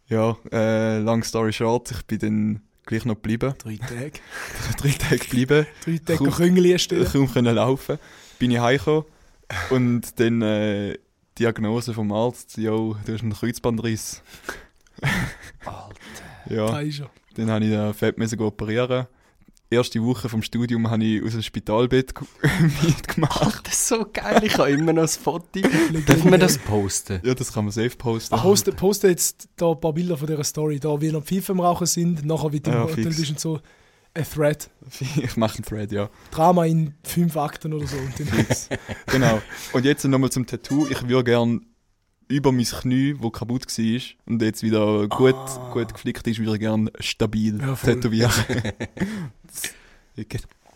Ja, 0.08 0.38
äh, 0.52 1.00
long 1.00 1.24
story 1.24 1.54
short, 1.54 1.92
ich 1.92 2.04
bin 2.06 2.20
dann 2.20 2.62
gleich 2.86 3.06
noch 3.06 3.16
geblieben. 3.16 3.54
Drei 3.58 3.78
Tage. 3.78 4.20
drei 4.78 4.90
Tage 4.90 5.18
geblieben. 5.18 5.66
Drei 5.86 5.98
Tage 5.98 6.18
Komm. 6.18 6.32
Küngel 6.32 6.66
erstellen. 6.66 7.06
kaum 7.06 7.32
können 7.32 7.56
laufen. 7.56 7.98
Bin 8.40 8.52
ich 8.52 8.60
heimgekommen 8.60 9.06
und 9.70 10.20
dann 10.20 10.42
äh, 10.42 10.98
Diagnose 11.38 11.94
vom 11.94 12.12
Arzt, 12.12 12.58
jo, 12.58 12.96
du 13.06 13.14
hast 13.14 13.22
einen 13.22 13.34
Kreuzbandriss. 13.34 14.22
Alter. 15.66 15.94
Ja, 16.50 16.68
Da 16.68 16.80
ist 16.82 17.00
er. 17.00 17.10
dann 17.36 17.50
habe 17.52 17.66
ich 17.66 17.72
da 17.72 17.94
fett 17.94 18.18
müssen 18.18 18.40
operieren. 18.40 19.08
Erste 19.70 20.04
Woche 20.04 20.30
vom 20.30 20.44
Studium 20.44 20.88
habe 20.92 21.04
ich 21.04 21.24
aus 21.24 21.32
dem 21.32 21.42
Spitalbett 21.42 22.14
ge- 22.14 22.28
mitgemacht. 22.86 23.66
Das 23.66 23.74
ist 23.74 23.88
so 23.88 24.06
geil, 24.14 24.44
ich 24.44 24.56
habe 24.58 24.70
immer 24.70 24.94
noch 24.94 25.02
ein 25.04 25.08
Foto. 25.08 25.48
Dürfen 25.62 26.30
wir 26.32 26.38
das 26.38 26.60
posten? 26.60 27.20
Ja, 27.24 27.34
das 27.34 27.52
kann 27.52 27.66
man 27.66 27.72
safe 27.72 27.90
posten. 27.98 28.36
Poste, 28.36 28.72
poste 28.72 29.08
jetzt 29.08 29.50
da 29.56 29.72
ein 29.72 29.80
paar 29.80 29.94
Bilder 29.94 30.16
von 30.16 30.28
dieser 30.28 30.44
Story, 30.44 30.80
da 30.80 30.96
wie 30.98 31.06
wir 31.08 31.14
noch 31.14 31.24
Pfeife 31.24 31.54
am 31.54 31.60
Rauchen 31.62 31.88
sind, 31.88 32.24
nachher 32.24 32.52
wie 32.54 32.60
du 32.60 32.70
Ja, 32.70 32.86
im 32.86 32.96
bist 33.04 33.30
und 33.32 33.40
so. 33.40 33.60
Ein 34.14 34.26
Thread. 34.32 34.70
Ich 35.24 35.38
mache 35.38 35.56
einen 35.56 35.66
Thread, 35.66 35.92
ja. 35.92 36.08
Drama 36.30 36.66
in 36.66 36.94
fünf 37.04 37.36
Akten 37.36 37.74
oder 37.74 37.88
so. 37.88 37.98
Und 37.98 38.14
genau. 39.08 39.42
Und 39.72 39.86
jetzt 39.86 40.06
nochmal 40.06 40.30
zum 40.30 40.46
Tattoo. 40.46 40.86
Ich 40.88 41.02
würde 41.08 41.24
gern 41.24 41.66
über 42.34 42.52
mein 42.52 42.66
Knie, 42.66 43.16
wo 43.20 43.30
kaputt 43.30 43.66
war 43.66 44.02
und 44.26 44.42
jetzt 44.42 44.64
wieder 44.64 45.08
gut, 45.08 45.36
gut 45.72 45.94
geflickt 45.94 46.26
ist, 46.28 46.40
würde 46.40 46.54
ich 46.54 46.60
gern 46.60 46.90
stabil 47.00 47.60
Ja, 47.60 47.76
tätowieren. 47.76 48.32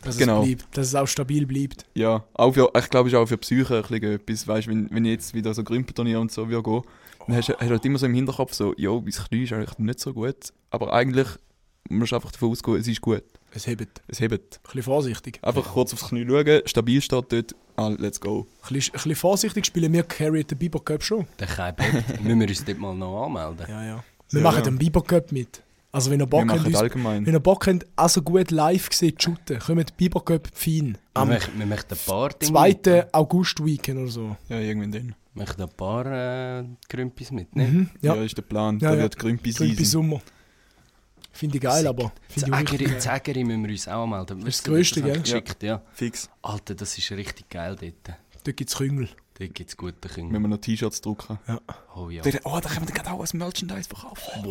Dass, 0.04 0.17
Genau. 0.17 0.41
es 0.41 0.48
bleibt, 0.48 0.78
dass 0.78 0.88
es 0.88 0.96
auch 0.96 1.08
stabil 1.08 1.46
bleibt. 1.46 1.86
Ja, 1.96 2.24
auch 2.34 2.54
für, 2.54 2.72
ich 2.78 2.89
glaube, 2.89 3.10
es 3.10 3.13
ist 3.13 3.20
auch 3.20 3.26
für 3.26 3.38
Psyche 3.38 3.84
ein 3.89 4.04
etwas, 4.04 4.48
weißt, 4.48 4.67
wenn, 4.67 4.89
wenn 4.91 5.06
ich 5.06 5.12
jetzt 5.12 5.34
wieder 5.34 5.54
so 5.54 5.63
Grümpenturnier 5.63 6.20
und 6.20 6.32
so 6.32 6.48
würde 6.50 6.63
gehen, 6.63 6.82
dann 7.26 7.36
hast 7.36 7.50
du 7.50 7.54
hast 7.54 7.63
du 7.63 7.70
halt 7.72 7.86
immer 7.86 7.98
so 7.98 8.06
im 8.06 8.13
Hinterkopf 8.13 8.54
so, 8.54 8.74
jo, 8.78 9.02
mein 9.02 9.12
Knie 9.12 9.43
ist 9.43 9.54
eigentlich 9.54 9.78
nicht 9.80 10.00
so 10.00 10.13
gut, 10.13 10.54
aber 10.70 10.93
eigentlich 10.93 11.28
musst 11.89 12.12
du 12.12 12.15
einfach 12.15 12.32
davon 12.32 12.52
ausgehen, 12.52 12.78
es 12.78 12.88
ist 12.88 13.02
gut, 13.02 13.23
Es 13.52 13.67
hebt. 13.67 14.02
es 14.08 14.19
hebt. 14.19 14.56
Ein 14.58 14.62
bisschen 14.63 14.84
vorsichtig. 14.84 15.39
Einfach 15.41 15.65
kurz 15.73 15.93
aufs 15.93 16.10
Knie 16.10 16.26
schauen, 16.28 16.62
stabil 16.65 17.02
steht 17.02 17.26
dort, 17.32 17.56
ah, 17.76 17.89
let's 17.97 18.19
go. 18.19 18.47
Ein 18.63 18.73
bisschen, 18.73 18.93
ein 18.93 18.97
bisschen 18.97 19.15
vorsichtig 19.15 19.65
spielen 19.65 19.93
wir 19.93 20.04
Carry 20.04 20.45
the 20.47 20.56
Bieber 20.56 20.80
Cup 20.80 21.04
schon. 21.04 21.26
Bett. 21.38 21.78
Müssen 22.23 22.39
wir 22.39 22.47
uns 22.47 22.65
dort 22.65 22.78
mal 22.80 22.95
noch 22.95 23.26
anmelden? 23.26 23.65
Ja, 23.69 23.84
ja. 23.86 24.04
Wir 24.30 24.41
Ja, 24.41 24.43
machen 24.43 24.58
ja. 24.60 24.63
den 24.65 24.78
Bieber 24.78 25.02
Cup 25.04 25.32
mit. 25.32 25.62
Also 25.91 26.12
wenn 26.12 26.19
ihr 26.19 26.26
Wir 26.26 26.45
Bock 26.45 26.50
habt, 26.52 26.95
wenn 27.26 27.34
ihr 27.34 27.39
Bock 27.39 27.65
habt, 27.65 27.88
also 27.95 28.21
gut 28.21 28.52
live 28.52 28.89
gesehen, 28.89 29.17
zu 29.17 29.32
shooten, 29.32 29.58
kommt 29.60 29.95
Bieber 29.97 30.23
Cup 30.23 30.47
fein. 30.54 30.97
Wir, 31.13 31.21
Am 31.21 31.30
möchten, 31.30 31.58
wir 31.58 31.65
möchten 31.65 31.93
ein 31.93 32.00
paar 32.06 32.30
Dinge 32.30 32.82
2. 32.82 33.13
August-Weekend 33.13 34.00
oder 34.00 34.12
so. 34.12 34.36
Ja, 34.50 34.60
irgendwann 34.60 34.91
dann. 34.91 35.15
Wir 35.34 35.43
möchten 35.43 35.62
ein 35.62 35.69
paar 35.69 36.06
äh, 36.60 36.65
Grümpis 36.89 37.32
mitnehmen. 37.32 37.78
Mhm. 37.78 37.89
Ja. 38.02 38.15
Ja, 38.15 38.23
ist 38.23 38.38
der 38.38 38.41
Plan. 38.43 38.80
Ja, 38.80 38.89
da 38.91 38.95
ja. 38.97 39.02
wird 39.04 39.17
Grümpi 39.17 39.52
Grümpi 39.52 39.76
sein. 39.76 39.86
Sommer. 39.86 40.21
Finde 41.38 41.58
ich 41.58 41.62
geil, 41.63 41.86
aber 41.88 42.12
ich 42.36 42.43
auch 42.43 42.47
richtig 42.60 42.80
Zägeri, 42.80 42.91
geil. 42.91 43.00
Zägeri 43.00 43.43
müssen 43.43 43.63
wir 43.63 43.71
uns 43.71 43.88
auch 43.88 44.04
anmelden. 44.04 44.39
Das 44.39 44.50
ist 44.50 44.60
das 44.60 44.63
Größte, 44.65 45.02
gell? 45.04 45.19
Geschickt, 45.21 45.63
ja. 45.63 45.82
Fix. 45.93 46.30
Alter, 46.41 46.76
das 46.76 46.97
ist 46.97 47.12
richtig 47.12 47.50
geil 47.50 47.76
dort. 47.80 48.17
Dort 48.43 48.58
gibt 48.58 48.69
es 48.69 48.76
Küngel. 48.76 49.10
Dort 49.39 49.54
gibt 49.54 49.69
es 49.69 49.78
gute 49.78 49.95
Wenn 50.02 50.12
Küngel. 50.30 50.39
wir 50.41 50.47
noch 50.47 50.58
T-Shirts 50.58 51.02
drucken. 51.02 51.38
Oh 51.95 52.10
ja. 52.10 52.23
Dann- 52.23 52.39
Oh, 52.43 52.60
da 52.62 52.69
können 52.69 52.88
wir 52.88 52.93
gerade 52.95 53.12
auch 53.12 53.19
als 53.19 53.34
Merchandise 53.36 53.88
verkaufen. 53.88 54.47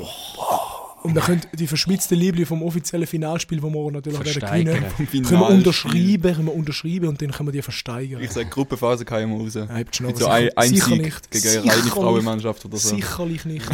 Und 1.03 1.15
dann 1.15 1.25
könnt 1.25 1.49
die 1.53 1.67
verschmitzten 1.67 2.17
Liebling 2.19 2.47
vom 2.47 2.63
offiziellen 2.63 3.07
Finalspiel, 3.07 3.63
wo 3.63 3.71
wir 3.71 3.91
natürlich 3.93 4.19
werden 4.37 4.65
gewinnen, 4.65 5.25
können 5.25 5.41
wir 5.41 5.49
unterschreiben, 5.51 6.35
können 6.35 6.47
wir 6.47 6.55
unterschreiben 6.55 7.09
und 7.09 7.21
dann 7.23 7.31
können 7.33 7.49
wir 7.49 7.53
die 7.53 7.63
versteigern. 7.63 8.23
Ich 8.23 8.31
sage, 8.33 8.49
Gruppenphase 8.49 9.05
kann 9.05 9.23
ich 9.23 9.27
mal 9.29 9.39
raus. 9.41 9.55
Ja, 9.55 9.67
noch 10.09 10.17
so 10.17 10.27
ein, 10.27 10.51
ein 10.57 10.69
Sicher 10.71 10.87
Sieg 10.87 11.03
nicht. 11.03 11.31
gegen 11.31 11.49
eine 11.49 11.71
reine. 11.73 11.83
Frauenmannschaft 11.91 12.65
oder 12.65 12.77
so. 12.79 12.95
Sicherlich 12.95 13.45
nicht. 13.45 13.67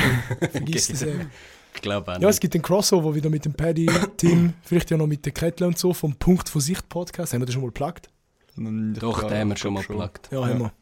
Vergiss 0.51 0.89
das 0.89 1.03
eben. 1.03 1.31
Ich 1.75 1.81
glaube 1.83 2.13
auch 2.13 2.21
Ja, 2.21 2.29
es 2.29 2.37
nicht. 2.37 2.41
gibt 2.43 2.55
den 2.55 2.63
Crossover 2.63 3.15
wieder 3.15 3.31
mit 3.31 3.45
dem 3.45 3.55
Paddy, 3.55 3.87
Tim, 4.17 4.53
vielleicht 4.63 4.91
ja 4.91 4.97
noch 4.97 5.07
mit 5.07 5.25
der 5.25 5.33
Kettle 5.33 5.67
und 5.67 5.79
so, 5.79 5.93
vom 5.95 6.15
Punkt 6.15 6.49
von 6.49 6.61
Sicht 6.61 6.89
Podcast. 6.89 7.33
Haben 7.33 7.41
wir 7.43 7.47
das 7.47 7.55
schon 7.55 7.63
mal 7.63 7.69
geplagt? 7.69 8.09
Doch, 8.57 9.23
den 9.29 9.39
haben 9.39 9.49
wir 9.49 9.57
schon 9.57 9.75
mal 9.75 9.83
geplagt. 9.83 10.29
Ja, 10.31 10.41
Ja. 10.41 10.47
haben 10.49 10.61
wir. 10.61 10.73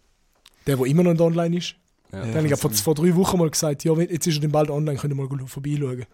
Der, 0.67 0.77
der 0.77 0.87
immer 0.87 1.03
noch 1.05 1.13
nicht 1.13 1.21
online 1.23 1.57
ist. 1.57 1.75
Ja. 2.13 2.23
Den 2.25 2.35
habe 2.35 2.47
ich 2.49 2.57
vor, 2.57 2.71
vor 2.73 2.95
drei 2.95 3.15
Wochen 3.15 3.39
mal 3.39 3.49
gesagt, 3.51 3.85
ja, 3.85 3.97
jetzt 3.99 4.27
ist 4.27 4.37
er 4.37 4.41
dann 4.43 4.51
bald 4.51 4.71
online, 4.71 4.99
könnt 4.99 5.13
ihr 5.13 5.17
mal 5.17 5.29
vorbeischauen. 5.47 6.07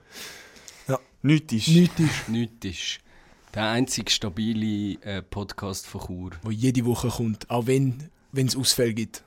Nichts 1.22 1.52
ist. 1.54 1.68
Nichts 1.68 1.98
ist, 1.98 2.28
Nichts 2.28 2.66
ist 2.66 2.98
der 3.54 3.70
einzige 3.70 4.10
stabile 4.10 4.98
äh, 5.02 5.22
Podcast 5.22 5.86
von 5.86 6.02
Chur. 6.02 6.30
wo 6.42 6.50
jede 6.50 6.84
Woche 6.84 7.08
kommt, 7.08 7.48
auch 7.50 7.66
wenn 7.66 8.10
es 8.34 8.54
Ausfälle 8.54 8.92
gibt. 8.94 9.24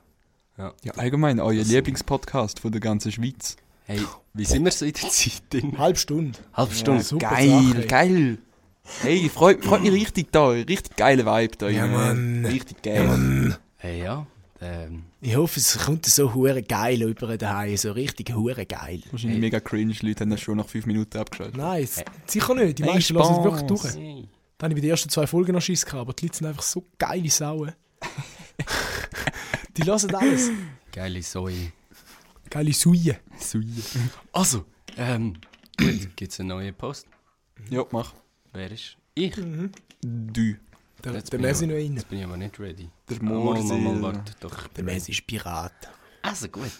Ja. 0.56 0.72
Ja, 0.84 0.92
allgemein, 0.94 1.40
euer 1.40 1.62
Lieblingspodcast 1.64 2.60
von 2.60 2.70
der 2.72 2.80
ganzen 2.80 3.10
Schweiz. 3.12 3.56
Hey, 3.90 4.00
wie 4.34 4.44
sind 4.44 4.64
wir 4.64 4.70
so 4.70 4.84
in 4.84 4.92
der 4.92 5.10
Zeit 5.10 5.42
drin? 5.50 5.76
Halbe 5.76 5.98
Stunde. 5.98 6.38
Halbe 6.52 6.74
Stunde. 6.74 7.02
super 7.02 7.30
geil, 7.30 7.48
Sache. 7.74 7.86
geil. 7.88 8.38
Hey, 9.02 9.28
freut, 9.28 9.64
freut 9.64 9.82
mich 9.82 9.90
richtig 9.90 10.30
da. 10.30 10.50
Richtig 10.50 10.94
geiler 10.96 11.24
Vibe 11.26 11.56
da. 11.56 11.68
Ja. 11.68 11.86
Mann. 11.88 12.46
Richtig 12.46 12.82
geil. 12.82 13.58
Hey, 13.78 14.04
ja. 14.04 14.26
Ähm, 14.60 15.04
Ich 15.20 15.34
hoffe, 15.34 15.58
es 15.58 15.76
kommt 15.76 16.06
so 16.06 16.34
hure 16.34 16.62
geil 16.62 17.02
über 17.02 17.36
daheim, 17.36 17.76
so 17.76 17.90
richtig 17.90 18.32
hure 18.32 18.64
geil. 18.64 19.00
Wahrscheinlich 19.10 19.36
Hey. 19.38 19.40
mega 19.40 19.58
cringe. 19.58 19.94
Leute 20.02 20.20
haben 20.20 20.30
das 20.30 20.40
schon 20.40 20.58
nach 20.58 20.68
fünf 20.68 20.86
Minuten 20.86 21.18
abgeschaltet. 21.18 21.56
Nein, 21.56 21.82
es- 21.82 22.04
sicher 22.26 22.54
nicht. 22.54 22.78
Die 22.78 22.84
Hey, 22.84 22.92
meisten 22.94 23.14
lassen 23.14 23.32
es 23.38 23.42
wirklich 23.44 23.62
durch. 23.66 23.94
hey. 23.96 24.28
Da 24.58 24.64
habe 24.66 24.72
ich 24.74 24.76
bei 24.76 24.80
den 24.82 24.90
ersten 24.90 25.08
zwei 25.08 25.26
Folgen 25.26 25.52
noch 25.52 25.62
Schiss 25.62 25.84
gehabt, 25.84 26.00
aber 26.02 26.12
die 26.12 26.26
Leute 26.26 26.36
sind 26.38 26.46
einfach 26.46 26.62
so 26.62 26.84
geile 26.96 27.28
Sauen. 27.30 27.72
die 29.76 29.82
lassen 29.82 30.14
alles. 30.14 30.50
Geile 30.92 31.22
Säue. 31.22 31.72
Geile 32.50 32.72
Suie. 32.72 33.14
Also, 34.32 34.64
ähm, 34.96 35.34
gut, 35.78 36.16
gibt 36.16 36.32
es 36.32 36.40
einen 36.40 36.48
neuen 36.50 36.74
Post? 36.74 37.06
Ja, 37.70 37.84
mach. 37.92 38.12
Wer 38.52 38.70
ist? 38.72 38.96
Ich? 39.14 39.34
Du. 40.02 40.56
Der, 41.04 41.12
Jetzt 41.14 41.32
der 41.32 41.38
bin 41.38 41.46
ich 41.46 41.52
Messi 41.52 41.66
noch 41.66 41.74
rein. 41.76 41.94
Jetzt 41.94 42.08
bin 42.08 42.18
ich 42.18 42.24
aber 42.24 42.36
nicht 42.36 42.58
ready. 42.60 42.90
Der 43.08 43.22
mal, 43.22 44.02
warte, 44.02 44.34
doch. 44.40 44.66
Der 44.68 44.84
Messi 44.84 45.12
ist 45.12 45.26
Pirat. 45.26 45.72
Also 46.22 46.48
gut. 46.48 46.70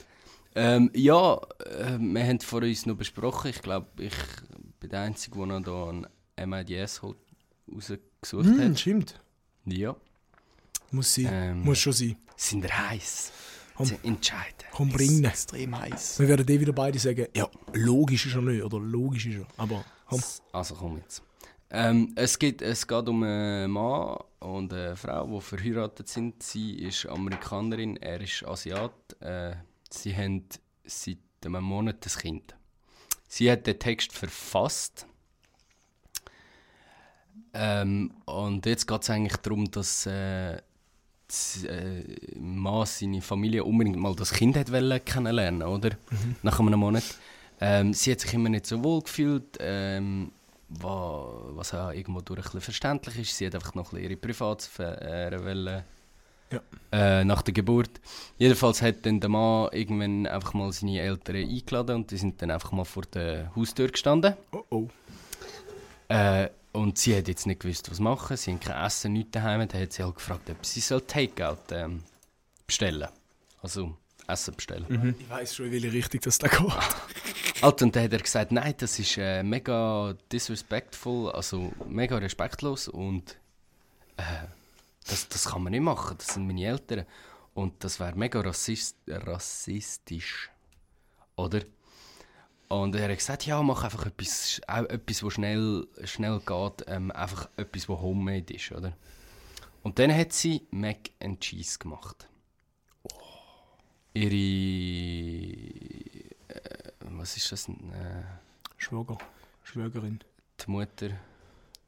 Ähm, 0.55 0.91
ja, 0.95 1.37
äh, 1.65 1.99
wir 1.99 2.27
haben 2.27 2.41
vor 2.41 2.63
uns 2.63 2.85
noch 2.87 2.97
besprochen. 2.97 3.51
Ich 3.51 3.63
glaube, 3.63 3.87
ich 4.03 4.13
bin 4.81 4.91
der 4.91 5.03
Einzige, 5.03 5.39
der 5.39 5.47
noch 5.47 5.61
da 5.63 5.91
ein 6.37 6.51
MIDS 6.51 7.01
rausgesucht 7.03 8.01
Hm, 8.47 8.61
hat. 8.71 8.81
stimmt. 8.81 9.21
Ja. 9.65 9.95
Muss 10.91 11.15
sein. 11.15 11.29
Ähm, 11.31 11.63
Muss 11.63 11.79
schon 11.79 11.93
sein. 11.93 12.17
Sind 12.37 12.63
wir 12.65 12.89
heiß? 12.91 13.33
Komm. 13.81 13.87
Sie 13.89 14.09
entscheiden. 14.09 14.67
Komm, 14.73 14.89
bringen. 14.91 15.25
Extrem 15.25 15.79
heiß. 15.79 16.21
Wir 16.21 16.29
werden 16.29 16.47
eh 16.47 16.61
wieder 16.61 16.73
beide 16.73 16.99
sagen, 16.99 17.27
ja, 17.35 17.49
logisch 17.73 18.27
ist 18.27 18.35
er 18.35 18.43
nicht, 18.43 18.63
oder 18.63 18.79
logisch 18.79 19.25
ist 19.25 19.37
er. 19.37 19.47
Aber 19.57 19.85
komm. 20.07 20.23
Also 20.53 20.75
komm 20.75 20.99
jetzt. 20.99 21.23
Ähm, 21.71 22.13
es, 22.15 22.39
geht, 22.39 22.61
es 22.61 22.87
geht 22.87 23.09
um 23.09 23.23
einen 23.23 23.71
Mann 23.71 24.19
und 24.41 24.75
eine 24.75 24.97
Frau, 24.97 25.27
die 25.27 25.41
verheiratet 25.41 26.09
sind. 26.09 26.43
Sie 26.43 26.75
ist 26.75 27.07
Amerikanerin, 27.07 27.97
er 27.97 28.21
ist 28.21 28.45
Asiat. 28.47 28.93
Äh, 29.21 29.55
sie 29.89 30.15
haben 30.15 30.45
seit 30.85 31.19
einem 31.43 31.65
Monat 31.65 32.05
ein 32.05 32.21
Kind. 32.21 32.55
Sie 33.29 33.51
hat 33.51 33.67
den 33.67 33.79
Text 33.79 34.13
verfasst. 34.13 35.07
Ähm, 37.55 38.13
und 38.27 38.67
jetzt 38.67 38.87
geht 38.87 39.03
es 39.03 39.09
eigentlich 39.09 39.37
darum, 39.39 39.71
dass 39.71 40.05
äh, 40.05 40.61
äh, 41.65 42.05
Mann 42.39 42.87
seine 42.87 43.21
Familie 43.23 43.65
unbedingt 43.65 43.99
mal 43.99 44.15
das 44.15 44.33
Kind 44.33 44.57
hat 44.57 44.71
wollen 44.73 45.05
kennenlernen, 45.05 45.63
oder? 45.63 45.91
Nach 46.43 46.59
einem 46.61 46.79
Monat. 46.81 47.05
Ähm, 47.61 47.93
sie 47.93 48.13
hat 48.13 48.21
sich 48.21 48.33
immer 48.35 48.49
nicht 48.49 48.67
so 48.67 48.83
wohl 48.83 49.03
gefühlt, 49.03 49.59
ähm, 49.61 50.33
wa- 50.71 51.43
was 51.51 51.75
auch 51.75 51.91
irgendwo 51.93 52.21
durch 52.21 52.55
ein 52.55 52.61
verständlich 52.61 53.19
ist. 53.21 53.37
Sie 53.37 53.47
hat 53.47 53.55
einfach 53.55 53.75
noch 53.75 53.93
ein 53.93 54.03
ihre 54.03 54.17
Privatsphäre 54.17 55.45
wollen, 55.45 55.83
Ja. 56.53 56.61
äh, 56.93 57.25
nach 57.25 57.43
der 57.43 57.53
Geburt. 57.55 57.91
Jedenfalls 58.39 58.81
hat 58.83 59.05
dann 59.05 59.21
der 59.21 59.29
Mann 59.31 59.69
irgendwann 59.73 60.27
einfach 60.27 60.55
mal 60.55 60.73
seine 60.73 61.01
Eltern 61.01 61.37
eingeladen 61.37 61.97
und 61.97 62.11
die 62.11 62.17
sind 62.17 62.41
dann 62.41 62.51
einfach 62.51 62.73
mal 62.73 62.85
vor 62.85 63.03
der 63.13 63.55
Haustür 63.55 63.89
gestanden. 63.89 64.35
Oh 64.53 64.65
oh. 64.71 64.89
Äh, 66.09 66.49
und 66.73 66.99
sie 66.99 67.17
hat 67.17 67.29
jetzt 67.29 67.47
nicht 67.47 67.61
gewusst, 67.61 67.91
was 67.91 68.01
machen. 68.01 68.37
Sie 68.37 68.53
haben 68.53 68.61
kein 68.61 68.85
Essen, 68.85 69.13
nichts 69.13 69.33
daheim. 69.33 69.67
Dann 69.67 69.83
hat 69.83 69.93
sie 69.93 70.03
halt 70.03 70.15
gefragt, 70.15 70.49
ob 70.51 70.65
sie 70.65 70.81
soll 70.81 71.01
Takeout 71.03 71.73
ähm, 71.73 72.03
bestellen. 72.67 73.09
Also 73.63 73.97
Essen 74.29 74.55
bestellen. 74.55 75.17
Ich 75.19 75.29
weiß 75.29 75.57
schon, 75.57 75.67
in 75.67 75.73
welche 75.73 75.93
Richtung 75.93 76.21
das 76.21 76.39
da 76.39 76.49
geht. 76.49 76.61
Alter, 77.63 77.85
und 77.85 77.97
dann 77.97 78.05
hat 78.05 78.13
er 78.13 78.21
gesagt, 78.21 78.53
nein, 78.53 78.75
das 78.79 78.99
ist 78.99 79.19
äh, 79.19 79.43
mega 79.43 80.15
disrespectful, 80.33 81.31
also 81.33 81.73
mega 81.87 82.17
respektlos 82.17 82.89
und 82.89 83.37
äh, 84.17 84.23
das, 85.07 85.29
das 85.29 85.47
kann 85.47 85.63
man 85.63 85.73
nicht 85.73 85.83
machen, 85.83 86.17
das 86.17 86.29
sind 86.29 86.47
meine 86.47 86.65
Eltern. 86.65 87.05
Und 87.53 87.83
das 87.85 87.99
wäre 87.99 88.17
mega 88.17 88.41
rassist, 88.41 88.97
rassistisch. 89.09 90.51
Oder? 91.37 91.63
Und 92.71 92.95
er 92.95 93.09
hat 93.09 93.19
gesagt, 93.19 93.47
ja, 93.47 93.61
mach 93.65 93.83
einfach 93.83 94.07
etwas, 94.07 94.61
auch 94.69 94.85
etwas 94.85 95.25
was 95.25 95.33
schnell, 95.33 95.89
schnell 96.05 96.39
geht, 96.39 96.85
ähm, 96.87 97.11
einfach 97.11 97.49
etwas, 97.57 97.89
was 97.89 97.99
homemade 98.01 98.55
ist, 98.55 98.71
oder? 98.71 98.97
Und 99.83 99.99
dann 99.99 100.15
hat 100.15 100.33
sie 100.33 100.69
Mac 100.71 101.11
and 101.19 101.41
Cheese 101.41 101.81
gemacht. 101.81 102.29
Ihre. 104.15 104.35
Äh, 106.47 106.93
was 107.01 107.37
ist 107.37 107.51
das? 107.51 107.69
Äh, 107.69 107.73
Schwager, 108.77 109.19
Schwägerin, 109.65 110.21
die 110.65 110.71
Mutter. 110.71 111.11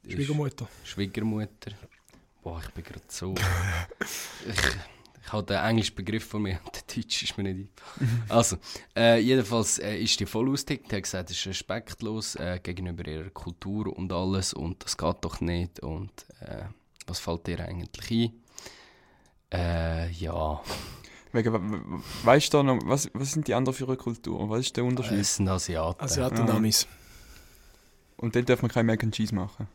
Schwiegermutter. 0.05 0.67
Schwiegermutter. 0.83 1.71
Boah, 2.43 2.61
ich 2.61 2.71
bin 2.71 2.83
gerade 2.83 3.05
so. 3.07 3.35
ich, 4.49 4.61
ich 5.25 5.33
habe 5.33 5.45
den 5.45 5.57
englischen 5.63 5.95
Begriff 5.95 6.25
von 6.27 6.43
mir 6.43 6.59
und 6.65 6.75
der 6.75 6.83
deutsche 6.97 7.25
ist 7.25 7.37
mir 7.39 7.45
nicht 7.45 7.69
ein. 8.01 8.23
Also, 8.29 8.57
äh, 8.97 9.19
jedenfalls 9.21 9.79
äh, 9.79 9.97
ist 9.99 10.19
die 10.21 10.27
voll 10.27 10.51
ausgetickt. 10.51 10.93
Er 10.93 10.97
hat 10.99 11.03
gesagt, 11.05 11.31
es 11.31 11.37
ist 11.39 11.47
respektlos 11.47 12.35
äh, 12.37 12.59
gegenüber 12.63 13.07
ihrer 13.07 13.31
Kultur 13.31 13.97
und 13.97 14.13
alles 14.13 14.53
und 14.53 14.85
das 14.85 14.97
geht 14.97 15.17
doch 15.23 15.41
nicht. 15.41 15.81
Und 15.81 16.11
äh, 16.41 16.65
was 17.07 17.19
fällt 17.21 17.47
dir 17.47 17.61
eigentlich 17.61 18.33
ein? 19.53 19.59
Äh, 19.59 20.11
ja, 20.13 20.61
Wegen, 21.35 21.53
we- 21.53 21.61
we- 21.63 22.03
weißt 22.25 22.53
du 22.53 22.63
noch, 22.63 22.79
was, 22.85 23.09
was 23.15 23.33
sind 23.33 23.49
die 23.49 23.55
anderen 23.55 23.75
für 23.77 23.87
eine 23.87 23.97
Kultur? 23.97 24.49
Was 24.51 24.61
ist 24.61 24.77
der 24.77 24.85
Unterschied? 24.85 25.19
es 25.19 25.37
sind 25.37 25.49
Asiaten. 25.49 26.03
Asiaten 26.05 26.41
und. 26.43 26.51
Amis. 26.51 26.87
Und 28.17 28.37
dann 28.37 28.45
darf 28.45 28.61
man 28.63 28.71
kein 28.71 28.85
Mac 28.87 29.03
and 29.03 29.15
Cheese 29.15 29.35
machen. 29.35 29.67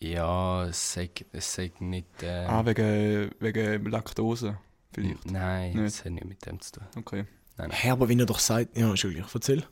Ja, 0.00 0.64
es 0.66 0.92
sagt, 0.94 1.26
es 1.32 1.52
sagt 1.54 1.80
nicht. 1.80 2.22
Äh, 2.22 2.46
Ah, 2.46 2.64
wegen, 2.64 3.30
wegen 3.40 3.84
Laktose 3.90 4.58
vielleicht. 4.92 5.30
Nein, 5.30 5.72
Nicht. 5.74 5.84
das 5.98 6.04
hat 6.04 6.12
nichts 6.12 6.28
mit 6.28 6.46
dem 6.46 6.60
zu 6.60 6.72
tun. 6.72 6.84
Okay. 6.96 7.24
Hä, 7.70 7.90
aber 7.90 8.08
wie 8.08 8.18
er 8.18 8.26
doch 8.26 8.38
sagt, 8.38 8.76
ja, 8.76 8.88
Entschuldigung, 8.88 9.28
erzähl. 9.34 9.66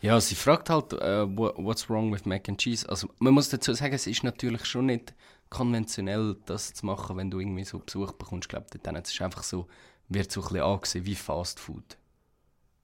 Ja, 0.00 0.20
sie 0.20 0.34
fragt 0.34 0.70
halt, 0.70 0.92
äh, 0.94 1.26
wha- 1.36 1.52
what's 1.56 1.88
wrong 1.90 2.12
with 2.12 2.24
Mac 2.24 2.48
and 2.48 2.58
Cheese? 2.58 2.88
Also, 2.88 3.08
man 3.18 3.34
muss 3.34 3.50
dazu 3.50 3.72
sagen, 3.74 3.92
es 3.94 4.06
ist 4.06 4.24
natürlich 4.24 4.64
schon 4.64 4.86
nicht 4.86 5.14
konventionell, 5.50 6.36
das 6.46 6.72
zu 6.74 6.86
machen, 6.86 7.16
wenn 7.16 7.30
du 7.30 7.38
irgendwie 7.38 7.64
so 7.64 7.78
Besuch 7.78 8.12
bekommst. 8.12 8.46
Ich 8.46 8.48
glaube, 8.48 8.66
dann 8.82 8.96
es 8.96 9.12
ist 9.12 9.20
einfach 9.20 9.42
so, 9.42 9.66
wird 10.08 10.32
so 10.32 10.40
ein 10.40 10.48
bisschen 10.48 10.62
angesehen 10.62 11.06
wie 11.06 11.14
Fast 11.14 11.60
Food 11.60 11.98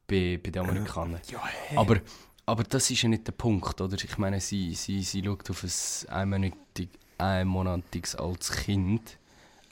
bei, 0.06 0.38
bei 0.42 0.50
den 0.50 0.62
Amerikanern. 0.68 1.20
Ja, 1.30 1.42
hä? 1.68 1.76
Aber, 1.76 1.96
aber 2.44 2.62
das 2.64 2.90
ist 2.90 3.02
ja 3.02 3.08
nicht 3.08 3.26
der 3.26 3.32
Punkt, 3.32 3.80
oder? 3.80 3.96
Ich 3.96 4.18
meine, 4.18 4.40
sie, 4.40 4.74
sie, 4.74 5.02
sie 5.02 5.24
schaut 5.24 5.48
auf 5.50 5.64
ein 5.64 6.08
einmonatig, 6.12 6.90
einmonatiges 7.18 8.14
altes 8.16 8.50
Kind. 8.52 9.18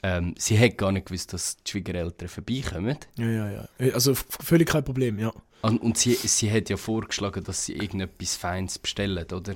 Ähm, 0.07 0.35
sie 0.37 0.59
hat 0.59 0.77
gar 0.77 0.91
nicht 0.91 1.07
gewusst, 1.07 1.33
dass 1.33 1.57
die 1.57 1.71
Schwiegereltern 1.71 2.27
vorbeikommen. 2.27 2.97
Ja, 3.17 3.25
ja, 3.25 3.49
ja. 3.51 3.67
Äh, 3.79 3.91
Also 3.93 4.13
völlig 4.13 4.69
kein 4.69 4.83
Problem, 4.83 5.17
ja. 5.17 5.31
Und, 5.63 5.81
und 5.81 5.97
sie, 5.97 6.13
sie 6.13 6.51
hat 6.51 6.69
ja 6.69 6.77
vorgeschlagen, 6.77 7.43
dass 7.43 7.65
sie 7.65 7.73
irgendetwas 7.73 8.35
Feines 8.35 8.77
bestellen, 8.77 9.25
oder? 9.31 9.55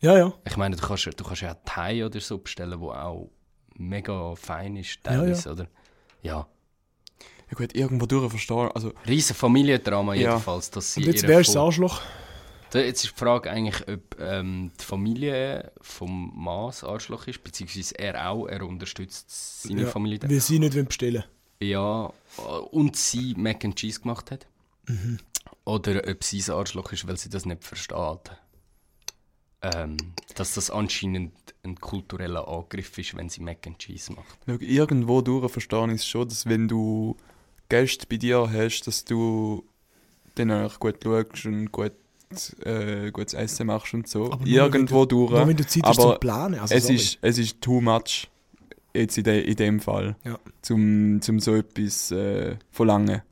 Ja, 0.00 0.18
ja. 0.18 0.34
Ich 0.44 0.56
meine, 0.58 0.76
du 0.76 0.86
kannst, 0.86 1.06
du 1.06 1.24
kannst 1.24 1.40
ja 1.40 1.54
Thai 1.54 2.04
oder 2.04 2.20
so 2.20 2.36
bestellen, 2.38 2.78
wo 2.78 2.90
auch 2.90 3.30
mega 3.76 4.34
fein 4.34 4.76
ist, 4.76 4.96
Ja, 4.96 5.12
teilweise, 5.12 5.52
oder? 5.52 5.66
Ja. 6.22 6.46
Ja 7.50 7.56
gut, 7.56 7.74
irgendwo 7.74 8.04
durch 8.06 8.28
verstehen. 8.30 8.68
Also, 8.74 8.92
Riesen 9.06 9.34
Familiendrama 9.34 10.14
Ja. 10.14 10.30
jedenfalls, 10.32 10.70
dass 10.70 10.92
sie 10.92 11.00
Und 11.00 11.06
jetzt 11.06 11.22
ist 11.24 11.28
das 11.30 11.52
Vor- 11.54 11.62
Arschloch? 11.66 12.02
Da- 12.74 12.80
Jetzt 12.80 13.04
ist 13.04 13.14
die 13.14 13.18
Frage 13.20 13.52
eigentlich, 13.52 13.86
ob 13.86 14.20
ähm, 14.20 14.72
die 14.80 14.84
Familie 14.84 15.70
vom 15.80 16.32
Mann 16.34 16.66
das 16.66 16.82
Arschloch 16.82 17.28
ist, 17.28 17.44
beziehungsweise 17.44 17.96
er 18.00 18.28
auch, 18.28 18.46
er 18.48 18.66
unterstützt 18.66 19.62
seine 19.62 19.82
ja, 19.82 19.86
Familie. 19.86 20.18
Weil 20.28 20.40
sie 20.40 20.58
nicht 20.58 20.88
bestellen 20.88 21.22
Ja, 21.60 22.12
und 22.72 22.96
sie 22.96 23.34
Mac 23.36 23.64
and 23.64 23.76
Cheese 23.76 24.00
gemacht 24.00 24.32
hat. 24.32 24.48
Mhm. 24.88 25.20
Oder 25.64 26.02
ob 26.08 26.24
sie 26.24 26.38
das 26.38 26.50
Arschloch 26.50 26.90
ist, 26.90 27.06
weil 27.06 27.16
sie 27.16 27.30
das 27.30 27.46
nicht 27.46 27.62
versteht. 27.62 28.32
Ähm, 29.62 29.96
dass 30.34 30.54
das 30.54 30.68
anscheinend 30.68 31.32
ein 31.62 31.76
kultureller 31.76 32.48
Angriff 32.48 32.98
ist, 32.98 33.16
wenn 33.16 33.28
sie 33.28 33.40
Mac 33.40 33.68
and 33.68 33.78
Cheese 33.78 34.12
macht. 34.14 34.36
schau, 34.46 34.56
irgendwo 34.58 35.22
durch 35.22 35.48
verstehen 35.52 35.90
ist 35.90 36.08
schon, 36.08 36.28
dass 36.28 36.44
wenn 36.46 36.66
du 36.66 37.16
Gäste 37.68 38.06
bei 38.08 38.16
dir 38.16 38.50
hast, 38.52 38.82
dass 38.88 39.04
du 39.04 39.64
dann 40.34 40.50
auch 40.50 40.80
gut 40.80 40.96
schaust 41.04 41.46
und 41.46 41.70
gut, 41.70 41.92
äh, 42.64 43.10
gutes 43.10 43.34
Essen 43.34 43.66
machst 43.66 43.94
und 43.94 44.08
so. 44.08 44.26
Aber 44.32 44.44
nur, 44.44 44.46
irgendwo 44.48 45.04
durch. 45.04 45.30
Nur 45.30 45.46
wenn 45.48 45.56
du 45.56 45.66
Zeit 45.66 45.82
hast 45.84 45.98
aber 45.98 46.12
zum 46.12 46.20
Planen. 46.20 46.58
Also, 46.60 46.74
es, 46.74 46.82
sorry. 46.84 46.96
ist, 46.96 47.18
es 47.22 47.38
ist 47.38 47.60
too 47.60 47.80
much 47.80 48.28
jetzt 48.94 49.18
in, 49.18 49.24
de, 49.24 49.40
in 49.42 49.56
dem 49.56 49.80
Fall, 49.80 50.16
Ja. 50.24 50.38
zum, 50.62 51.20
zum 51.20 51.40
so 51.40 51.54
etwas 51.56 52.10
äh, 52.12 52.56
verlangen. 52.70 53.22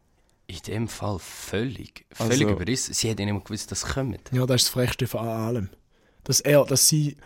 In 0.49 0.59
dem 0.67 0.89
Fall 0.89 1.19
völlig, 1.19 2.05
völlig 2.13 2.33
Also- 2.43 2.49
überrissen. 2.51 2.93
Sie 2.95 3.11
hat 3.11 3.19
ja 3.21 3.25
nicht 3.25 3.35
mal 3.35 3.41
gewusst, 3.43 3.71
dass 3.71 3.85
es 3.85 3.95
kommt. 3.95 4.21
Ja, 4.33 4.45
das 4.45 4.63
ist 4.63 4.67
das 4.69 4.73
Frechste 4.75 5.07
von 5.07 5.21
allem. 5.27 5.69
Dass 6.25 6.41
er, 6.41 6.65
dass 6.65 6.89
sie 6.89 7.17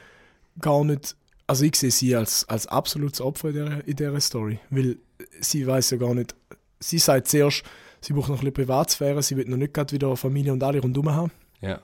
gar 0.61 0.85
nicht. 0.85 1.17
Also 1.49 1.65
ich 1.65 1.77
sehe 1.77 1.91
sie 1.91 2.15
als, 2.17 2.49
als 2.49 2.67
absolutes 2.67 3.21
Opfer 3.21 3.49
in 3.49 3.55
dieser, 3.55 3.89
in 3.89 3.97
dieser 3.97 4.21
Story. 4.21 4.59
Weil 4.71 4.97
sie 5.41 5.67
weiß 5.67 5.91
ja 5.91 5.97
gar 5.97 6.15
nicht. 6.15 6.35
Sie 6.81 6.99
sagt 6.99 7.29
zuerst, 7.29 7.63
sie 8.01 8.13
braucht 8.13 8.29
noch 8.29 8.37
ein 8.37 8.41
bisschen 8.41 8.53
Privatsphäre, 8.55 9.23
sie 9.23 9.37
will 9.37 9.47
noch 9.49 9.57
nicht 9.57 9.73
gerade 9.75 9.93
wieder 9.93 10.15
Familie 10.17 10.53
und 10.53 10.63
alle 10.63 10.81
rundherum 10.81 11.11
haben. 11.11 11.33
Ja. 11.61 11.81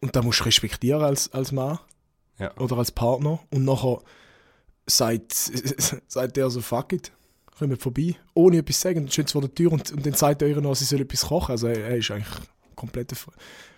Und 0.00 0.14
da 0.14 0.22
musst 0.22 0.40
du 0.40 0.44
respektieren 0.44 1.02
als, 1.02 1.32
als 1.32 1.52
Mann 1.52 1.78
Ja. 2.38 2.54
oder 2.58 2.76
als 2.78 2.90
Partner. 2.90 3.40
Und 3.50 3.64
nachher 3.64 4.00
sagt, 4.86 5.32
sagt 6.08 6.36
der 6.36 6.50
so, 6.50 6.60
fuck 6.60 6.92
it, 6.92 7.12
kommt 7.58 7.80
vorbei, 7.80 8.16
ohne 8.34 8.58
etwas 8.58 8.76
zu 8.76 8.82
sagen, 8.82 9.00
dann 9.04 9.10
steht 9.10 9.30
vor 9.30 9.40
der 9.42 9.54
Tür 9.54 9.72
und, 9.72 9.90
und 9.92 10.04
dann 10.04 10.14
sagt 10.14 10.42
er 10.42 10.48
ihr 10.48 10.60
noch, 10.60 10.74
sie 10.74 10.84
soll 10.84 11.00
etwas 11.00 11.22
kochen. 11.26 11.52
Also 11.52 11.68
er, 11.68 11.78
er 11.84 11.96
ist 11.96 12.10
eigentlich 12.10 12.34
komplette, 12.74 13.14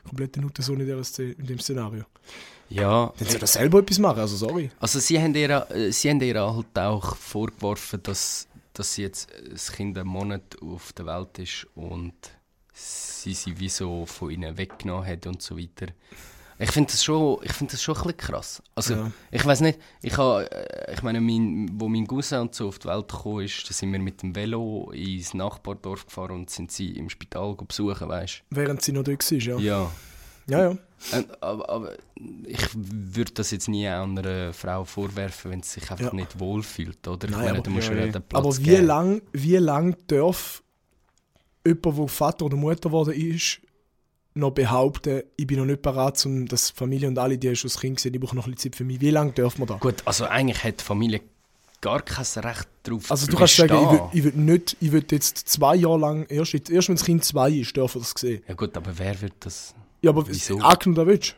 komplette 0.08 0.40
Nutte 0.40 0.62
in, 0.72 0.80
in 1.32 1.46
dem 1.46 1.58
Szenario. 1.58 2.04
Ja, 2.68 3.12
Dann 3.18 3.28
soll 3.28 3.40
er 3.40 3.46
selber 3.46 3.80
etwas 3.80 3.98
machen, 3.98 4.20
also 4.20 4.34
sorry. 4.34 4.70
also 4.80 4.98
sie 4.98 5.20
haben 5.20 5.34
ihr, 5.34 5.50
äh, 5.70 5.92
sie 5.92 6.08
haben 6.08 6.20
ihr 6.22 6.40
halt 6.40 6.78
auch 6.78 7.16
vorgeworfen, 7.16 8.02
dass, 8.02 8.48
dass 8.72 8.94
sie 8.94 9.02
jetzt 9.02 9.28
das 9.50 9.72
Kind 9.72 9.98
einen 9.98 10.08
Monat 10.08 10.56
auf 10.62 10.94
der 10.94 11.04
Welt 11.04 11.38
ist 11.38 11.66
und 11.74 12.14
sie 12.72 13.34
sie 13.34 13.58
wie 13.58 13.68
so 13.68 14.06
von 14.06 14.30
ihnen 14.30 14.56
weggenommen 14.56 15.06
hat 15.06 15.26
und 15.26 15.42
so 15.42 15.56
weiter. 15.58 15.92
Ich 16.58 16.70
finde 16.70 16.90
das, 16.92 17.02
schon- 17.02 17.38
ich 17.42 17.52
find 17.52 17.72
das 17.72 17.82
schon 17.82 17.96
ein 17.96 18.02
bisschen 18.02 18.16
krass. 18.18 18.62
Also, 18.76 18.94
Ja. 18.94 19.10
ich 19.32 19.44
weiß 19.44 19.62
nicht, 19.62 19.80
ich, 20.02 20.16
ha, 20.16 20.42
äh, 20.42 20.92
ich 20.94 21.02
meine, 21.02 21.20
mein, 21.20 21.68
wo 21.74 21.88
mein 21.88 22.06
Cousin 22.06 22.40
und 22.40 22.54
so 22.54 22.68
auf 22.68 22.78
die 22.78 22.86
Welt 22.88 23.08
gekommen 23.08 23.44
ist, 23.44 23.68
da 23.68 23.72
sind 23.74 23.90
wir 23.92 23.98
mit 23.98 24.22
dem 24.22 24.34
Velo 24.36 24.90
ins 24.92 25.34
Nachbardorf 25.34 26.06
gefahren 26.06 26.32
und 26.32 26.50
sind 26.50 26.70
sie 26.70 26.90
im 26.92 27.08
Spital 27.08 27.56
besuchen, 27.56 28.08
weißt 28.08 28.42
Während 28.50 28.80
sie 28.82 28.92
noch 28.92 29.02
dort 29.02 29.28
war, 29.30 29.38
ja. 29.38 29.58
Ja. 29.58 29.90
Ja, 30.48 30.70
ja. 30.72 30.76
Aber, 31.40 31.68
aber 31.68 31.92
ich 32.46 32.68
würde 32.74 33.32
das 33.32 33.50
jetzt 33.52 33.68
nie 33.68 33.86
einer 33.88 34.52
Frau 34.52 34.84
vorwerfen, 34.84 35.50
wenn 35.52 35.62
sie 35.62 35.80
sich 35.80 35.90
einfach 35.90 36.06
Ja. 36.06 36.14
nicht 36.14 36.38
wohlfühlt, 36.38 37.06
oder? 37.08 37.26
Ich 37.26 37.30
Nein, 37.30 37.40
meine, 37.40 37.52
aber- 37.54 37.62
du 37.62 37.70
musst 37.70 37.88
ja, 37.88 37.94
ja. 37.94 38.10
Platz 38.20 38.24
Aber 38.32 38.56
wie 38.58 38.62
geben. 38.62 38.86
lang, 38.86 39.22
wie 39.32 39.56
lang 39.56 39.96
darf 40.08 40.61
jemand, 41.66 41.84
der 41.98 42.08
Vater 42.08 42.44
oder 42.46 42.56
Mutter 42.56 42.88
geworden 42.88 43.12
ist, 43.14 43.60
noch 44.34 44.50
behaupten, 44.52 45.22
ich 45.36 45.46
bin 45.46 45.58
noch 45.58 45.66
nicht 45.66 45.82
bereit, 45.82 46.24
um 46.24 46.46
das 46.46 46.70
Familie 46.70 47.06
und 47.08 47.18
alle, 47.18 47.36
die 47.36 47.54
schon 47.54 47.68
das 47.68 47.78
Kind 47.80 47.96
gesehen, 47.96 48.14
ich 48.14 48.20
brauche 48.20 48.34
noch 48.34 48.46
ein 48.46 48.52
bisschen 48.54 48.72
Zeit 48.72 48.76
für 48.76 48.84
mich. 48.84 49.00
Wie 49.00 49.10
lange 49.10 49.32
darf 49.32 49.58
man 49.58 49.68
da? 49.68 49.76
Gut, 49.76 49.96
also 50.06 50.24
eigentlich 50.24 50.64
hat 50.64 50.80
die 50.80 50.84
Familie 50.84 51.20
gar 51.82 52.00
kein 52.00 52.24
Recht 52.44 52.68
darauf 52.84 53.10
Also 53.10 53.26
zu 53.26 53.32
du 53.32 53.36
kannst 53.38 53.56
sagen, 53.56 53.74
ich 53.74 53.80
will, 53.80 53.98
bestehen. 53.98 54.08
ich 54.12 54.24
will 54.24 54.32
nicht, 54.42 54.76
ich 54.80 54.92
will 54.92 55.04
jetzt 55.10 55.36
zwei 55.48 55.74
Jahre 55.76 55.98
lang, 55.98 56.26
erst, 56.30 56.52
jetzt- 56.54 56.70
erst 56.70 56.88
wenn 56.88 56.96
das 56.96 57.04
Kind 57.04 57.24
zwei 57.24 57.50
ist, 57.50 57.76
darf 57.76 57.94
er 57.94 57.98
das 58.00 58.14
sehen. 58.16 58.42
Ja 58.48 58.54
gut, 58.54 58.74
aber 58.76 58.92
wer 58.96 59.20
wird 59.20 59.34
das... 59.40 59.74
Ja, 60.00 60.10
aber 60.10 60.26
Wieso? 60.26 60.58
angenommen, 60.60 60.94
da 60.96 61.06
willst 61.06 61.30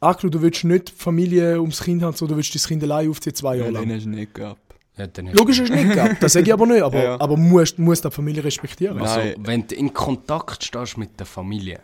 du. 0.00 0.06
Angenommen, 0.06 0.32
du 0.32 0.42
willst 0.42 0.64
nicht 0.64 0.90
Familie 0.90 1.60
ums 1.60 1.82
Kind 1.82 2.02
haben, 2.02 2.14
sondern 2.16 2.34
du 2.34 2.36
willst 2.38 2.54
das 2.54 2.66
Kind 2.68 2.82
allein 2.82 3.08
aufziehen, 3.08 3.34
zwei 3.34 3.56
Ja, 3.56 3.62
Jahre 3.64 3.72
den 3.78 3.88
lang. 3.88 3.96
hast 3.96 4.04
du 4.06 4.10
nicht 4.10 4.34
gehabt. 4.34 4.60
Ja, 4.96 5.06
Logisch 5.32 5.60
ist 5.60 5.70
es 5.70 5.76
nicht 5.84 5.96
das 6.22 6.32
sage 6.32 6.46
ich 6.46 6.52
aber 6.52 6.66
nicht, 6.66 6.82
aber, 6.82 6.98
Ja, 6.98 7.04
ja. 7.04 7.20
aber 7.20 7.36
musst, 7.36 7.78
musst 7.78 8.04
die 8.04 8.10
Familie 8.10 8.44
respektieren. 8.44 8.98
Nein. 8.98 9.06
Also, 9.06 9.34
wenn 9.38 9.66
du 9.66 9.74
in 9.74 9.94
Kontakt 9.94 10.62
stehst 10.64 10.98
mit 10.98 11.18
der 11.18 11.26
Familie 11.26 11.80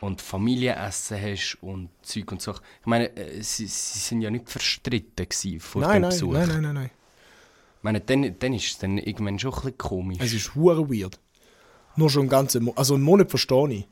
und 0.00 0.20
Familienessen 0.20 1.20
hast 1.20 1.58
und 1.60 1.90
Zeug 2.02 2.32
und 2.32 2.42
so. 2.42 2.52
Ich 2.52 2.86
meine, 2.86 3.16
äh, 3.16 3.42
sie, 3.42 3.66
sie 3.66 3.98
sind 3.98 4.20
ja 4.20 4.30
nicht 4.30 4.48
verstritten 4.48 5.60
vor 5.60 5.82
nein, 5.82 5.94
dem 5.94 6.02
nein, 6.02 6.10
Besuch. 6.10 6.32
nein, 6.32 6.48
nein, 6.48 6.62
nein, 6.62 6.74
nein. 6.74 6.90
Ich 7.78 7.82
meine, 7.82 8.00
dann, 8.00 8.36
dann 8.38 8.52
ist 8.54 8.66
es 8.66 8.78
dann 8.78 8.98
irgendwann 8.98 9.38
schon 9.38 9.52
ein 9.52 9.56
bisschen 9.56 9.78
komisch. 9.78 10.18
Es 10.20 10.32
ist 10.32 10.54
hure 10.54 10.88
weird. 10.90 11.18
Nur 11.94 12.10
schon 12.10 12.22
einen 12.22 12.28
ganzen 12.28 12.64
Mo 12.64 12.72
also 12.76 12.94
einen 12.94 13.04
Monat 13.04 13.30
verstehe 13.30 13.70
ich. 13.70 13.88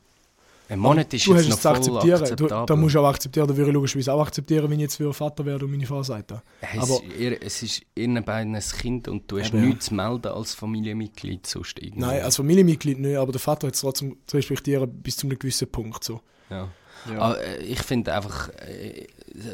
Ein 0.67 0.79
Monat 0.79 1.13
ist 1.13 1.27
du 1.27 1.35
hast 1.35 1.45
jetzt 1.45 1.57
es 1.59 1.63
noch 1.63 1.79
zu 1.79 1.91
voll 1.99 2.11
akzeptieren. 2.13 2.65
Da 2.65 2.75
musst 2.75 2.95
du 2.95 2.99
auch 2.99 3.07
akzeptieren, 3.09 3.47
da 3.47 3.55
würde 3.55 3.69
ich 3.69 3.73
logischerweise 3.73 4.13
auch 4.13 4.21
akzeptieren, 4.25 4.65
wenn 4.69 4.79
ich 4.79 4.83
jetzt 4.83 4.95
für 4.95 5.13
Vater 5.13 5.45
werde 5.45 5.65
und 5.65 5.71
meine 5.71 5.85
Frau 5.85 6.01
sagt 6.01 6.31
das. 6.31 6.41
es, 6.73 6.79
aber- 6.79 7.01
es 7.41 7.63
ist 7.63 7.81
ihren 7.95 8.23
beiden 8.23 8.55
ein 8.55 8.61
Kind 8.61 9.07
und 9.07 9.31
du 9.31 9.39
hast 9.39 9.49
Eben, 9.49 9.59
ja. 9.63 9.65
nichts 9.69 9.85
zu 9.85 9.93
melden 9.93 10.27
als 10.31 10.53
Familienmitglied 10.55 11.45
sonst 11.45 11.79
irgendwie. 11.79 11.99
Nein, 11.99 12.21
als 12.23 12.37
Familienmitglied 12.37 12.99
nicht, 12.99 13.15
aber 13.15 13.31
der 13.31 13.41
Vater 13.41 13.67
hat 13.67 13.75
es 13.75 13.81
trotzdem 13.81 14.17
zu 14.25 14.37
respektieren 14.37 14.89
bis 15.01 15.17
zu 15.17 15.27
einem 15.27 15.37
gewissen 15.37 15.69
Punkt. 15.71 16.03
So. 16.03 16.21
Ja. 16.49 16.69
Ja. 17.09 17.19
Aber, 17.19 17.43
äh, 17.43 17.57
ich 17.63 17.81
finde 17.83 18.13
einfach, 18.15 18.49
äh, 18.49 19.05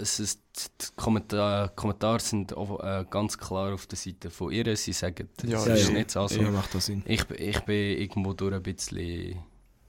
es 0.01 0.19
ist, 0.21 0.39
die 0.81 0.85
Kommentar, 0.95 1.69
Kommentare 1.69 2.19
sind 2.21 2.55
auch, 2.55 2.79
äh, 2.81 3.03
ganz 3.09 3.37
klar 3.37 3.73
auf 3.73 3.87
der 3.87 3.97
Seite 3.97 4.29
von 4.29 4.51
ihr. 4.53 4.73
Sie 4.77 4.93
sagen, 4.93 5.27
Ja, 5.45 5.57
es 5.59 5.65
ja, 5.65 5.73
ist 5.73 5.87
ja. 5.89 5.93
nicht 5.93 6.11
so. 6.11 6.25
Ja, 6.27 6.51
macht 6.51 6.73
das 6.73 6.85
Sinn. 6.85 7.03
Ich, 7.05 7.29
ich 7.31 7.59
bin 7.61 7.97
irgendwo 7.99 8.31
durch 8.33 8.53
ein 8.53 8.63
bisschen. 8.63 9.37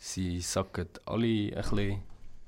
Sie 0.05 0.41
sagen 0.41 0.89
alle 1.07 1.27
ein 1.27 1.55
bisschen. 1.55 2.03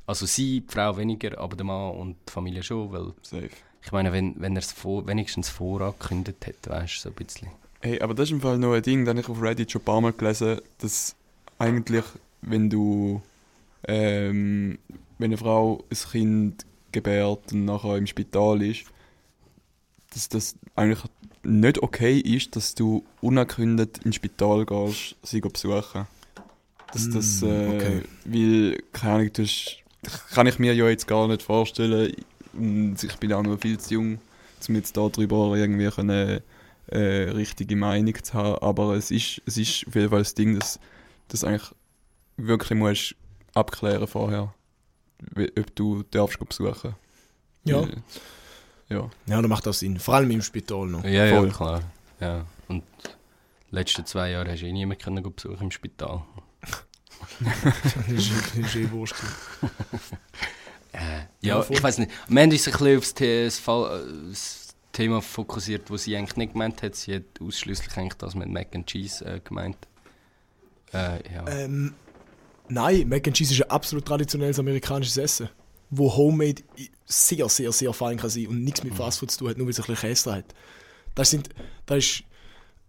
Also 0.07 0.27
sie, 0.27 0.61
die 0.61 0.73
Frau 0.73 0.97
weniger, 0.97 1.39
aber 1.39 1.55
der 1.55 1.65
Mann 1.65 1.95
und 1.95 2.17
die 2.29 2.33
Familie 2.33 2.65
schon. 2.65 2.91
Weil 2.91 3.13
Safe. 3.23 3.49
ich 3.81 3.93
meine, 3.93 4.13
wenn, 4.13 4.35
wenn 4.41 4.57
er 4.57 4.59
es 4.59 4.73
vor, 4.73 5.07
wenigstens 5.07 5.51
vorangekündigt 5.51 6.47
hätte, 6.47 6.71
weißt 6.71 6.97
du, 6.97 7.01
so 7.01 7.09
ein 7.11 7.15
bisschen. 7.15 7.49
Hey, 7.81 8.01
aber 8.01 8.13
das 8.13 8.25
ist 8.29 8.33
im 8.33 8.41
Fall 8.41 8.59
noch 8.59 8.73
ein 8.73 8.83
Ding, 8.83 9.05
das 9.05 9.17
ich 9.17 9.29
auf 9.29 9.41
Reddit 9.41 9.71
schon 9.71 9.83
ein 9.83 9.85
paar 9.85 10.01
Mal 10.01 10.13
gelesen, 10.13 10.61
dass 10.79 11.15
eigentlich, 11.61 12.05
wenn 12.43 12.69
du, 12.69 13.23
ähm, 13.87 14.77
wenn 15.19 15.31
eine 15.31 15.39
Frau 15.39 15.85
ein 15.89 16.11
Kind 16.11 16.67
gebärt 16.91 17.53
und 17.53 17.67
nachher 17.67 17.97
im 17.97 18.09
Spital 18.09 18.63
ist, 18.63 18.85
dass 20.11 20.29
das 20.29 20.57
eigentlich 20.75 21.03
nicht 21.45 21.81
okay 21.85 22.19
ist, 22.19 22.57
dass 22.57 22.75
du 22.75 23.05
unerkündigt 23.21 23.99
ins 24.05 24.17
Spital 24.17 24.67
gehst, 24.67 25.15
sie 25.23 25.41
besuchen. 25.41 26.09
Dass 26.95 27.11
das, 27.11 27.41
Mm, 27.43 27.47
äh, 27.47 27.69
okay. 27.77 28.03
weil, 28.25 28.83
keine 28.93 29.15
Ahnung, 29.15 29.33
du 29.33 29.43
hast, 29.43 29.77
kann 30.33 30.47
ich 30.47 30.59
mir 30.59 30.73
ja 30.75 30.89
jetzt 30.89 31.07
gar 31.07 31.29
nicht 31.29 31.43
vorstellen, 31.43 32.15
und 32.55 33.03
ich 33.03 33.17
bin 33.17 33.33
auch 33.33 33.43
noch 33.43 33.59
viel 33.61 33.79
zu 33.79 33.95
jung, 33.95 34.19
um 34.69 34.75
jetzt 34.77 34.97
darüber 34.97 35.55
irgendwie 35.57 35.91
können, 35.91 36.41
äh, 36.87 36.99
richtige 37.31 37.77
Meinung 37.77 38.15
zu 38.23 38.33
haben, 38.35 38.59
aber 38.63 38.95
es 38.95 39.11
ist, 39.11 39.43
es 39.47 39.57
ist 39.59 39.87
auf 39.89 39.95
jeden 39.95 40.11
Fall 40.11 40.21
das 40.21 40.35
Ding, 40.35 40.59
dass 40.59 40.79
das 41.29 41.43
eigentlich 41.45 41.71
wirklich 42.37 42.79
musst 42.79 43.15
abklären 43.55 44.07
vorher, 44.07 44.55
ob 45.37 45.75
du 45.77 46.03
darfst 46.11 46.39
besuchen. 46.39 46.95
Ja. 47.65 47.83
Weil- 47.83 48.03
ja. 48.91 49.11
Ja, 49.27 49.41
da 49.43 49.49
macht 49.49 49.67
das 49.67 49.79
Sinn. 49.79 49.99
Vor 49.99 50.15
allem 50.15 50.31
im 50.31 50.43
Spital 50.43 50.87
noch. 50.87 51.05
Ja, 51.05 51.29
Voll. 51.37 51.47
ja, 51.49 51.53
klar. 51.55 51.83
Ja. 52.21 52.47
Und 52.69 52.83
die 53.71 53.75
letzten 53.75 54.05
zwei 54.05 54.31
Jahre 54.31 54.53
hast 54.53 54.61
du 54.61 54.67
eh 54.67 54.73
niemanden 54.73 55.23
besuchen 55.35 55.63
im 55.65 55.71
Spital. 55.71 56.23
Ist, 58.09 58.31
ist 58.57 58.73
gewesen. 58.73 59.15
Äh, 60.93 61.25
Ja, 61.41 61.59
ja, 61.61 61.67
ich 61.69 61.83
weiß 61.83 61.99
nicht. 61.99 62.11
Wir 62.29 62.43
haben 62.43 62.51
uns 62.51 62.67
ein 62.67 62.73
bisschen 62.73 62.99
auf 62.99 63.13
das, 63.13 63.59
Fall, 63.59 64.01
äh, 64.01 64.29
das 64.31 64.69
Thema 64.93 65.21
fokussiert, 65.21 65.91
das 65.91 66.05
sie 66.05 66.17
eigentlich 66.17 66.37
nicht 66.37 66.53
gemeint 66.53 66.83
hat. 66.83 66.95
Sie 66.95 67.15
hat 67.17 67.25
ausschließlich 67.41 67.97
eigentlich 67.97 68.15
das 68.15 68.35
mit 68.35 68.49
Mac 68.49 68.75
and 68.75 68.87
Cheese 68.87 69.25
äh, 69.25 69.41
gemeint. 69.41 69.77
Äh, 70.93 71.19
ja. 71.35 71.47
Ähm, 71.49 71.95
nein, 72.69 73.09
Mac 73.09 73.27
and 73.27 73.37
Cheese 73.37 73.53
ist 73.55 73.63
ein 73.63 73.71
absolut 73.71 74.07
traditionelles 74.07 74.59
amerikanisches 74.59 75.17
Essen, 75.17 75.49
wo 75.91 76.15
Homemade 76.17 76.63
sehr, 77.05 77.49
sehr, 77.49 77.73
sehr 77.73 77.93
fein 77.93 78.17
kann 78.17 78.31
sein 78.31 78.47
und 78.47 78.65
nichts 78.65 78.83
mit 78.83 78.95
Fastfood 78.95 79.31
zu 79.31 79.41
tun 79.41 79.49
hat, 79.51 79.59
nur 79.59 79.67
weil 79.67 79.73
es 79.73 79.81
ein 79.81 79.87
bisschen 79.87 80.09
Käse 80.09 80.35
hat. 80.37 80.55
Das 81.15 81.31
sind, 81.31 81.51
das 81.87 81.99
ist, 81.99 82.25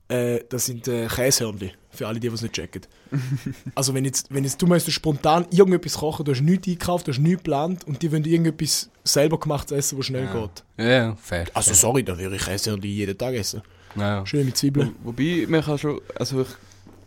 äh, 0.08 0.40
das 0.50 0.66
sind 0.66 0.88
äh, 0.88 1.08
Käsehörnchen, 1.08 1.72
für 1.92 2.08
alle, 2.08 2.20
die 2.20 2.28
es 2.28 2.42
nicht 2.42 2.54
checken. 2.54 2.82
also 3.76 3.94
wenn 3.94 4.06
jetzt, 4.06 4.34
wenn 4.34 4.44
jetzt 4.44 4.62
du 4.62 4.68
möchtest 4.68 4.96
spontan 4.96 5.46
irgendetwas 5.52 5.98
kochen, 5.98 6.26
du 6.26 6.32
hast 6.32 6.42
nichts 6.42 6.68
eingekauft, 6.68 7.08
du 7.08 7.12
hast 7.12 7.20
nichts 7.20 7.38
geplant 7.44 7.84
und 7.88 8.02
die 8.02 8.12
wollen 8.12 8.26
irgendetwas 8.26 8.90
selber 9.04 9.40
gemachtes 9.40 9.78
essen, 9.78 9.98
was 9.98 10.06
schnell 10.06 10.26
Ja. 10.26 10.34
geht. 10.42 10.64
ja, 10.78 10.86
ja, 10.86 11.16
fair. 11.16 11.46
Also 11.54 11.74
sorry, 11.74 12.04
da 12.04 12.18
würde 12.18 12.36
ich 12.36 12.44
Käsehörnchen 12.46 12.90
jeden 12.92 13.18
Tag 13.18 13.34
essen. 13.36 13.62
Ja. 13.96 14.26
Schön 14.26 14.46
mit 14.46 14.58
Zwiebeln. 14.58 14.94
Wo- 15.04 15.10
Wobei, 15.12 15.46
man 15.48 15.62
kann 15.64 15.78
schon, 15.78 16.02
also 16.16 16.42
ich 16.42 16.48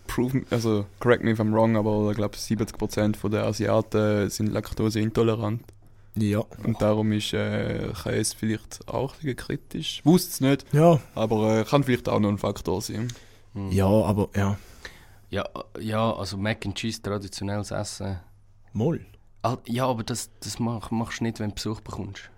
prove, 0.07 0.43
also 0.51 0.87
correct 1.01 1.23
me 1.23 1.33
if 1.33 1.39
I'm 1.41 1.53
wrong, 1.53 1.77
aber 1.77 2.11
ich 2.11 2.17
glaube 2.17 2.37
70% 2.37 3.29
der 3.29 3.45
Asiaten 3.45 4.31
sind 4.31 4.53
laktoseintolerant. 4.53 5.61
Ja. 6.21 6.41
Und 6.65 6.81
darum 6.83 7.13
ist 7.13 7.33
äh, 7.33 7.93
Käse 8.03 8.37
vielleicht 8.37 8.87
auch 8.89 9.13
ein 9.15 9.19
bisschen 9.21 9.37
kritisch. 9.37 10.01
Wusste 10.05 10.31
es 10.31 10.41
nicht, 10.41 10.67
Ja. 10.75 11.01
aber 11.15 11.61
äh, 11.61 11.65
kann 11.65 11.85
vielleicht 11.85 12.09
auch 12.09 12.21
noch 12.21 12.29
ein 12.31 12.39
Faktor 12.39 12.81
sein. 12.83 13.09
Hm. 13.55 13.71
Ja, 13.73 13.87
aber 13.87 14.29
ja. 14.37 14.57
Ja, 15.31 15.45
ja, 15.79 16.13
also 16.15 16.37
Mac 16.39 16.65
and 16.65 16.75
Cheese, 16.75 17.03
traditionelles 17.03 17.71
Essen. 17.71 18.19
Moll. 18.73 19.05
Ah, 19.43 19.57
Ja, 19.67 19.87
aber 19.87 20.03
das, 20.03 20.31
das 20.41 20.59
mach, 20.59 20.91
machst 20.91 21.21
du 21.21 21.25
nicht, 21.25 21.39
wenn 21.39 21.51
du 21.51 21.55
Besuch 21.55 21.81
bekommst. 21.81 22.31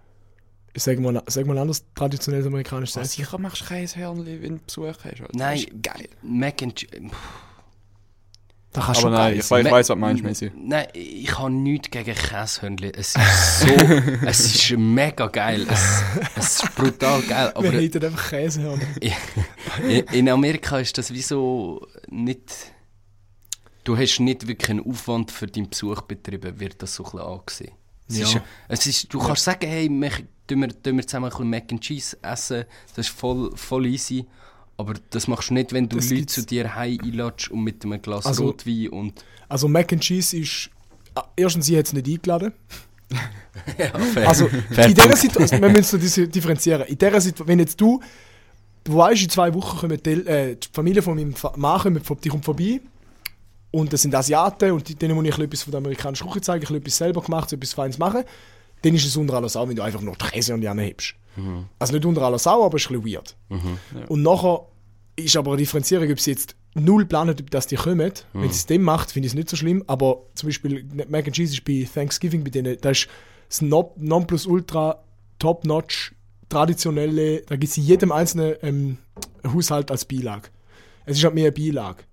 Sag 0.76 0.98
mal, 1.00 1.20
sag 1.26 1.46
mal 1.46 1.58
anders 1.58 1.84
traditionelles 1.94 2.46
amerikanisches 2.46 2.94
Ja, 2.96 3.02
Essen. 3.02 3.16
sicher 3.24 3.38
machst 3.38 3.62
du 3.62 3.66
Käsehörnchen, 3.66 4.42
wenn 4.42 4.56
du 4.58 4.62
Besuch 4.64 4.86
hast. 4.86 5.04
Alter. 5.06 5.28
Nein, 5.32 5.64
geil. 5.82 6.08
Mac 6.22 6.62
and 6.62 6.76
Cheese. 6.76 7.10
Da 8.72 8.82
kannst 8.82 9.00
Aber 9.04 9.10
nein, 9.10 9.34
ich, 9.36 9.42
weiß- 9.44 9.60
ich 9.60 9.70
weiß, 9.70 9.72
was 9.72 9.86
du 9.88 9.96
meinst, 9.96 10.22
Messi. 10.22 10.52
Nein, 10.54 10.86
ich 10.94 11.36
habe 11.36 11.50
nichts 11.50 11.90
gegen 11.90 12.14
Käsehörnchen. 12.14 12.92
Es 12.94 13.16
ist 13.16 13.60
so. 13.60 13.66
es 14.26 14.40
ist 14.54 14.70
mega 14.78 15.26
geil. 15.26 15.66
Es, 15.68 16.02
es 16.36 16.62
ist 16.62 16.74
brutal 16.76 17.20
geil. 17.22 17.50
Aber 17.54 17.64
Wir 17.72 17.80
hätten 17.80 18.04
einfach 18.04 18.28
Käsehörner. 18.30 18.84
in, 19.88 20.04
in 20.12 20.28
Amerika 20.28 20.78
ist 20.78 20.96
das 20.98 21.12
wie 21.12 21.22
so 21.22 21.84
nicht. 22.08 22.72
Du 23.82 23.96
hast 23.96 24.20
nicht 24.20 24.46
wirklich 24.46 24.70
einen 24.70 24.86
Aufwand 24.88 25.32
für 25.32 25.48
deinen 25.48 25.68
Besuch 25.70 26.02
betrieben, 26.02 26.60
wird 26.60 26.80
das 26.80 26.94
so 26.94 27.02
ein 27.04 27.10
bisschen 27.10 27.26
angesehen. 27.26 27.72
Es 28.08 28.18
Ja. 28.18 28.24
ist, 28.26 28.40
es 28.68 28.86
ist, 28.86 29.12
du 29.14 29.18
kannst 29.18 29.42
sagen, 29.44 29.66
hey, 29.68 29.88
wir, 29.88 30.10
tun 30.46 30.60
wir, 30.60 30.68
tun 30.82 30.96
wir 30.96 31.06
zusammen 31.06 31.24
ein 31.26 31.30
bisschen 31.30 31.50
Mac 31.50 31.72
and 31.72 31.80
Cheese 31.80 32.16
essen, 32.22 32.64
das 32.94 33.06
ist 33.08 33.14
voll, 33.16 33.50
voll 33.56 33.86
easy. 33.86 34.26
Aber 34.80 34.94
das 35.10 35.28
machst 35.28 35.50
du 35.50 35.54
nicht, 35.54 35.72
wenn 35.72 35.88
du 35.88 35.96
Das 35.96 36.06
Leute 36.06 36.16
gibt's- 36.20 36.34
zu 36.34 36.42
dir 36.46 36.74
heim 36.74 36.98
einladest 37.02 37.50
und 37.50 37.62
mit 37.62 37.84
einem 37.84 38.00
Glas 38.02 38.26
Also- 38.26 38.44
Rotwein 38.46 38.88
und. 38.88 39.24
Also 39.48 39.68
Mac 39.68 39.92
and 39.92 40.02
Cheese 40.02 40.36
ist... 40.38 40.70
ah, 41.14 41.24
Erstens, 41.36 41.66
sie 41.66 41.76
hat 41.78 41.86
es 41.86 41.92
nicht 41.92 42.06
eingeladen. 42.08 42.52
Ja, 43.76 43.98
fair. 43.98 44.28
Also 44.28 44.48
Fair 44.70 44.86
in 44.86 44.94
dieser. 44.94 45.16
Situation, 45.16 45.60
wir 45.60 45.68
müssen 45.70 46.00
es 46.00 46.14
differenzieren. 46.14 46.82
In 46.82 46.96
dieser 46.96 47.20
Situation, 47.20 47.48
wenn 47.48 47.58
jetzt 47.58 47.80
du, 47.80 48.00
du 48.84 48.96
weißt, 48.96 49.22
in 49.24 49.28
zwei 49.28 49.52
Wochen 49.52 49.76
kommen 49.78 50.00
die, 50.00 50.10
äh, 50.12 50.54
die 50.54 50.68
Familie 50.72 51.02
von 51.02 51.16
meinem 51.16 51.34
Mann 51.56 51.80
kommt, 51.80 52.24
die 52.24 52.28
kommt 52.28 52.44
vorbei 52.44 52.80
und 53.72 53.92
das 53.92 54.02
sind 54.02 54.14
Asiaten 54.14 54.70
und 54.70 55.02
denen 55.02 55.16
muss 55.16 55.26
ich 55.26 55.36
etwas 55.36 55.62
von 55.64 55.72
der 55.72 55.78
amerikanischen 55.78 56.28
Küche 56.28 56.40
zeigen, 56.42 56.60
ein 56.64 56.66
bisschen 56.68 56.76
etwas 56.76 56.96
selber 56.98 57.20
gemacht, 57.22 57.50
so 57.50 57.56
etwas 57.56 57.72
Feines 57.72 57.98
machen, 57.98 58.22
dann 58.82 58.94
ist 58.94 59.04
es 59.06 59.16
unter 59.16 59.34
aller 59.34 59.48
Sau, 59.48 59.68
wenn 59.68 59.76
du 59.76 59.82
einfach 59.82 60.00
nur 60.00 60.14
die 60.16 60.24
Käse 60.26 60.54
und 60.54 60.60
die 60.62 60.68
hebst. 60.68 61.14
Also 61.78 61.92
nicht 61.94 62.04
unter 62.04 62.22
aller 62.22 62.38
Sau, 62.38 62.64
aber 62.64 62.76
es 62.76 62.82
ist 62.84 62.90
ein 62.90 63.00
bisschen 63.00 63.14
weird. 63.14 63.36
Und 64.08 64.22
nachher 64.22 64.66
ist 65.16 65.36
aber 65.36 65.50
eine 65.52 65.58
Differenzierung, 65.58 66.10
ob 66.10 66.20
sie 66.20 66.30
jetzt 66.32 66.54
null 66.74 67.04
planen, 67.04 67.36
ob 67.38 67.50
das 67.50 67.66
die 67.66 67.76
kommen. 67.76 67.98
Wenn 68.32 68.42
sie 68.50 68.56
es 68.56 68.66
dem 68.66 68.82
macht, 68.82 69.10
finde 69.12 69.26
ich 69.26 69.32
es 69.32 69.36
nicht 69.36 69.48
so 69.50 69.56
schlimm. 69.56 69.82
Aber 69.86 70.22
zum 70.34 70.48
Beispiel 70.48 70.84
Mac 71.08 71.26
and 71.26 71.34
Cheese 71.36 71.54
ist 71.54 71.64
bei 71.64 71.86
Thanksgiving, 71.92 72.44
bei 72.44 72.50
denen, 72.50 72.76
da 72.80 72.90
ist 72.90 73.08
das 73.48 73.62
No- 73.62 73.94
Nonplusultra 73.96 75.02
top-notch, 75.38 76.12
traditionelle, 76.48 77.42
da 77.42 77.56
gibt 77.56 77.70
es 77.70 77.76
in 77.78 77.84
jedem 77.84 78.12
einzelnen 78.12 78.54
ähm, 78.62 78.98
Haushalt 79.46 79.90
als 79.90 80.04
Beilage. 80.04 80.48
Es 81.06 81.16
ist 81.16 81.24
halt 81.24 81.34
mehr 81.34 81.46
eine 81.46 81.52
Beilage. 81.52 82.04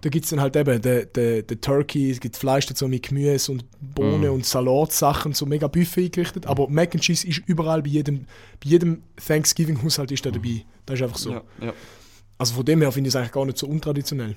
Da 0.00 0.08
gibt 0.08 0.24
es 0.24 0.30
dann 0.30 0.40
halt 0.40 0.56
eben 0.56 0.80
den, 0.80 1.06
den, 1.14 1.46
den 1.46 1.60
Turkey, 1.60 2.10
es 2.10 2.20
gibt 2.20 2.36
Fleisch 2.36 2.66
dazu 2.66 2.88
mit 2.88 3.02
Gemüse 3.02 3.52
und 3.52 3.64
Bohnen 3.80 4.30
und 4.30 4.44
Salatsachen, 4.44 5.32
so 5.32 5.46
mega 5.46 5.68
Buffet 5.68 6.06
eingerichtet. 6.06 6.46
Aber 6.46 6.68
Mac 6.68 6.94
and 6.94 7.02
Cheese 7.02 7.26
ist 7.26 7.42
überall 7.46 7.82
bei 7.82 7.88
jedem, 7.88 8.26
bei 8.62 8.70
jedem 8.70 9.02
Thanksgiving-Haushalt 9.24 10.10
ist 10.12 10.24
da 10.26 10.30
dabei. 10.30 10.64
Das 10.84 10.96
ist 10.96 11.02
einfach 11.02 11.18
so. 11.18 11.30
Ja, 11.30 11.42
ja. 11.60 11.72
Also 12.38 12.54
von 12.54 12.64
dem 12.64 12.80
her 12.82 12.92
finde 12.92 13.08
ich 13.08 13.12
es 13.14 13.16
eigentlich 13.16 13.32
gar 13.32 13.44
nicht 13.44 13.58
so 13.58 13.66
untraditionell. 13.66 14.36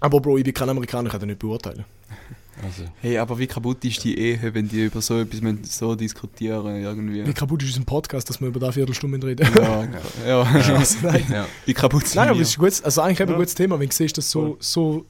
Aber 0.00 0.20
Bro, 0.20 0.38
ich 0.38 0.44
bin 0.44 0.54
kein 0.54 0.68
Amerikaner, 0.68 1.06
ich 1.06 1.12
kann 1.12 1.20
das 1.20 1.26
nicht 1.26 1.38
beurteilen. 1.38 1.84
Also, 2.64 2.84
Hey, 3.02 3.18
aber 3.18 3.38
wie 3.38 3.46
kaputt 3.46 3.84
ist 3.84 4.02
die 4.04 4.18
Ehe, 4.18 4.54
wenn 4.54 4.66
die 4.68 4.84
über 4.86 5.02
so 5.02 5.20
etwas 5.20 5.40
so 5.76 5.94
diskutieren 5.94 6.82
irgendwie? 6.82 7.26
Wie 7.26 7.32
kaputt 7.34 7.62
ist 7.62 7.70
unser 7.76 7.84
Podcast, 7.84 8.28
dass 8.30 8.40
wir 8.40 8.48
über 8.48 8.58
da 8.60 8.66
eine 8.66 8.72
Viertelstunde 8.72 9.24
reden? 9.26 9.46
Ja, 9.56 9.86
ja. 10.26 10.42
Also, 10.42 10.96
nein. 11.02 11.24
ja. 11.30 11.46
Wie 11.66 11.74
kaputt 11.74 12.06
sind 12.06 12.16
nein, 12.16 12.28
aber 12.30 12.40
es 12.40 12.48
ist 12.50 12.58
gut, 12.58 12.82
also 12.84 13.02
eigentlich 13.02 13.20
eben 13.20 13.32
ein 13.32 13.38
gutes 13.38 13.54
Thema, 13.54 13.78
wenn 13.78 13.88
du 13.88 13.94
siehst, 13.94 14.16
dass 14.16 14.30
so, 14.30 14.56
so 14.60 15.04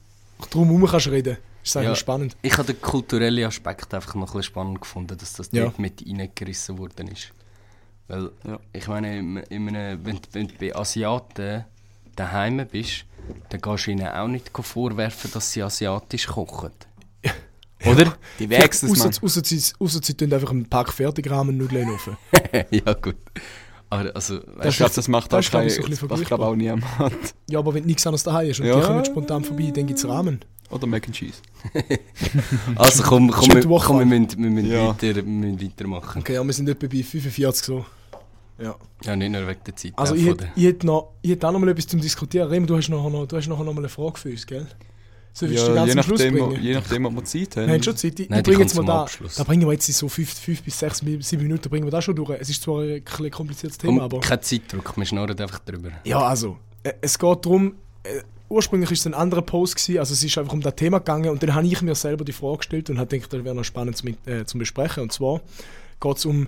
drumherum 0.51 0.85
kannst 0.85 1.07
reden. 1.07 1.37
Ist 1.63 1.75
eigentlich 1.77 1.89
Ja. 1.89 1.95
spannend. 1.95 2.35
Ich 2.41 2.53
habe 2.57 2.71
den 2.73 2.81
kulturellen 2.81 3.43
Aspekt 3.45 3.93
einfach 3.93 4.15
noch 4.15 4.21
ein 4.21 4.25
bisschen 4.27 4.43
spannend 4.43 4.81
gefunden, 4.81 5.17
dass 5.17 5.33
das 5.33 5.49
Ja. 5.51 5.63
dort 5.63 5.79
mit 5.79 6.03
reingerissen 6.05 6.77
worden 6.77 7.07
ist. 7.09 7.31
Weil, 8.07 8.31
Ja. 8.45 8.59
ich 8.73 8.87
meine, 8.87 9.19
in, 9.19 9.37
in 9.37 9.67
einem, 9.69 10.05
wenn, 10.05 10.19
wenn 10.33 10.47
du 10.47 10.53
bei 10.59 10.75
Asiaten 10.75 11.65
daheim 12.15 12.65
bist, 12.71 13.05
dann 13.49 13.59
gehst 13.61 13.87
du 13.87 13.91
ihnen 13.91 14.07
auch 14.07 14.27
nicht 14.27 14.49
vorwerfen, 14.53 15.29
dass 15.33 15.51
sie 15.51 15.61
asiatisch 15.61 16.27
kochen. 16.27 16.71
Oder? 17.85 18.13
Die 18.39 18.49
wächst 18.49 18.83
es, 18.83 18.97
Mann. 18.97 19.11
Ausser, 19.21 19.41
sie, 20.03 20.13
tun 20.13 20.33
einfach 20.33 20.49
einen 20.51 20.65
Pack 20.65 20.91
Fertigrahmen-Nudeln 20.91 21.89
auf. 21.89 22.09
ja, 22.71 22.93
gut. 22.93 23.15
Aber 23.89 24.13
also, 24.15 24.39
Das 24.61 24.75
glaube, 24.77 24.93
das 24.95 25.07
macht 25.07 25.31
das 25.31 25.37
auch 25.37 25.39
ist, 25.39 25.77
glaub 25.77 25.87
kein, 25.87 25.91
das 25.91 26.01
macht, 26.01 26.25
glaub 26.25 26.39
auch 26.41 26.55
niemand. 26.55 26.83
Ja, 27.49 27.59
aber 27.59 27.73
wenn 27.73 27.85
nichts 27.85 28.05
anderes 28.05 28.23
daheim 28.23 28.49
hast 28.49 28.59
und 28.59 28.65
Ja. 28.65 28.79
die 28.79 28.85
kommen 28.85 29.05
spontan 29.05 29.43
vorbei, 29.43 29.71
dann 29.73 29.87
gibt 29.87 29.99
es 29.99 30.07
Rahmen. 30.07 30.39
Oder 30.69 30.85
Mac 30.87 31.05
and 31.05 31.15
Cheese. 31.15 31.37
Also 32.75 33.03
komm, 33.03 33.31
komm, 33.31 33.47
wir, 33.53 33.61
komm 33.79 33.99
wir, 33.99 34.05
müssen, 34.05 34.43
wir, 34.43 34.49
müssen 34.49 34.69
Ja. 34.71 34.89
weiter, 34.89 35.15
wir 35.15 35.23
müssen 35.23 35.61
weitermachen. 35.61 36.21
Okay, 36.21 36.33
ja, 36.33 36.43
wir 36.43 36.53
sind 36.53 36.67
etwa 36.67 36.87
bei 36.87 37.03
45 37.03 37.63
so. 37.65 37.85
Ja. 38.59 38.75
Ja, 39.05 39.15
nicht 39.15 39.31
nur 39.31 39.47
wegen 39.47 39.59
der 39.65 39.75
Zeit. 39.75 39.93
Also 39.95 40.13
auch 40.13 40.17
ich 40.17 40.25
hätte, 40.25 40.51
ich 40.55 40.63
hätte 40.65 40.85
noch, 40.87 41.13
ich 41.21 41.31
hätte 41.31 41.47
auch 41.47 41.51
noch 41.51 41.59
mal 41.59 41.69
etwas 41.69 41.87
zum 41.87 42.01
Diskutieren. 42.01 42.49
Remo, 42.49 42.65
du 42.65 42.75
hast 42.75 42.89
nachher 42.89 43.09
noch, 43.09 43.25
du 43.27 43.37
hast 43.37 43.47
nachher 43.47 43.63
noch 43.63 43.73
mal 43.73 43.81
eine 43.81 43.89
Frage 43.89 44.17
für 44.17 44.29
uns, 44.29 44.45
gell? 44.45 44.67
So 45.37 45.47
willst 45.47 45.67
du 45.67 45.71
die 45.71 45.77
Ja, 45.77 45.85
ganz 45.85 45.89
je 45.89 45.95
nachdem, 45.95 46.33
bringen? 46.33 46.63
je 46.63 46.73
nachdem, 46.73 47.05
ob 47.05 47.13
wir 47.15 47.23
Zeit 47.25 47.57
haben. 47.57 47.67
Wir 47.67 47.73
haben 47.75 47.83
schon 47.83 47.95
Zeit. 47.95 48.19
Ich, 48.19 48.27
Nein, 48.27 48.39
ich 48.39 48.43
die 48.43 48.49
bringe 48.49 48.63
jetzt 48.63 48.75
mal 48.75 48.85
da. 48.85 49.01
Abschluss. 49.03 49.35
Da 49.35 49.43
bringen 49.43 49.67
wir 49.67 49.71
jetzt 49.71 49.87
in 49.87 49.93
so 49.93 50.09
5, 50.09 50.33
fünf 50.33 50.63
bis 50.63 50.79
6, 50.79 51.03
7 51.19 51.43
Minuten 51.43 51.69
bringen 51.69 51.85
wir 51.85 51.91
das 51.91 52.05
schon 52.05 52.15
durch. 52.15 52.31
Es 52.39 52.49
ist 52.49 52.63
zwar 52.63 52.81
ein 52.81 53.03
bisschen 53.03 53.29
kompliziertes 53.29 53.77
Thema, 53.77 53.93
Komm, 53.93 54.01
aber... 54.01 54.19
kein 54.21 54.41
Zeitdruck, 54.41 54.97
wir 54.97 55.05
schnurren 55.05 55.39
einfach 55.39 55.59
drüber. 55.59 55.91
Ja, 56.05 56.21
also, 56.21 56.57
äh, 56.81 56.93
es 57.01 57.19
geht 57.19 57.45
darum, 57.45 57.75
äh, 58.01 58.21
ursprünglich 58.49 58.89
war 58.89 58.95
es 58.95 59.05
ein 59.05 59.13
anderer 59.13 59.43
Post, 59.43 59.75
gewesen, 59.75 59.99
also 59.99 60.13
es 60.13 60.23
ist 60.23 60.35
einfach 60.39 60.53
um 60.53 60.61
das 60.61 60.75
Thema 60.75 60.97
gegangen 60.97 61.29
und 61.29 61.43
dann 61.43 61.53
habe 61.53 61.67
ich 61.67 61.83
mir 61.83 61.93
selber 61.93 62.25
die 62.25 62.33
Frage 62.33 62.57
gestellt 62.57 62.89
und 62.89 62.97
habe 62.97 63.07
gedacht, 63.07 63.31
das 63.31 63.43
wäre 63.43 63.53
noch 63.53 63.63
spannend 63.63 63.95
zum, 63.95 64.17
äh, 64.25 64.43
zum 64.45 64.57
Besprechen. 64.57 65.03
Und 65.03 65.11
zwar 65.13 65.41
geht 65.99 66.17
es 66.17 66.25
um, 66.25 66.47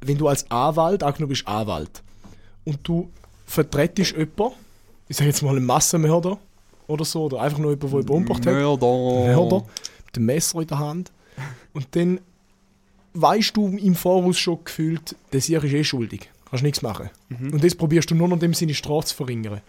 wenn 0.00 0.18
du 0.18 0.26
als 0.26 0.50
Anwalt, 0.50 1.04
angenommen 1.04 1.28
bist 1.28 1.46
Anwalt, 1.46 2.02
und 2.64 2.80
du 2.82 3.12
vertrittst 3.46 4.10
jemanden, 4.16 4.56
ich 5.06 5.16
sage 5.16 5.30
jetzt 5.30 5.40
mal 5.42 5.56
einen 5.56 5.66
Massenmörder 5.66 6.36
oder 6.86 7.04
so, 7.04 7.24
oder 7.24 7.40
einfach 7.40 7.58
nur 7.58 7.70
jemanden, 7.70 8.06
der 8.06 8.14
umgebracht 8.14 8.46
hat, 8.46 8.52
Mörder. 8.52 8.86
Mörder, 8.86 9.66
mit 10.06 10.16
dem 10.16 10.26
Messer 10.26 10.60
in 10.60 10.66
der 10.66 10.78
Hand, 10.78 11.12
und 11.72 11.86
dann 11.92 12.20
weißt 13.14 13.56
du 13.56 13.68
im 13.68 13.94
Voraus 13.94 14.38
schon 14.38 14.64
gefühlt, 14.64 15.16
der 15.32 15.40
Sieg 15.40 15.62
ist 15.62 15.72
eh 15.72 15.84
schuldig. 15.84 16.30
Kannst 16.48 16.64
nichts 16.64 16.82
machen. 16.82 17.10
Und 17.30 17.64
das 17.64 17.74
probierst 17.74 18.10
du 18.10 18.14
nur 18.14 18.28
noch 18.28 18.36
in 18.36 18.40
dem 18.40 18.54
Sinne 18.54 18.74
Strafe 18.74 19.06
zu 19.06 19.14
verringern. 19.16 19.60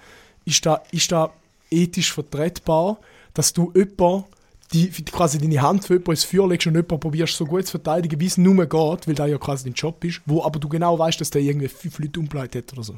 Ist 0.45 0.65
da, 0.65 0.81
ist 0.91 1.11
da 1.11 1.31
ethisch 1.71 2.13
vertretbar, 2.13 2.97
dass 3.33 3.53
du 3.53 3.71
jemanden, 3.73 4.25
die, 4.73 4.89
quasi 4.89 5.37
deine 5.37 5.61
Hand 5.61 5.85
für 5.85 5.93
jemanden 5.93 6.11
ins 6.11 6.23
Feuer 6.23 6.47
legst 6.47 6.67
und 6.67 6.73
jemanden 6.73 6.99
probierst 6.99 7.35
so 7.35 7.45
gut 7.45 7.65
zu 7.65 7.71
verteidigen, 7.71 8.19
wie 8.19 8.25
es 8.25 8.37
nur 8.37 8.55
geht, 8.65 9.07
weil 9.07 9.15
das 9.15 9.29
ja 9.29 9.37
quasi 9.37 9.63
dein 9.63 9.73
Job 9.73 10.03
ist, 10.03 10.21
wo 10.25 10.43
aber 10.43 10.59
du 10.59 10.67
genau 10.67 10.97
weißt, 10.97 11.21
dass 11.21 11.29
der 11.29 11.41
irgendwie 11.41 11.67
fünf 11.67 11.97
Leute 11.99 12.19
umgeleitet 12.19 12.67
hat 12.67 12.73
oder 12.73 12.83
so. 12.83 12.97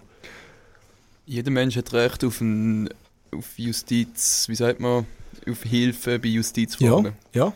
Jeder 1.26 1.52
Mensch 1.52 1.76
hat 1.76 1.92
Recht 1.94 2.24
auf, 2.24 2.40
ein, 2.42 2.90
auf 3.36 3.58
Justiz, 3.58 4.46
wie 4.50 4.56
sagt 4.56 4.80
man, 4.80 5.06
auf 5.50 5.64
Hilfe 5.64 6.20
bei 6.20 6.28
Justizfragen. 6.30 7.14
ja. 7.34 7.54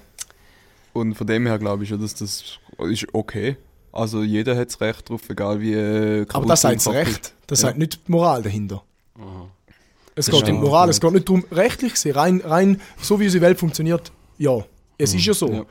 Und 0.93 1.15
von 1.15 1.25
dem 1.25 1.45
her 1.47 1.57
glaube 1.57 1.83
ich 1.83 1.89
schon, 1.89 2.01
dass 2.01 2.13
das 2.15 2.59
ist 2.79 3.07
okay. 3.13 3.55
Also 3.93 4.23
jeder 4.23 4.57
hat 4.57 4.67
das 4.67 4.81
Recht 4.81 5.09
drauf, 5.09 5.21
egal 5.29 5.61
wie 5.61 5.73
äh, 5.73 6.25
Aber 6.33 6.45
das 6.45 6.61
sagt 6.61 6.77
das 6.77 6.87
Recht. 6.89 7.33
Das 7.47 7.61
Ja. 7.61 7.69
sagt 7.69 7.77
nicht 7.79 7.99
die 8.07 8.11
Moral 8.11 8.41
dahinter. 8.41 8.83
Es 10.15 10.25
Das 10.25 10.35
geht 10.35 10.49
um. 10.49 10.59
Moral, 10.61 10.89
es 10.89 10.99
geht 10.99 11.11
nicht 11.13 11.27
darum, 11.29 11.45
rechtlich 11.51 11.93
gesehen, 11.93 12.13
rein, 12.15 12.41
rein 12.41 12.81
so 13.01 13.19
wie 13.19 13.25
unsere 13.25 13.41
Welt 13.45 13.57
funktioniert, 13.59 14.11
ja. 14.37 14.63
Es 14.97 15.13
ist 15.13 15.25
ja 15.25 15.33
so. 15.33 15.51
Ja. 15.51 15.65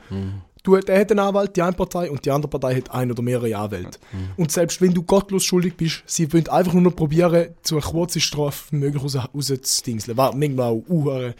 Du, 0.63 0.77
der 0.77 0.99
hat 0.99 1.09
einen 1.09 1.19
Anwalt, 1.19 1.55
die 1.55 1.61
eine 1.61 1.73
Partei, 1.73 2.11
und 2.11 2.23
die 2.23 2.29
andere 2.29 2.49
Partei 2.49 2.75
hat 2.75 2.91
ein 2.91 3.11
oder 3.11 3.23
mehrere 3.23 3.55
Anwälte. 3.57 3.97
Und 4.37 4.51
selbst 4.51 4.79
wenn 4.79 4.93
du 4.93 5.01
gottlos 5.01 5.43
schuldig 5.43 5.75
bist, 5.75 6.03
sie 6.05 6.31
wollen 6.31 6.47
einfach 6.49 6.73
nur 6.73 6.83
noch 6.83 6.95
probieren, 6.95 7.49
so 7.63 7.75
eine 7.75 7.83
kurze 7.83 8.19
Strafe 8.19 8.75
möglich 8.75 9.01
raus, 9.01 9.17
rauszudingseln. 9.33 10.17
Was 10.17 10.35
manchmal 10.35 10.67
auch 10.67 10.83
uh, 10.87 11.31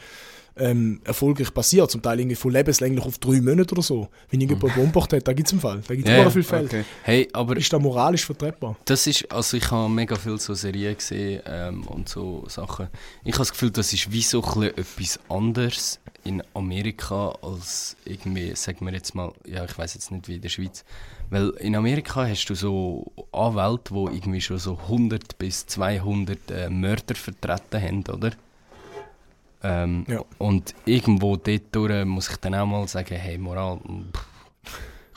ähm, 0.57 1.01
erfolgreich 1.03 1.53
passiert, 1.53 1.89
zum 1.91 2.01
Teil 2.01 2.19
irgendwie 2.19 2.35
von 2.35 2.51
lebenslänglich 2.51 3.05
auf 3.05 3.17
drei 3.17 3.41
Monate 3.41 3.73
oder 3.73 3.81
so. 3.81 4.09
Wenn 4.29 4.41
irgendjemand 4.41 4.77
umgebracht 4.77 5.13
hat, 5.13 5.27
da 5.27 5.33
gibt 5.33 5.47
es 5.47 5.53
einen 5.53 5.61
Fall. 5.61 5.81
Da 5.87 5.95
gibt 5.95 6.07
es 6.07 6.13
yeah. 6.13 6.29
viele 6.29 6.43
Fälle. 6.43 6.65
Okay. 6.65 6.83
Hey, 7.03 7.27
aber 7.33 7.57
Ist 7.57 7.71
das 7.71 7.81
moralisch 7.81 8.25
vertretbar? 8.25 8.75
das 8.85 9.07
ist, 9.07 9.31
also 9.31 9.57
ich 9.57 9.71
habe 9.71 9.89
mega 9.89 10.15
viel 10.15 10.37
so 10.39 10.53
Serien 10.53 10.95
gesehen 10.95 11.41
ähm, 11.45 11.83
und 11.87 12.09
so 12.09 12.43
Sachen. 12.47 12.87
Ich 13.23 13.33
habe 13.33 13.41
das 13.41 13.51
Gefühl, 13.51 13.71
das 13.71 13.93
ist 13.93 14.11
wie 14.11 14.21
so 14.21 14.43
ein 14.43 14.63
etwas 14.63 15.19
anderes 15.29 15.99
in 16.23 16.43
Amerika 16.53 17.33
als 17.41 17.95
irgendwie, 18.05 18.55
sagen 18.55 18.85
wir 18.85 18.93
jetzt 18.93 19.15
mal, 19.15 19.33
ja 19.45 19.65
ich 19.65 19.77
weiß 19.77 19.93
jetzt 19.93 20.11
nicht 20.11 20.27
wie 20.27 20.35
in 20.35 20.41
der 20.41 20.49
Schweiz, 20.49 20.83
weil 21.29 21.49
in 21.59 21.75
Amerika 21.75 22.27
hast 22.27 22.45
du 22.47 22.55
so 22.55 23.11
Anwälte, 23.31 23.93
die 23.93 24.17
irgendwie 24.17 24.41
schon 24.41 24.59
so 24.59 24.77
100 24.77 25.37
bis 25.37 25.65
200 25.65 26.51
äh, 26.51 26.69
Mörder 26.69 27.15
vertreten 27.15 27.81
haben, 27.81 28.03
oder? 28.13 28.31
Ähm, 29.63 30.05
Ja. 30.07 30.23
Und 30.37 30.73
irgendwo 30.85 31.37
dort 31.37 31.63
durch 31.71 32.05
muss 32.05 32.29
ich 32.29 32.37
dann 32.37 32.55
auch 32.55 32.65
mal 32.65 32.87
sagen, 32.87 33.15
hey 33.15 33.37
Moral, 33.37 33.79
pff, 34.13 34.25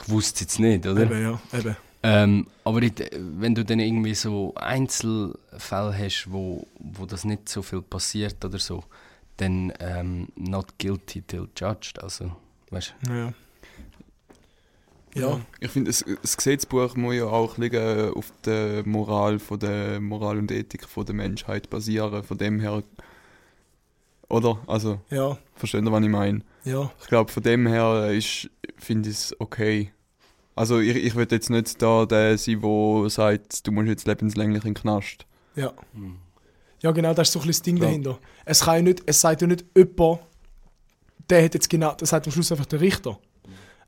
ich 0.03 0.09
wusste 0.09 0.35
es 0.35 0.41
jetzt 0.41 0.59
nicht, 0.59 0.85
oder? 0.85 1.03
Eben, 1.03 1.21
ja. 1.23 1.39
Eben. 1.57 1.75
Ähm, 2.03 2.47
aber 2.63 2.81
de- 2.81 3.09
wenn 3.19 3.55
du 3.55 3.65
dann 3.65 3.79
irgendwie 3.79 4.13
so 4.13 4.53
Einzelfälle 4.55 5.97
hast, 5.97 6.27
wo, 6.31 6.67
wo 6.77 7.05
das 7.07 7.25
nicht 7.25 7.49
so 7.49 7.63
viel 7.63 7.81
passiert 7.81 8.43
oder 8.45 8.59
so, 8.59 8.83
dann 9.37 9.73
ähm, 9.79 10.27
not 10.35 10.77
guilty 10.77 11.23
till 11.23 11.47
judged. 11.57 12.01
Also, 12.03 12.31
weißt 12.69 12.93
Ja. 13.09 13.33
Ja. 15.15 15.39
Ich 15.61 15.71
finde, 15.71 15.89
das, 15.91 16.03
das 16.21 16.35
Gesetzbuch 16.37 16.95
muss 16.95 17.15
ja 17.15 17.25
auch 17.25 17.57
liegen 17.57 18.11
auf 18.13 18.31
der 18.43 18.85
Moral 18.85 19.39
von 19.39 19.57
der 19.57 19.99
Moral 20.01 20.37
und 20.37 20.51
Ethik 20.51 20.87
von 20.87 21.05
der 21.05 21.15
Menschheit 21.15 21.69
basieren. 21.69 22.21
Von 22.23 22.37
dem 22.37 22.59
her, 22.59 22.83
oder? 24.29 24.59
Also, 24.67 24.99
Ja. 25.09 25.37
versteht 25.55 25.83
ihr, 25.83 25.91
was 25.91 26.03
ich 26.03 26.09
meine? 26.09 26.41
Ja. 26.63 26.91
Ich 27.01 27.07
glaube, 27.07 27.31
von 27.31 27.43
dem 27.43 27.67
her 27.67 28.11
ist, 28.11 28.49
finde 28.77 29.09
ich 29.09 29.15
es 29.15 29.35
okay. 29.39 29.91
Also, 30.55 30.79
ich, 30.79 30.95
ich 30.95 31.15
will 31.15 31.27
jetzt 31.29 31.49
nicht 31.49 31.81
da 31.81 32.05
der 32.05 32.37
sein, 32.37 32.61
der 32.61 33.09
sagt, 33.09 33.67
du 33.67 33.71
musst 33.71 33.87
jetzt 33.89 34.07
lebenslänglich 34.07 34.63
in 34.65 34.73
den 34.73 34.81
Knast. 34.81 35.25
Ja. 35.55 35.73
Ja, 36.81 36.91
genau, 36.91 37.13
das 37.13 37.27
ist 37.29 37.33
so 37.33 37.39
ein 37.39 37.47
bisschen 37.47 37.51
das 37.51 37.61
Ding 37.63 37.77
Ja. 37.77 37.83
dahinter. 37.85 38.19
Es, 38.45 38.61
kann 38.61 38.75
ja 38.77 38.81
nicht, 38.83 39.03
es 39.05 39.19
sagt 39.21 39.41
ja 39.41 39.47
nicht 39.47 39.65
jemand, 39.75 40.19
der 41.29 41.43
hat 41.43 41.53
jetzt 41.53 41.69
genau, 41.69 41.93
das 41.95 42.09
sagt 42.09 42.25
am 42.27 42.31
Schluss 42.31 42.51
einfach 42.51 42.65
der 42.67 42.81
Richter. 42.81 43.17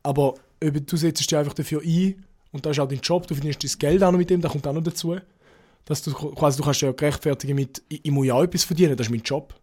Aber 0.04 0.36
du 0.62 0.98
setzt 0.98 1.22
dich 1.30 1.38
einfach 1.38 1.54
dafür 1.54 1.82
ein 1.86 2.26
und 2.52 2.66
das 2.66 2.72
ist 2.78 2.80
auch 2.80 2.88
dein 2.88 3.00
Job, 3.00 3.28
du 3.28 3.36
verdienst 3.36 3.64
dein 3.64 3.72
Geld 3.80 4.04
auch 4.04 4.12
noch 4.12 4.18
mit 4.18 4.30
dem, 4.30 4.42
das 4.42 4.52
kommt 4.52 4.66
auch 4.68 4.74
noch 4.74 4.82
dazu. 4.84 5.16
Dass 5.86 6.02
du 6.02 6.12
quasi, 6.14 6.58
du 6.58 6.64
kannst 6.64 6.82
ja 6.82 6.92
gerechtfertigen 6.92 7.56
mit, 7.56 7.82
ich, 7.90 8.04
ich 8.04 8.12
muss 8.12 8.26
ja 8.26 8.34
auch 8.34 8.44
etwas 8.44 8.64
verdienen, 8.64 8.96
das 8.98 9.08
ist 9.08 9.12
mein 9.12 9.22
Job. 9.22 9.54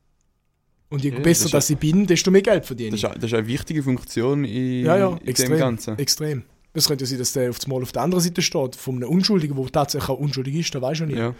Und 0.94 1.02
je 1.02 1.10
Ja, 1.10 1.18
besser 1.18 1.44
das 1.44 1.50
dass 1.52 1.70
ich 1.70 1.76
bin, 1.78 2.06
desto 2.06 2.30
mehr 2.30 2.42
Geld 2.42 2.64
verdiene 2.64 2.90
Das 2.92 3.00
ich. 3.00 3.04
ist, 3.04 3.14
das 3.16 3.24
ist 3.24 3.34
eine 3.34 3.46
wichtige 3.46 3.82
Funktion 3.82 4.44
in, 4.44 4.84
Ja, 4.84 4.96
ja, 4.96 5.08
in 5.10 5.18
dem 5.18 5.28
extrem. 5.28 5.58
Ganzen. 5.58 5.98
Extrem. 5.98 6.42
Es 6.72 6.86
könnte 6.88 7.04
ja 7.04 7.08
sein, 7.08 7.18
dass 7.18 7.32
der 7.32 7.50
auf 7.50 7.58
einmal 7.64 7.82
auf 7.82 7.92
der 7.92 8.02
anderen 8.02 8.22
Seite 8.22 8.42
steht, 8.42 8.76
von 8.76 8.96
einem 8.96 9.08
Unschuldigen, 9.08 9.56
der 9.56 9.66
tatsächlich 9.72 10.08
auch 10.08 10.18
unschuldig 10.18 10.54
ist, 10.54 10.74
das 10.74 10.82
weiß 10.82 11.00
ich 11.00 11.06
nicht. 11.06 11.18
Ja. 11.18 11.34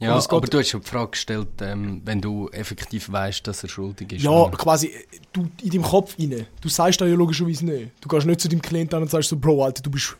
Ja, 0.00 0.14
Aber 0.14 0.40
geht- 0.40 0.54
du 0.54 0.58
hast 0.58 0.68
schon 0.70 0.80
die 0.80 0.88
Frage 0.88 1.10
gestellt, 1.12 1.48
ähm, 1.60 2.02
wenn 2.04 2.20
du 2.20 2.48
effektiv 2.48 3.12
weißt, 3.12 3.46
dass 3.46 3.62
er 3.62 3.68
schuldig 3.68 4.12
ist. 4.14 4.22
Ja, 4.24 4.30
oder? 4.30 4.56
quasi, 4.56 4.90
du 5.32 5.46
in 5.62 5.70
deinem 5.70 5.82
Kopf 5.84 6.18
rein. 6.18 6.46
Du 6.60 6.68
sagst 6.68 7.00
da 7.00 7.06
ja 7.06 7.14
logischerweise 7.14 7.64
nicht. 7.66 7.90
Du 8.00 8.08
gehst 8.08 8.26
nicht 8.26 8.40
zu 8.40 8.48
deinem 8.48 8.62
Klienten 8.62 8.96
an 8.96 9.02
und 9.02 9.10
sagst 9.10 9.28
so, 9.28 9.36
Bro, 9.36 9.64
Alter, 9.64 9.82
du 9.82 9.90
bist 9.90 10.16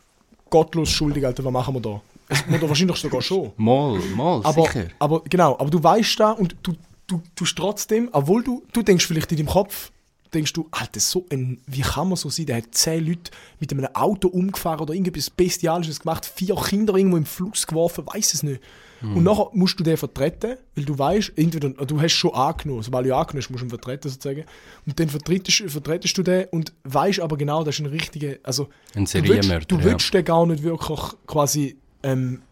gottlos 0.50 0.90
schuldig, 0.90 1.26
Alter, 1.26 1.44
was 1.44 1.52
machen 1.52 1.74
wir 1.74 1.80
da? 1.80 2.00
Es- 2.28 2.44
Oder 2.48 2.68
wahrscheinlich 2.68 2.96
sogar 2.98 3.20
schon. 3.22 3.50
Mal, 3.56 3.98
mal, 4.14 4.40
Aber, 4.44 4.62
sicher. 4.62 4.84
aber 5.00 5.22
genau, 5.28 5.56
aber 5.58 5.68
du 5.70 5.82
weißt 5.82 6.20
da 6.20 6.30
und 6.30 6.54
du, 6.62 6.74
du 7.12 7.22
tust 7.34 7.56
trotzdem, 7.56 8.08
obwohl 8.12 8.42
du, 8.42 8.62
du 8.72 8.82
denkst 8.82 9.06
vielleicht 9.06 9.30
in 9.32 9.38
deinem 9.38 9.48
Kopf, 9.48 9.90
denkst 10.32 10.52
du, 10.54 10.68
Alter, 10.70 11.00
so 11.00 11.26
ein, 11.30 11.60
wie 11.66 11.82
kann 11.82 12.08
man 12.08 12.16
so 12.16 12.30
sein? 12.30 12.46
Der 12.46 12.56
hat 12.56 12.68
zehn 12.72 13.06
Leute 13.06 13.30
mit 13.60 13.70
einem 13.72 13.86
Auto 13.94 14.28
umgefahren 14.28 14.80
oder 14.80 14.94
irgendetwas 14.94 15.30
Bestialisches 15.30 16.00
gemacht, 16.00 16.24
vier 16.24 16.54
Kinder 16.56 16.94
irgendwo 16.94 17.18
im 17.18 17.26
Fluss 17.26 17.66
geworfen, 17.66 18.06
weiß 18.06 18.34
es 18.34 18.42
nicht. 18.42 18.60
Und 19.02 19.24
nachher 19.24 19.48
musst 19.52 19.80
du 19.80 19.82
den 19.82 19.96
vertreten, 19.96 20.56
weil 20.76 20.84
du 20.84 20.96
weißt, 20.96 21.32
entweder 21.34 21.70
du 21.70 22.00
hast 22.00 22.12
schon 22.12 22.32
angenommen, 22.34 22.82
sobald 22.82 23.04
du 23.04 23.16
angenommen 23.16 23.42
hast, 23.42 23.50
musst 23.50 23.62
du 23.62 23.66
ihn 23.66 23.70
vertreten 23.70 24.08
sozusagen. 24.08 24.44
Und 24.86 25.00
dann 25.00 25.08
vertretest, 25.08 25.64
vertretest 25.66 26.16
du 26.16 26.22
den 26.22 26.46
und 26.52 26.72
weißt 26.84 27.18
aber 27.18 27.36
genau, 27.36 27.64
das 27.64 27.74
ist 27.74 27.80
ein 27.80 27.86
richtiger, 27.86 28.36
also 28.44 28.68
Ein 28.94 29.06
du 29.06 29.24
willst, 29.24 29.50
du 29.68 29.78
ja. 29.78 29.84
willst 29.84 30.14
den 30.14 30.24
gar 30.24 30.46
nicht 30.46 30.62
wirklich 30.62 31.00
quasi 31.26 31.76
ähm, 32.04 32.42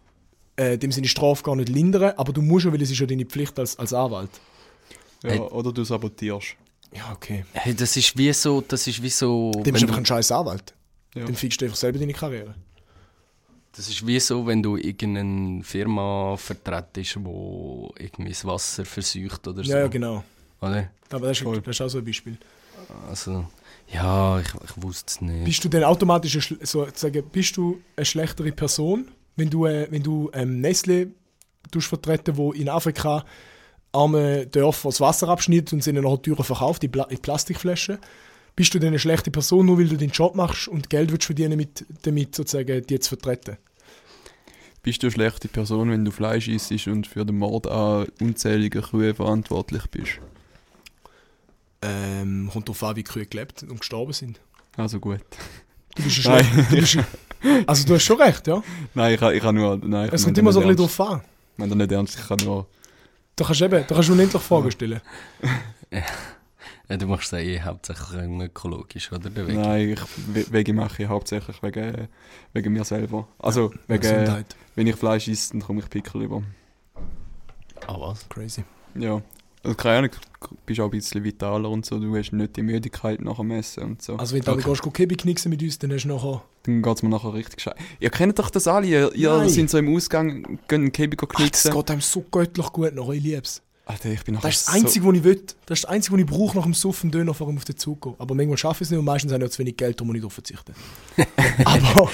äh, 0.57 0.77
dem 0.77 0.91
seine 0.91 1.07
Strafe 1.07 1.41
gar 1.41 1.55
nicht 1.55 1.69
lindern, 1.69 2.13
aber 2.17 2.33
du 2.33 2.41
musst 2.41 2.65
ja, 2.65 2.73
weil 2.73 2.81
es 2.81 2.91
ist 2.91 2.99
ja 2.99 3.05
deine 3.05 3.25
Pflicht 3.25 3.57
als, 3.57 3.79
als 3.79 3.93
Anwalt. 3.93 4.29
Ja, 5.23 5.29
Hey. 5.29 5.39
Oder 5.39 5.71
du 5.71 5.83
sabotierst. 5.83 6.55
Ja, 6.93 7.11
okay. 7.13 7.45
Hey, 7.53 7.73
das 7.73 7.95
ist 7.95 8.17
wie 8.17 8.33
so, 8.33 8.61
das 8.61 8.85
ist 8.87 9.01
wie 9.01 9.09
so, 9.09 9.51
Dem 9.51 9.75
ist 9.75 9.81
du, 9.81 9.87
einfach 9.87 9.97
ein 9.99 10.05
scheiß 10.05 10.31
Anwalt. 10.31 10.73
Ja. 11.15 11.25
Dann 11.25 11.35
fixst 11.35 11.61
du 11.61 11.65
einfach 11.65 11.77
selber 11.77 11.99
deine 11.99 12.13
Karriere. 12.13 12.53
das 13.73 13.87
ist 13.87 14.05
wie 14.05 14.19
so, 14.19 14.45
wenn 14.45 14.61
du 14.61 14.75
irgendeine 14.77 15.63
Firma 15.63 16.35
vertretest, 16.37 17.17
wo 17.23 17.93
irgendwie 17.97 18.31
das 18.31 18.43
Wasser 18.45 18.83
verseucht 18.83 19.47
oder 19.47 19.63
so. 19.63 19.71
Ja, 19.71 19.79
ja, 19.79 19.87
genau. 19.87 20.23
Oder? 20.59 20.89
Aber 21.09 21.27
das 21.27 21.37
ist, 21.37 21.43
Voll. 21.43 21.61
das 21.61 21.75
ist 21.77 21.81
auch 21.81 21.89
so 21.89 21.99
ein 21.99 22.05
Beispiel. 22.05 22.37
Also, 23.09 23.45
ja, 23.93 24.39
ich, 24.39 24.47
ich 24.47 24.83
wusste 24.83 25.05
es 25.07 25.21
nicht. 25.21 25.45
Bist 25.45 25.63
du 25.63 25.69
dann 25.69 25.83
automatisch 25.85 26.33
eine, 26.35 26.41
schl- 26.43 26.65
sozusagen, 26.65 27.23
bist 27.29 27.55
du 27.57 27.79
eine 27.95 28.05
schlechtere 28.05 28.51
Person, 28.51 29.07
wenn 29.37 29.49
du, 29.49 29.65
äh, 29.65 29.87
wenn 29.89 30.03
du 30.03 30.29
ähm, 30.33 30.59
Nestle 30.59 31.11
tust 31.71 31.87
vertreten, 31.87 32.35
wo 32.35 32.51
in 32.51 32.67
Afrika 32.67 33.23
arme 33.91 34.47
Dörfer 34.47 34.89
das 34.89 35.01
Wasser 35.01 35.29
abschneidet 35.29 35.73
und 35.73 35.83
sie 35.83 35.93
dann 35.93 36.03
nachher 36.03 36.21
teurer 36.21 36.43
verkauft 36.43 36.83
in, 36.83 36.91
Pla 36.91 37.05
Plastikflaschen? 37.05 37.97
Bist 38.55 38.73
du 38.73 38.79
dann 38.79 38.89
eine 38.89 38.99
schlechte 38.99 39.31
Person, 39.31 39.65
nur 39.65 39.77
weil 39.77 39.87
du 39.87 39.97
deinen 39.97 40.11
Job 40.11 40.35
machst 40.35 40.67
und 40.67 40.89
Geld 40.89 41.11
willst 41.11 41.25
verdienen 41.25 41.57
mit, 41.57 41.85
damit 42.03 42.35
sozusagen 42.35 42.85
die 42.85 42.99
zu 42.99 43.09
vertreten? 43.09 43.57
Bist 44.83 45.03
du 45.03 45.07
eine 45.07 45.11
schlechte 45.11 45.47
Person, 45.47 45.91
wenn 45.91 46.03
du 46.03 46.11
Fleisch 46.11 46.47
isst 46.47 46.71
und 46.87 47.07
für 47.07 47.25
den 47.25 47.37
Mord 47.37 47.67
an 47.67 48.07
unzähligen 48.19 48.81
Kühen 48.81 49.15
verantwortlich 49.15 49.85
bist? 49.91 50.19
Ähm, 51.83 52.49
kommt 52.51 52.67
darauf 52.67 52.83
an, 52.83 52.95
wie 52.95 53.03
die 53.03 53.11
Kühe 53.11 53.25
gelebt 53.25 53.63
und 53.63 53.79
gestorben 53.79 54.13
sind. 54.13 54.39
Also 54.75 54.99
gut. 54.99 55.21
Du 55.95 56.03
bist 56.03 56.25
ein 56.25 56.33
Nein. 56.33 56.45
schlecht. 56.45 56.71
Du 56.71 56.75
bist 56.75 56.97
ein, 56.97 57.67
also 57.67 57.87
du 57.87 57.93
hast 57.95 58.03
schon 58.03 58.21
recht, 58.21 58.47
ja. 58.47 58.63
Nein, 58.93 59.13
ich 59.13 59.19
kann, 59.19 59.35
ich 59.35 59.41
kann 59.41 59.55
nur... 59.55 59.77
Nein, 59.77 60.07
ich 60.07 60.13
Es 60.13 60.23
kommt 60.23 60.37
immer 60.37 60.51
so 60.51 60.59
ein 60.59 60.67
nicht 60.67 60.77
bisschen 60.77 60.97
drauf 60.97 61.11
an. 61.11 61.21
Ich 61.53 61.57
meine 61.57 61.75
nicht 61.75 61.91
ernst, 61.91 62.19
ich 62.19 62.27
kann 62.27 62.37
nur... 62.43 62.67
Du 63.41 63.47
kannst 63.47 63.61
eben, 63.63 63.87
du 63.87 63.95
kannst 63.95 64.09
unendlich 64.11 64.41
Fragen 64.43 64.69
stellen. 64.71 65.01
Ja, 66.89 66.97
du 66.97 67.07
machst 67.07 67.31
es 67.31 67.31
ja 67.31 67.37
eh 67.39 67.61
hauptsächlich 67.61 68.09
ökologisch, 68.41 69.11
oder? 69.13 69.29
Der 69.29 69.47
Weg. 69.47 69.55
Nein, 69.55 69.89
ich, 69.91 69.99
We- 70.27 70.51
Wege 70.51 70.73
mache 70.73 71.03
ich 71.03 71.09
hauptsächlich 71.09 71.63
wegen, 71.63 72.09
wegen 72.53 72.73
mir 72.73 72.83
selber. 72.83 73.27
Also, 73.39 73.71
wegen, 73.87 74.01
Gesundheit. 74.01 74.55
wenn 74.75 74.87
ich 74.87 74.95
Fleisch 74.97 75.27
esse, 75.29 75.53
dann 75.53 75.61
komme 75.61 75.79
ich 75.79 75.89
Pickel 75.89 76.23
über. 76.23 76.43
Ah, 77.87 77.95
was? 77.97 78.27
Crazy. 78.27 78.63
Ja. 78.95 79.21
Also, 79.63 79.75
keine 79.75 79.97
Ahnung, 79.97 80.11
du 80.41 80.55
bist 80.65 80.79
auch 80.79 80.85
ein 80.85 80.91
bisschen 80.91 81.23
vitaler 81.23 81.69
und 81.69 81.85
so, 81.85 81.99
du 81.99 82.15
hast 82.15 82.31
nicht 82.31 82.55
die 82.55 82.63
Müdigkeit 82.63 83.21
nach 83.21 83.37
dem 83.37 83.51
Essen 83.51 83.83
und 83.83 84.01
so. 84.01 84.15
Also 84.15 84.35
wenn 84.35 84.41
du 84.41 84.51
Okay. 84.51 84.63
gehst, 84.67 84.81
gehst 84.81 84.93
Kebi 84.95 85.15
knicksen 85.15 85.51
mit 85.51 85.61
uns, 85.61 85.77
dann 85.77 85.91
hast 85.93 86.03
du 86.03 86.07
nachher... 86.09 86.41
Dann 86.63 86.81
geht 86.81 86.95
es 86.95 87.03
mir 87.03 87.09
nachher 87.09 87.33
richtig 87.33 87.61
scheiße. 87.61 87.77
Ihr 87.99 88.09
kennt 88.09 88.39
doch 88.39 88.49
das 88.49 88.67
alle, 88.67 88.87
ihr, 88.87 89.13
ihr 89.13 89.49
sind 89.49 89.69
so 89.69 89.77
im 89.77 89.95
Ausgang, 89.95 90.59
gehen 90.67 90.81
einen 90.81 90.91
Käbi 90.91 91.15
Ach, 91.21 91.49
das 91.49 91.63
geht 91.63 91.91
einem 91.91 92.01
so 92.01 92.25
göttlich 92.31 92.67
gut 92.71 92.95
nachher, 92.95 93.13
ich 93.13 93.23
lieb's. 93.23 93.61
Alter, 93.91 94.09
ich 94.09 94.23
bin 94.23 94.35
Das 94.35 94.45
ist 94.45 94.67
das 94.67 94.73
Einzige, 94.73 95.05
was 95.05 95.15
ich 95.15 95.23
will. 95.23 95.35
Das 95.65 95.79
ist 95.79 95.83
das 95.83 95.85
Einzige, 95.85 96.15
was 96.15 96.21
ich 96.21 96.27
brauche 96.27 96.55
nach 96.55 96.63
dem 96.63 96.73
Suffen, 96.73 97.11
Döner 97.11 97.33
vor 97.33 97.47
allem 97.47 97.57
auf 97.57 97.65
den 97.65 97.77
Zug 97.77 98.01
gehen. 98.01 98.15
Aber 98.19 98.33
manchmal 98.33 98.57
schaffe 98.57 98.83
ich 98.83 98.87
es 98.87 98.91
nicht 98.91 98.99
und 98.99 99.05
meistens 99.05 99.33
habe 99.33 99.43
ich 99.43 99.49
auch 99.49 99.53
zu 99.53 99.59
wenig 99.59 99.75
Geld, 99.75 100.01
um 100.01 100.07
nicht 100.11 100.21
darauf 100.21 100.33
zu 100.35 100.41
verzichten. 100.41 100.73
aber, 101.65 102.09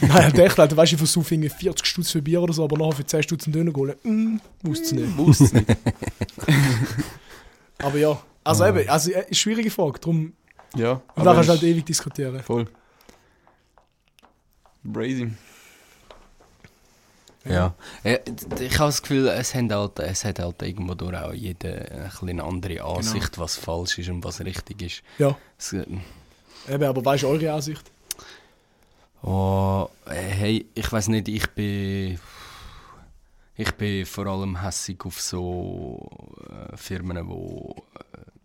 nein, 0.00 0.12
halt 0.12 0.38
echt, 0.38 0.58
Alter, 0.58 0.76
weißt 0.76 0.92
du, 0.92 0.94
ich 0.96 0.98
versuche 0.98 1.34
irgendwie 1.34 1.48
40 1.48 1.86
Stutz 1.86 2.10
für 2.10 2.20
Bier 2.20 2.42
oder 2.42 2.52
so, 2.52 2.64
aber 2.64 2.76
nachher 2.76 2.96
für 2.96 3.06
10 3.06 3.22
Stutz 3.22 3.44
einen 3.46 3.52
Döner 3.52 3.72
holen, 3.72 3.94
mm, 4.02 4.40
wusste 4.62 4.84
es 4.86 4.92
nicht. 4.92 5.16
So, 5.16 5.26
wusste 5.26 5.56
nicht. 5.56 5.66
Aber 7.78 7.96
ja, 7.96 8.20
also 8.44 8.66
eben, 8.66 8.86
also, 8.90 9.10
äh, 9.10 9.20
ist 9.20 9.26
eine 9.26 9.34
schwierige 9.34 9.70
Frage, 9.70 9.98
darum, 10.00 10.34
ja, 10.76 11.00
und 11.14 11.24
da 11.24 11.32
kannst 11.32 11.48
du 11.48 11.52
halt 11.52 11.62
ewig 11.62 11.86
diskutieren. 11.86 12.42
Voll. 12.42 12.66
Crazy. 14.92 15.30
Ja. 17.44 17.74
ja. 18.04 18.18
Ich 18.60 18.78
habe 18.78 18.88
das 18.88 19.02
Gefühl, 19.02 19.28
es, 19.28 19.54
haben 19.54 19.72
halt, 19.72 19.98
es 19.98 20.24
hat 20.24 20.38
halt 20.38 20.60
irgendwo 20.62 20.94
durch 20.94 21.16
auch 21.16 21.30
ein 21.30 21.56
bisschen 21.56 22.28
eine 22.28 22.44
andere 22.44 22.82
Ansicht, 22.82 23.38
was 23.38 23.56
falsch 23.56 23.98
ist 23.98 24.10
und 24.10 24.22
was 24.24 24.40
richtig 24.40 24.82
ist. 24.82 25.02
Ja, 25.18 25.36
Es, 25.58 25.72
äh, 25.72 25.86
eben, 26.68 26.84
aber 26.84 27.04
weißt 27.04 27.22
du 27.22 27.28
eure 27.28 27.52
Ansicht? 27.52 27.90
oh, 29.22 29.88
äh, 30.06 30.14
hey, 30.14 30.66
ich 30.74 30.92
weiß 30.92 31.08
nicht, 31.08 31.28
ich 31.28 31.46
bin. 31.48 32.18
Ich 33.56 33.72
bin 33.72 34.06
vor 34.06 34.26
allem 34.26 34.62
hässig 34.62 35.04
auf 35.04 35.20
so 35.20 36.08
äh, 36.48 36.74
Firmen, 36.78 37.18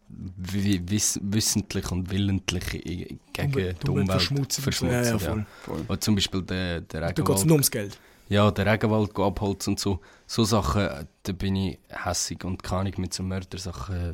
die 0.09 0.89
wiss, 0.89 1.17
wissentlich 1.23 1.89
und 1.89 2.09
willentlich 2.11 2.69
gegen 2.69 3.21
die 3.33 3.87
Umwelt 3.87 4.11
verschmutzen. 4.11 4.61
verschmutzen. 4.61 4.93
Ja, 4.93 5.03
ja, 5.03 5.11
ja. 5.11 5.19
voll. 5.19 5.45
Voll. 5.63 5.81
Oder 5.87 5.99
zum 6.01 6.15
Beispiel 6.15 6.41
der, 6.41 6.81
der 6.81 7.01
Da 7.01 7.11
geht 7.11 7.29
es 7.29 7.45
nur 7.45 7.53
ums 7.53 7.71
Geld. 7.71 7.97
Ja, 8.28 8.49
der 8.51 8.65
Regenwald 8.65 9.17
abholzen 9.17 9.73
und 9.73 9.80
so. 9.80 9.99
So 10.26 10.43
Sachen, 10.43 10.82
äh, 10.82 11.05
da 11.23 11.34
bin 11.34 11.55
ich 11.55 11.80
hässig 11.89 12.43
und 12.43 12.63
kann 12.63 12.88
ich 12.88 12.97
mit 12.97 13.13
so 13.13 13.23
Mördersachen 13.23 14.13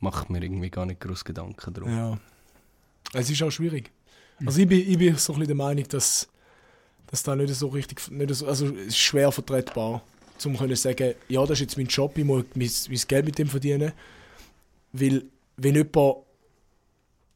mache 0.00 0.24
ich 0.24 0.28
mir 0.28 0.42
irgendwie 0.42 0.70
gar 0.70 0.86
nicht 0.86 1.00
groß 1.00 1.24
Gedanken 1.24 1.74
drum. 1.74 1.90
Ja. 1.90 2.18
Es 3.12 3.30
ist 3.30 3.42
auch 3.42 3.50
schwierig. 3.50 3.90
Also 4.44 4.60
ich 4.60 4.68
bin, 4.68 4.80
ich 4.80 4.98
bin 4.98 5.16
so 5.16 5.32
ein 5.32 5.38
bisschen 5.38 5.48
der 5.48 5.56
Meinung, 5.56 5.88
dass, 5.88 6.28
dass 7.06 7.22
da 7.22 7.34
nicht 7.34 7.54
so 7.54 7.68
richtig, 7.68 8.10
nicht 8.10 8.34
so, 8.34 8.46
also 8.46 8.66
es 8.66 8.88
ist 8.88 8.98
schwer 8.98 9.32
vertretbar, 9.32 10.02
zum 10.38 10.56
können 10.56 10.76
sagen, 10.76 11.14
ja, 11.28 11.40
das 11.40 11.52
ist 11.52 11.60
jetzt 11.60 11.76
mein 11.78 11.86
Job, 11.86 12.16
ich 12.18 12.24
muss 12.24 12.44
mein, 12.54 12.70
mein 12.88 13.00
Geld 13.08 13.24
mit 13.24 13.38
dem 13.38 13.48
verdienen. 13.48 13.92
Weil, 14.92 15.24
wenn 15.56 15.74
jemand, 15.74 16.16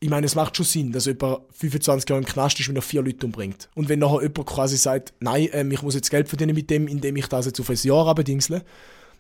ich 0.03 0.09
meine, 0.09 0.25
es 0.27 0.35
macht 0.35 0.57
schon 0.57 0.65
Sinn, 0.67 0.93
dass 0.93 1.05
jemand 1.07 1.41
25 1.53 2.09
Jahre 2.09 2.23
im 2.23 2.27
Knast 2.27 2.59
ist, 2.59 2.69
wenn 2.69 2.77
er 2.77 2.83
vier 2.83 3.03
Leute 3.03 3.27
umbringt. 3.27 3.69
Und 3.75 3.89
wenn 3.91 3.99
nachher 3.99 4.23
jemand 4.23 4.47
quasi 4.47 4.77
sagt, 4.79 5.13
nein, 5.21 5.49
ähm, 5.53 5.71
ich 5.73 5.83
muss 5.83 5.95
jetzt 5.95 6.11
Geld 6.11 6.29
verdienen 6.29 6.55
mit 6.55 6.71
dem, 6.71 6.89
indem 6.89 7.17
ich 7.17 7.27
das 7.27 7.47
jetzt 7.47 7.61
auf 7.61 7.69
ein 7.69 7.77
Jahr 7.83 8.07
abdingsle, 8.09 8.65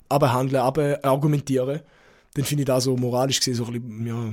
abhandle, 0.08 0.62
aber 0.62 0.98
argumentiere, 1.04 1.82
dann 2.34 2.44
finde 2.44 2.62
ich 2.62 2.66
das 2.66 2.84
so 2.84 2.96
moralisch 2.96 3.38
gesehen 3.38 3.54
so 3.54 3.66
ein 3.66 3.72
bisschen, 3.72 4.06
ja, 4.06 4.32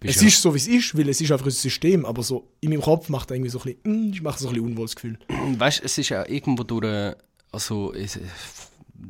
Bist 0.00 0.16
es 0.16 0.22
ja- 0.22 0.28
ist 0.28 0.42
so, 0.42 0.52
wie 0.54 0.58
es 0.58 0.66
ist, 0.68 0.96
weil 0.98 1.08
es 1.08 1.20
ist 1.20 1.30
einfach 1.32 1.46
ein 1.46 1.50
System, 1.52 2.04
aber 2.04 2.22
so 2.22 2.46
in 2.60 2.70
meinem 2.70 2.82
Kopf 2.82 3.08
macht 3.08 3.30
er 3.30 3.36
irgendwie 3.36 3.50
so 3.50 3.60
ein 3.60 3.74
bisschen, 3.82 4.08
mm, 4.10 4.12
ich 4.12 4.22
mache 4.22 4.38
so 4.38 4.48
ein 4.48 4.54
bisschen 4.54 4.68
unwohles 4.70 4.94
Gefühl. 4.94 5.18
Weißt 5.58 5.80
du, 5.80 5.84
es 5.84 5.96
ist 5.98 6.08
ja 6.10 6.26
irgendwo 6.28 6.62
durch. 6.62 6.84
äh, 6.84 7.14
Also, 7.52 7.92
es, 7.94 8.18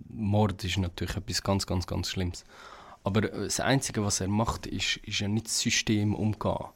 Mord 0.09 0.63
ist 0.65 0.79
natürlich 0.79 1.17
etwas 1.17 1.43
ganz, 1.43 1.67
ganz, 1.67 1.87
ganz 1.87 2.09
Schlimmes. 2.11 2.45
Aber 3.03 3.25
äh, 3.25 3.45
das 3.45 3.61
Einzige, 3.61 4.05
was 4.05 4.21
er 4.21 4.29
macht, 4.29 4.67
ist, 4.67 4.97
ist 4.99 5.21
ja 5.21 5.29
nicht 5.29 5.47
das 5.47 5.61
System 5.61 6.15
umgehen. 6.15 6.67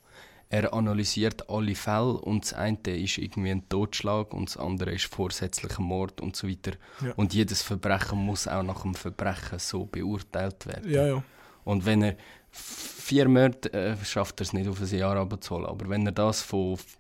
Er 0.51 0.73
analysiert 0.73 1.49
alle 1.49 1.75
Fälle 1.75 2.13
und 2.19 2.45
das 2.45 2.53
eine 2.53 2.79
ist 2.87 3.19
irgendwie 3.19 3.51
ein 3.51 3.69
Totschlag 3.69 4.33
und 4.33 4.49
das 4.51 4.57
andere 4.57 4.93
ist 4.93 5.07
vorsätzlicher 5.07 5.83
Mord 5.83 6.21
und 6.21 6.37
so 6.37 6.49
weiter. 6.49 6.73
Ja. 7.05 7.13
Und 7.15 7.35
jedes 7.35 7.63
Verbrechen 7.63 8.19
muss 8.19 8.47
auch 8.47 8.63
nach 8.63 8.83
dem 8.83 8.95
Verbrechen 8.95 9.59
so 9.59 9.85
beurteilt 9.87 10.67
werden. 10.67 10.91
Ja, 10.93 11.07
ja. 11.07 11.23
Und 11.65 11.87
wenn 11.87 12.03
er 12.03 12.17
vier 12.53 13.29
Morde 13.29 13.73
äh, 13.73 13.97
schafft, 14.05 14.41
er 14.41 14.45
es 14.45 14.53
nicht 14.53 14.69
auf 14.69 14.81
ein 14.81 14.97
Jahr 14.97 15.17
abzuholen. 15.17 15.67
Aber 15.67 15.89
wenn 15.89 16.07
er 16.07 16.13
das 16.13 16.43
von 16.43 16.75
f- 16.75 16.99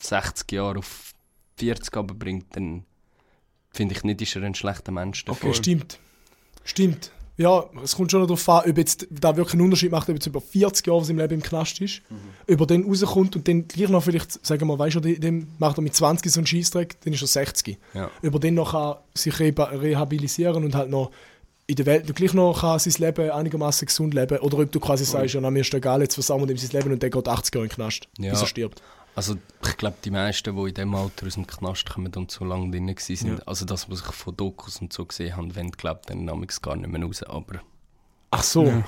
60 0.00 0.50
Jahren 0.52 0.78
auf 0.78 1.12
40 1.58 1.92
bringt, 2.18 2.56
dann 2.56 2.84
finde 3.70 3.94
ich 3.94 4.02
nicht, 4.02 4.22
ist 4.22 4.34
er 4.34 4.42
ein 4.42 4.54
schlechter 4.54 4.90
Mensch 4.92 5.24
dafür. 5.24 5.50
Okay, 5.50 5.56
stimmt. 5.58 5.98
Stimmt. 6.64 7.12
Ja, 7.38 7.64
es 7.84 7.94
kommt 7.96 8.10
schon 8.10 8.22
darauf 8.22 8.48
an, 8.48 8.70
ob 8.70 8.78
jetzt 8.78 9.06
da 9.10 9.36
wirklich 9.36 9.52
einen 9.54 9.62
Unterschied 9.62 9.90
macht, 9.90 10.08
ob 10.08 10.14
jetzt 10.14 10.26
über 10.26 10.40
40 10.40 10.86
Jahre 10.86 11.04
seinem 11.04 11.18
Leben 11.18 11.34
im 11.34 11.42
Knast 11.42 11.80
ist, 11.82 12.00
ob 12.50 12.60
er 12.60 12.66
dann 12.66 12.84
rauskommt 12.84 13.36
und 13.36 13.46
dann 13.46 13.68
gleich 13.68 13.90
noch 13.90 14.02
vielleicht, 14.02 14.44
sagen 14.46 14.62
wir 14.62 14.66
mal, 14.66 14.78
weißt 14.78 14.96
du, 14.96 15.00
dem- 15.00 15.48
macht 15.58 15.76
er 15.78 15.82
mit 15.82 15.94
20 15.94 16.32
so 16.32 16.40
einen 16.40 16.46
Scheissdreck, 16.46 16.96
dann 17.02 17.12
ist 17.12 17.20
er 17.22 17.26
60. 17.28 17.76
Ja. 17.92 18.10
Ob 18.26 18.34
er 18.34 18.40
dann 18.40 18.54
noch 18.54 18.72
kann 18.72 18.96
sich 19.14 19.38
rehabilitieren 19.38 20.64
und 20.64 20.74
halt 20.74 20.90
noch 20.90 21.10
in 21.68 21.74
der 21.76 21.86
Welt 21.86 22.14
gleich 22.14 22.32
noch 22.32 22.60
kann 22.60 22.78
sein 22.78 22.94
Leben 22.98 23.28
einigermaßen 23.30 23.86
gesund 23.86 24.14
leben 24.14 24.38
oder 24.38 24.58
ob 24.60 24.70
du 24.70 24.78
quasi 24.80 25.04
sagst, 25.04 25.34
ja, 25.34 25.40
na, 25.40 25.50
mir 25.50 25.60
ist 25.60 25.74
egal, 25.74 26.00
jetzt 26.00 26.14
versammeln 26.14 26.48
wir 26.48 26.54
ihm 26.54 26.58
sein 26.58 26.70
Leben 26.80 26.92
und 26.92 27.02
der 27.02 27.10
geht 27.10 27.28
80 27.28 27.54
Jahre 27.54 27.64
in 27.64 27.68
den 27.70 27.74
Knast, 27.74 28.08
Ja. 28.18 28.30
bis 28.30 28.40
er 28.40 28.46
stirbt. 28.46 28.82
Also 29.16 29.36
ich 29.66 29.76
glaube, 29.78 29.96
die 30.04 30.10
meisten, 30.10 30.54
die 30.54 30.62
in 30.68 30.74
diesem 30.74 30.94
Alter 30.94 31.26
aus 31.26 31.34
dem 31.34 31.46
Knast 31.46 31.88
kommen 31.90 32.12
und 32.14 32.30
so 32.30 32.44
lange 32.44 32.70
drin 32.70 32.86
waren, 32.88 33.26
Ja. 33.28 33.38
also 33.46 33.64
das, 33.64 33.90
was 33.90 34.00
ich 34.00 34.06
von 34.12 34.36
Dokus 34.36 34.80
und 34.80 34.92
so 34.92 35.04
gesehen 35.06 35.34
habe, 35.36 35.54
wenn 35.56 35.70
glaubt 35.72 36.08
dann 36.10 36.24
namens 36.26 36.60
gar 36.62 36.76
nicht 36.76 36.88
mehr 36.90 37.02
raus. 37.02 37.22
Aber 37.22 37.60
Ach 38.30 38.42
so. 38.42 38.66
Ja. 38.66 38.84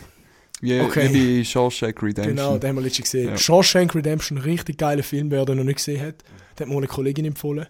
Wie, 0.61 0.81
Okay. 0.81 1.13
wie 1.15 1.39
bei 1.39 1.45
Shawshank 1.45 2.03
Redemption. 2.03 2.37
Genau, 2.37 2.59
den 2.59 2.69
haben 2.69 2.77
wir 2.77 2.83
letztens 2.83 3.11
gesehen. 3.11 3.31
Ja. 3.31 3.39
Shawshank 3.39 3.95
Redemption, 3.95 4.39
richtig 4.39 4.77
geiler 4.79 5.03
Film, 5.03 5.31
wer 5.31 5.45
den 5.47 5.57
noch 5.57 5.65
nicht 5.65 5.77
gesehen 5.77 6.05
hat. 6.05 6.17
Den 6.59 6.67
hat 6.67 6.69
mir 6.69 6.77
eine 6.77 6.87
Kollegin 6.89 7.25
empfohlen. 7.25 7.67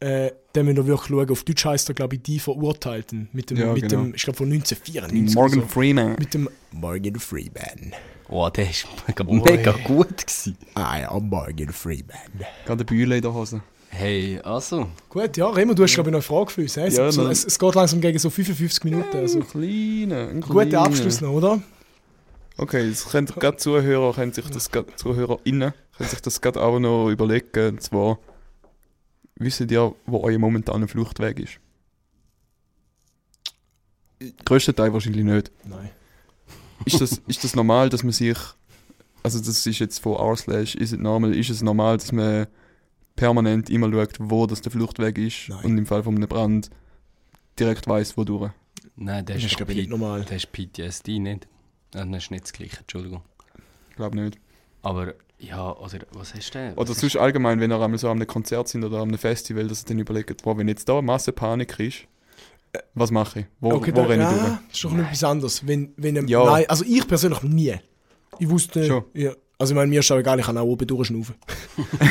Äh, 0.00 0.30
den 0.54 0.64
müssen 0.64 0.78
wir 0.78 0.86
wirklich 0.86 1.08
schauen. 1.08 1.30
Auf 1.30 1.44
Deutsch 1.44 1.64
heißt 1.64 1.88
er, 1.90 1.94
glaube 1.94 2.16
ich, 2.16 2.22
Die 2.22 2.38
Verurteilten. 2.38 3.28
Mit 3.32 3.50
dem, 3.50 3.58
Ja, 3.58 3.72
mit 3.72 3.82
genau. 3.82 4.04
dem 4.04 4.14
ich 4.14 4.22
glaube, 4.22 4.38
von 4.38 4.50
1994. 4.50 5.34
Morgan 5.34 5.60
so. 5.60 5.66
Freeman. 5.66 6.16
Mit 6.18 6.32
dem 6.34 6.48
Morgan 6.72 7.16
Freeman. 7.20 7.92
oh, 8.28 8.48
der 8.48 8.66
war 8.66 8.72
mega, 9.06 9.24
Ui. 9.26 9.40
mega 9.56 9.72
gut. 9.84 10.16
Gewesen. 10.26 10.56
I 10.76 11.04
am 11.06 11.28
Morgan 11.28 11.68
Freeman. 11.68 12.16
Gerade 12.64 12.80
eine 12.80 12.84
Bühle 12.86 13.16
in 13.16 13.22
der 13.22 13.34
Hose. 13.34 13.60
Hey, 13.92 14.38
also, 14.44 14.86
Gut, 15.08 15.36
ja, 15.36 15.48
Remo, 15.48 15.74
du 15.74 15.82
hast, 15.82 15.94
glaube 15.94 16.10
ich, 16.10 16.12
noch 16.12 16.18
eine 16.18 16.22
Frage 16.22 16.50
für 16.52 16.60
uns. 16.62 16.76
hä? 16.76 16.88
Ja, 16.88 17.10
so, 17.10 17.26
es, 17.28 17.44
es 17.44 17.58
geht 17.58 17.74
langsam 17.74 18.00
gegen 18.00 18.18
so 18.20 18.30
55 18.30 18.84
Minuten. 18.84 19.16
Also, 19.16 19.40
Ein 19.40 19.48
kleiner, 19.48 20.28
ein 20.28 20.40
guter 20.40 20.64
kleiner. 20.66 20.82
Abschluss 20.86 21.20
noch, 21.20 21.32
oder? 21.32 21.60
Okay, 22.56 22.86
jetzt 22.88 23.08
können 23.10 23.26
gerade 23.26 23.56
Zuhörer, 23.56 24.14
können 24.14 24.32
sich 24.32 24.46
das 24.46 24.70
grad, 24.70 24.86
ZuhörerInnen, 24.98 25.72
können 25.96 26.08
sich 26.08 26.20
das 26.20 26.40
gerade 26.40 26.62
auch 26.62 26.78
noch 26.78 27.08
überlegen. 27.10 27.68
Und 27.70 27.82
zwar, 27.82 28.18
wisst 29.40 29.60
ihr, 29.60 29.94
wo 30.06 30.20
euer 30.22 30.38
momentaner 30.38 30.86
Fluchtweg 30.88 31.40
ist? 31.40 31.58
Größter 34.44 34.74
Teil 34.74 34.92
wahrscheinlich 34.92 35.24
nicht. 35.24 35.50
Nein. 35.64 35.90
Ist 36.84 37.00
das, 37.00 37.12
ist 37.26 37.42
das 37.44 37.54
normal, 37.56 37.88
dass 37.88 38.02
man 38.02 38.12
sich, 38.12 38.36
also 39.22 39.38
das 39.38 39.66
ist 39.66 39.78
jetzt 39.78 39.98
von 39.98 40.16
r 40.16 40.36
slash, 40.36 40.74
is 40.74 40.92
it 40.92 41.00
normal, 41.00 41.34
ist 41.34 41.50
es 41.50 41.62
normal, 41.62 41.96
dass 41.96 42.12
man 42.12 42.46
permanent 43.16 43.70
immer 43.70 43.90
schaut, 43.90 44.16
wo 44.20 44.46
das 44.46 44.60
der 44.60 44.72
Fluchtweg 44.72 45.18
ist 45.18 45.48
Nein. 45.48 45.64
und 45.64 45.78
im 45.78 45.86
Fall 45.86 46.02
von 46.02 46.16
einem 46.16 46.28
Brand 46.28 46.70
direkt 47.58 47.86
weiß, 47.86 48.16
wo 48.16 48.24
durch? 48.24 48.50
nein, 48.96 49.24
der 49.24 49.36
Das 49.36 49.44
ist, 49.44 49.52
ist, 49.52 49.56
glaube 49.56 49.72
ich, 49.72 49.78
nicht 49.78 49.90
normal. 49.90 50.24
der 50.24 50.36
ist 50.36 50.52
PTSD 50.52 51.18
nicht. 51.18 51.48
Ah, 51.94 52.04
Das 52.04 52.24
ist 52.24 52.30
nicht 52.30 52.44
das 52.44 52.52
Gleiche, 52.52 52.78
Entschuldigung. 52.80 53.22
Ich 53.90 53.96
glaube 53.96 54.16
nicht. 54.16 54.38
Aber 54.82 55.14
ja, 55.40 55.72
oder 55.76 55.98
was 56.12 56.34
hast 56.34 56.54
du 56.54 56.58
denn? 56.58 56.74
Oder 56.74 56.94
sonst 56.94 57.16
allgemein, 57.16 57.60
wenn 57.60 57.72
ihr 57.72 57.80
einmal 57.80 57.98
so 57.98 58.08
an 58.08 58.18
einem 58.18 58.26
Konzert 58.26 58.68
sind 58.68 58.84
oder 58.84 58.98
an 58.98 59.08
einem 59.08 59.18
Festival, 59.18 59.66
dass 59.68 59.82
ihr 59.82 59.86
dann 59.88 59.98
überlegt, 59.98 60.42
boah, 60.42 60.56
wenn 60.58 60.68
jetzt 60.68 60.88
da 60.88 61.00
Massenpanik 61.00 61.78
ist, 61.80 61.98
was 62.94 63.10
mache 63.10 63.40
ich? 63.40 63.46
Wo, 63.58 63.72
Okay, 63.72 63.90
wo 63.92 64.02
da, 64.02 64.06
renne 64.06 64.22
ich 64.24 64.28
durch? 64.28 64.42
ja, 64.42 64.60
das 64.68 64.74
ist 64.76 64.84
doch 64.84 64.92
noch 64.92 65.04
etwas 65.04 65.24
anderes. 65.24 65.66
Wenn, 65.66 65.92
wenn 65.96 66.28
Ja. 66.28 66.44
Nein, 66.44 66.64
also 66.68 66.84
ich 66.86 67.06
persönlich 67.08 67.42
nie. 67.42 67.74
Ich 68.38 68.48
wusste. 68.48 68.86
Schon. 68.86 69.04
Ja. 69.14 69.32
Also 69.58 69.72
ich 69.72 69.76
meine, 69.76 69.88
mir 69.88 70.00
ist 70.00 70.10
auch 70.12 70.18
egal, 70.18 70.38
ich 70.38 70.46
kann 70.46 70.56
auch 70.56 70.64
oben 70.64 70.86
durchschnaufen. 70.86 71.34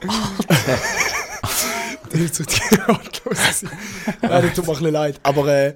das 2.10 2.20
ist 2.20 2.34
so 2.36 2.44
die 2.44 2.60
Nein, 4.22 4.42
das 4.42 4.54
tut 4.54 4.66
mir 4.66 4.72
ein 4.72 4.78
bisschen 4.78 4.92
leid. 4.92 5.20
Aber 5.22 5.46
äh, 5.48 5.74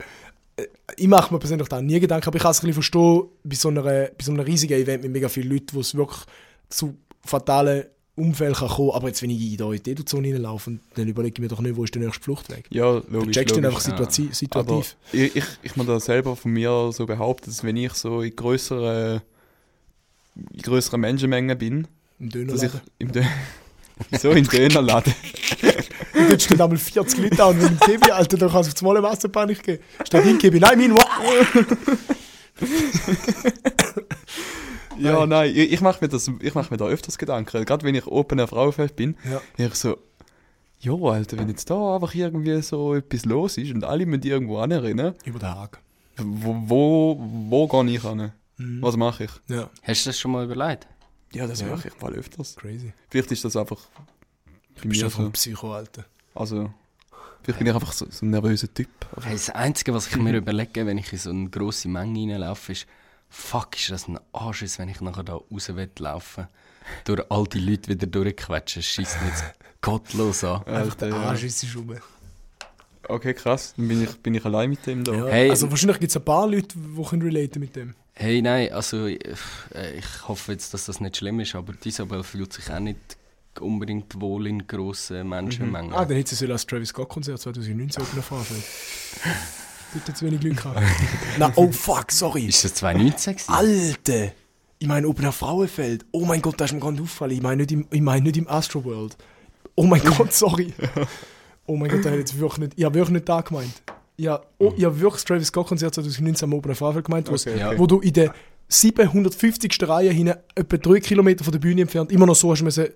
ich 0.96 1.08
mache 1.08 1.32
mir 1.32 1.40
persönlich 1.40 1.68
da 1.68 1.80
nie 1.82 1.98
Gedanken, 2.00 2.26
aber 2.28 2.36
ich 2.36 2.42
kann 2.42 2.50
es 2.52 2.58
ein 2.58 2.66
bisschen 2.68 2.74
verstehen, 2.74 3.22
bei 3.42 3.56
so, 3.56 3.68
einer, 3.68 3.82
bei 3.82 4.12
so 4.22 4.30
einem 4.32 4.40
riesigen 4.40 4.74
Event 4.80 5.02
mit 5.02 5.12
mega 5.12 5.28
vielen 5.28 5.50
Leuten, 5.50 5.68
wo 5.74 5.80
es 5.80 5.94
wirklich 5.94 6.20
zu 6.68 6.94
fatalen 7.24 7.84
Unfällen 8.16 8.54
kann 8.54 8.68
kommen 8.68 8.92
Aber 8.92 9.08
jetzt, 9.08 9.22
wenn 9.22 9.30
ich 9.30 9.56
da 9.56 9.72
in 9.72 9.82
die 9.82 9.90
Edu-Zone 9.90 10.32
reinlaufe, 10.34 10.78
dann 10.94 11.08
überlege 11.08 11.34
ich 11.34 11.40
mir 11.40 11.48
doch 11.48 11.60
nicht, 11.60 11.74
wo 11.74 11.82
ist 11.82 11.92
der 11.96 12.02
nächste 12.02 12.22
Fluchtweg. 12.22 12.64
Ja, 12.70 13.00
Du 13.00 13.06
logisch. 13.10 13.34
checkst 13.34 13.56
dann 13.56 13.64
logisch. 13.64 13.86
einfach 13.88 14.08
situati 14.10 14.22
Aber 14.26 14.34
situativ. 14.34 14.96
ich, 15.12 15.34
ich, 15.36 15.44
ich 15.64 15.76
mir 15.76 15.84
da 15.84 15.98
selber 15.98 16.36
von 16.36 16.52
mir 16.52 16.90
so 16.92 17.06
behaupten, 17.06 17.46
dass 17.50 17.64
wenn 17.64 17.76
ich 17.76 17.92
so 17.94 18.20
in 18.22 18.36
größeren, 18.36 19.20
in 20.52 20.62
größeren 20.62 21.00
Menschenmengen 21.00 21.58
bin, 21.58 21.88
Im 22.20 22.46
dass 22.46 22.62
ich 22.62 22.70
Dönerladen. 22.70 22.80
im 22.98 23.10
Dö 23.12 23.22
so 24.20 24.30
in 24.30 24.44
Dönerladen. 24.44 25.12
Und 26.14 26.30
dort 26.30 26.42
stehen 26.42 26.60
einmal 26.60 26.78
40 26.78 27.18
Leute 27.20 27.42
an 27.44 27.50
und 27.56 27.62
wenn 27.62 27.74
ich 27.74 27.80
Kebi, 27.80 28.10
Alter, 28.10 28.36
dann 28.36 28.50
kannst 28.50 28.68
du 28.68 28.70
auf 28.70 28.74
das 28.74 28.82
Mal 28.82 28.96
eine 28.96 29.02
Wasserpanik 29.06 29.62
geben. 29.62 29.82
Steht 30.06 30.22
hin, 30.24 30.38
Kebi, 30.38 30.60
nein, 30.60 30.78
mein, 30.78 30.92
wow! 30.92 31.64
Ja, 34.98 35.26
nein, 35.26 35.50
ich, 35.54 35.72
ich 35.72 35.80
mache 35.80 35.98
mir, 36.04 36.08
das- 36.08 36.30
ich 36.40 36.54
mach 36.54 36.70
mir 36.70 36.76
da 36.76 36.86
öfters 36.86 37.18
Gedanken. 37.18 37.64
Gerade 37.64 37.84
wenn 37.84 37.94
ich 37.96 38.06
Open 38.06 38.38
Air 38.38 38.46
Frauenfeld 38.46 38.94
bin, 38.94 39.16
Ja. 39.28 39.40
ich 39.56 39.74
so, 39.74 39.98
jo, 40.78 41.08
Alter, 41.08 41.36
wenn 41.38 41.48
jetzt 41.48 41.68
da 41.68 41.94
einfach 41.96 42.14
irgendwie 42.14 42.62
so 42.62 42.94
etwas 42.94 43.24
los 43.24 43.56
ist 43.58 43.72
und 43.74 43.82
alle 43.84 44.06
müssen 44.06 44.22
irgendwo 44.22 44.58
anrennen, 44.58 45.14
Über 45.24 45.38
den 45.40 45.48
Haag. 45.48 45.80
wo, 46.16 46.54
wo, 46.66 47.20
wo 47.48 47.66
gehe 47.66 47.96
ich 47.96 48.04
an? 48.04 48.32
Mhm. 48.56 48.82
Was 48.82 48.96
mache 48.96 49.24
ich? 49.24 49.30
Ja, 49.48 49.68
Hast 49.82 50.06
du 50.06 50.10
das 50.10 50.18
schon 50.20 50.30
mal 50.30 50.44
überlegt? 50.44 50.86
Ja, 51.32 51.48
das 51.48 51.60
Ja. 51.60 51.66
mache 51.66 51.88
ich 51.88 52.00
mal 52.00 52.12
öfters. 52.12 52.54
crazy. 52.54 52.92
Vielleicht 53.10 53.32
ist 53.32 53.44
das 53.44 53.56
einfach 53.56 53.78
bei 54.88 54.88
Du 54.88 54.88
bist 54.88 55.00
mir 55.00 55.06
einfach 55.06 55.20
so. 55.20 55.26
ein 55.26 55.32
Psycho, 55.32 55.74
Alter. 55.74 56.04
Also, 56.34 56.72
vielleicht 57.42 57.58
bin 57.58 57.68
ich 57.68 57.74
einfach 57.74 57.92
so, 57.92 58.06
so 58.10 58.26
ein 58.26 58.30
nervöser 58.30 58.72
Typ. 58.72 58.88
Hey, 59.22 59.32
das 59.32 59.50
Einzige, 59.50 59.94
was 59.94 60.08
ich 60.08 60.16
mir 60.16 60.36
überlege, 60.36 60.86
wenn 60.86 60.98
ich 60.98 61.12
in 61.12 61.18
so 61.18 61.30
eine 61.30 61.48
grosse 61.48 61.88
Menge 61.88 62.32
reinlaufe, 62.32 62.72
ist, 62.72 62.86
fuck, 63.28 63.76
ist 63.76 63.90
das 63.90 64.08
ein 64.08 64.18
Anschiss, 64.32 64.78
wenn 64.78 64.88
ich 64.88 65.00
nachher 65.00 65.24
da 65.24 65.34
raus 65.34 65.68
will 65.68 65.90
laufen 65.98 66.48
Durch 67.04 67.22
all 67.30 67.44
die 67.44 67.60
Leute 67.60 67.90
wieder 67.90 68.06
durchquetschen, 68.06 68.82
schießt 68.82 69.22
mich 69.22 69.30
jetzt 69.30 69.44
gottlos 69.80 70.44
an. 70.44 70.64
Einfach 70.64 70.94
der. 70.94 71.14
Arsch 71.14 71.44
ist 71.44 71.64
rum. 71.74 71.96
Okay, 73.06 73.34
krass. 73.34 73.74
Dann 73.76 73.88
bin 73.88 74.02
ich, 74.02 74.10
bin 74.18 74.34
ich 74.34 74.44
allein 74.44 74.70
mit 74.70 74.86
dem 74.86 75.04
da. 75.04 75.12
Ja. 75.12 75.26
Hey. 75.26 75.50
also 75.50 75.70
wahrscheinlich 75.70 75.98
gibt 76.00 76.10
es 76.10 76.16
ein 76.16 76.24
paar 76.24 76.46
Leute, 76.46 76.76
die 76.76 77.02
können 77.02 77.22
relaten 77.22 77.60
mit 77.60 77.76
dem. 77.76 77.94
Hey, 78.14 78.40
nein, 78.40 78.72
also 78.72 79.06
ich, 79.06 79.20
äh, 79.74 79.98
ich 79.98 80.28
hoffe 80.28 80.52
jetzt, 80.52 80.72
dass 80.72 80.86
das 80.86 81.00
nicht 81.00 81.16
schlimm 81.16 81.40
ist, 81.40 81.54
aber 81.54 81.74
Isabel 81.84 82.22
fühlt 82.22 82.52
sich 82.52 82.70
auch 82.70 82.78
nicht 82.78 82.98
unbedingt 83.60 84.20
wohl 84.20 84.46
in 84.46 84.66
grossen 84.66 85.28
Menschenmengen. 85.28 85.92
Ah, 85.92 86.04
dann 86.04 86.16
hätte 86.16 86.34
sie 86.34 86.50
als 86.50 86.66
Travis 86.66 86.88
Scott 86.90 87.08
Konzert 87.08 87.40
2019 87.40 88.02
oben 88.02 88.16
erfahren. 88.16 88.44
Dort 89.94 90.08
hat 90.08 90.16
zu 90.16 90.26
wenig 90.26 90.40
Glück 90.40 90.56
gehabt. 90.56 90.80
Na, 91.38 91.52
oh 91.56 91.70
fuck, 91.70 92.10
sorry. 92.10 92.46
Ist 92.46 92.64
das 92.64 92.74
2019 92.74 93.34
gewesen? 93.36 93.52
Alter! 93.52 94.32
Ich 94.80 94.88
meine, 94.88 95.08
oben 95.08 95.24
auf 95.24 95.36
Frauenfeld. 95.36 96.04
Oh 96.10 96.24
mein 96.24 96.42
Gott, 96.42 96.60
da 96.60 96.64
ist 96.64 96.72
mir 96.72 96.80
gerade 96.80 96.94
aufgefallen. 97.00 97.30
Ich 97.32 97.42
meine 97.42 97.62
nicht 97.62 97.72
im, 97.72 97.86
ich 97.90 98.00
meine 98.00 98.22
nicht 98.22 98.36
im 98.36 98.48
Astroworld. 98.48 99.16
Oh 99.76 99.84
mein 99.84 100.02
Gott, 100.02 100.32
sorry. 100.34 100.72
Oh 101.66 101.76
mein 101.76 101.90
Gott, 101.90 102.04
da 102.04 102.10
hätte 102.10 102.20
ich 102.22 102.28
jetzt 102.30 102.38
wirklich 102.38 102.58
nicht, 102.58 102.72
ich 102.76 102.84
habe 102.84 102.94
wirklich 102.96 103.14
nicht 103.14 103.28
da 103.28 103.40
gemeint. 103.40 103.72
Ja, 104.16 104.40
oh, 104.58 104.72
ich 104.76 104.84
habe 104.84 104.96
wirklich 105.00 105.14
das 105.22 105.24
Travis 105.24 105.48
Scott 105.48 105.66
Konzert 105.68 105.94
2019 105.94 106.46
am 106.48 106.54
Open 106.54 106.70
auf 106.72 106.78
Frauenfeld 106.78 107.04
gemeint, 107.06 107.30
wo's- 107.30 107.46
Okay, 107.46 107.64
okay. 107.64 107.78
wo 107.78 107.86
du 107.86 108.00
in 108.00 108.12
der 108.12 108.34
750. 108.68 109.88
Reihe 109.88 110.10
hinten, 110.10 110.38
etwa 110.54 110.76
3 110.76 111.00
Kilometer 111.00 111.44
von 111.44 111.52
der 111.52 111.58
Bühne 111.60 111.82
entfernt, 111.82 112.12
immer 112.12 112.26
noch 112.26 112.34
so 112.34 112.50
hast 112.50 112.60
du 112.60 112.92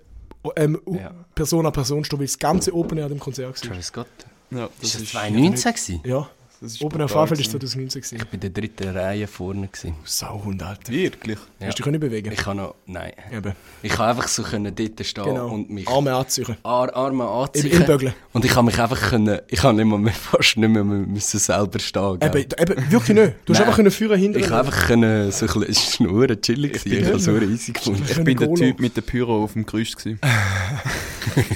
ähm, 0.55 0.79
Ja. 0.87 1.11
Person 1.35 1.65
an 1.65 1.73
Person 1.73 2.03
weil 2.19 2.25
das 2.25 2.37
ganze 2.39 2.73
Open 2.73 2.97
Air 2.97 3.09
dem 3.09 3.19
Konzert 3.19 3.47
war. 3.61 3.69
Travis 3.69 3.87
Scott. 3.87 4.07
Ja, 4.51 4.69
Ist 4.81 4.95
das 4.95 5.05
2019 5.05 5.71
gewesen? 5.73 6.01
Ja, 6.05 6.29
das 6.61 6.73
ist 6.73 6.81
Open 6.81 6.99
Air 6.99 7.07
brutal 7.07 7.27
Frauenfeld 7.27 7.39
ist 7.39 7.51
gewesen. 7.51 7.89
2019 7.89 8.01
gewesen. 8.01 8.15
Ich 8.17 8.25
bin 8.25 8.33
in 8.33 8.39
der 8.41 8.49
dritten 8.49 8.97
Reihe 8.97 9.27
vorne. 9.27 9.67
Gewesen. 9.67 9.95
Sauhund, 10.03 10.61
Alter. 10.63 10.91
Wirklich? 10.91 11.37
Ja. 11.59 11.67
Hast 11.67 11.79
du 11.79 11.83
dich 11.83 11.85
können 11.85 11.99
bewegen? 11.99 12.31
Ich 12.31 12.39
kann 12.39 12.57
noch... 12.57 12.75
Nein. 12.85 13.13
Eben. 13.31 13.53
Ich 13.81 13.91
kann 13.93 14.09
einfach 14.09 14.27
so 14.27 14.43
können 14.43 14.73
dort 14.75 15.05
stehen 15.05 15.23
Genau. 15.23 15.49
und 15.49 15.69
mich 15.69 15.87
Arme 15.87 16.13
anziehen. 16.13 16.57
Ar 16.63 16.93
Arme 16.95 17.23
Im, 17.23 17.29
anziehen. 17.29 17.71
im 17.71 17.85
Bögeln. 17.85 18.13
Und 18.33 18.45
ich 18.45 18.55
habe 18.55 18.65
mich 18.65 18.79
einfach 18.79 19.01
können... 19.09 19.39
Ich 19.47 19.63
habe 19.63 19.83
nicht 19.83 19.99
mehr, 19.99 20.13
fast 20.13 20.57
nicht 20.57 20.69
mehr 20.69 20.83
müssen 20.83 21.39
selber 21.39 21.79
stehen 21.79 22.19
gell? 22.19 22.29
Eben, 22.35 22.49
eben, 22.59 22.91
wirklich 22.91 23.17
nicht. 23.17 23.33
Du 23.45 23.53
hast 23.53 23.61
einfach 23.61 23.75
können 23.75 23.91
führen 23.91 24.19
hinter 24.19 24.39
Ich 24.39 24.49
habe 24.49 24.67
einfach 24.67 24.87
können, 24.87 25.31
so 25.31 25.45
ein 25.45 25.65
bisschen, 25.65 25.69
es 25.69 25.99
war 25.99 26.07
nur 26.07 26.41
chillig, 26.41 26.73
gewesen. 26.73 26.91
ich 26.99 27.05
habe 27.05 27.17
es 27.17 27.23
so 27.23 27.37
easy 27.37 27.71
gefunden. 27.71 28.03
Ich 28.09 28.23
bin 28.23 28.37
der. 28.37 28.53
Typ 28.53 28.79
mit 28.79 28.95
der 28.97 29.01
Pyro 29.01 29.43
auf 29.43 29.53
dem 29.53 29.65
Gerüst. 29.65 29.97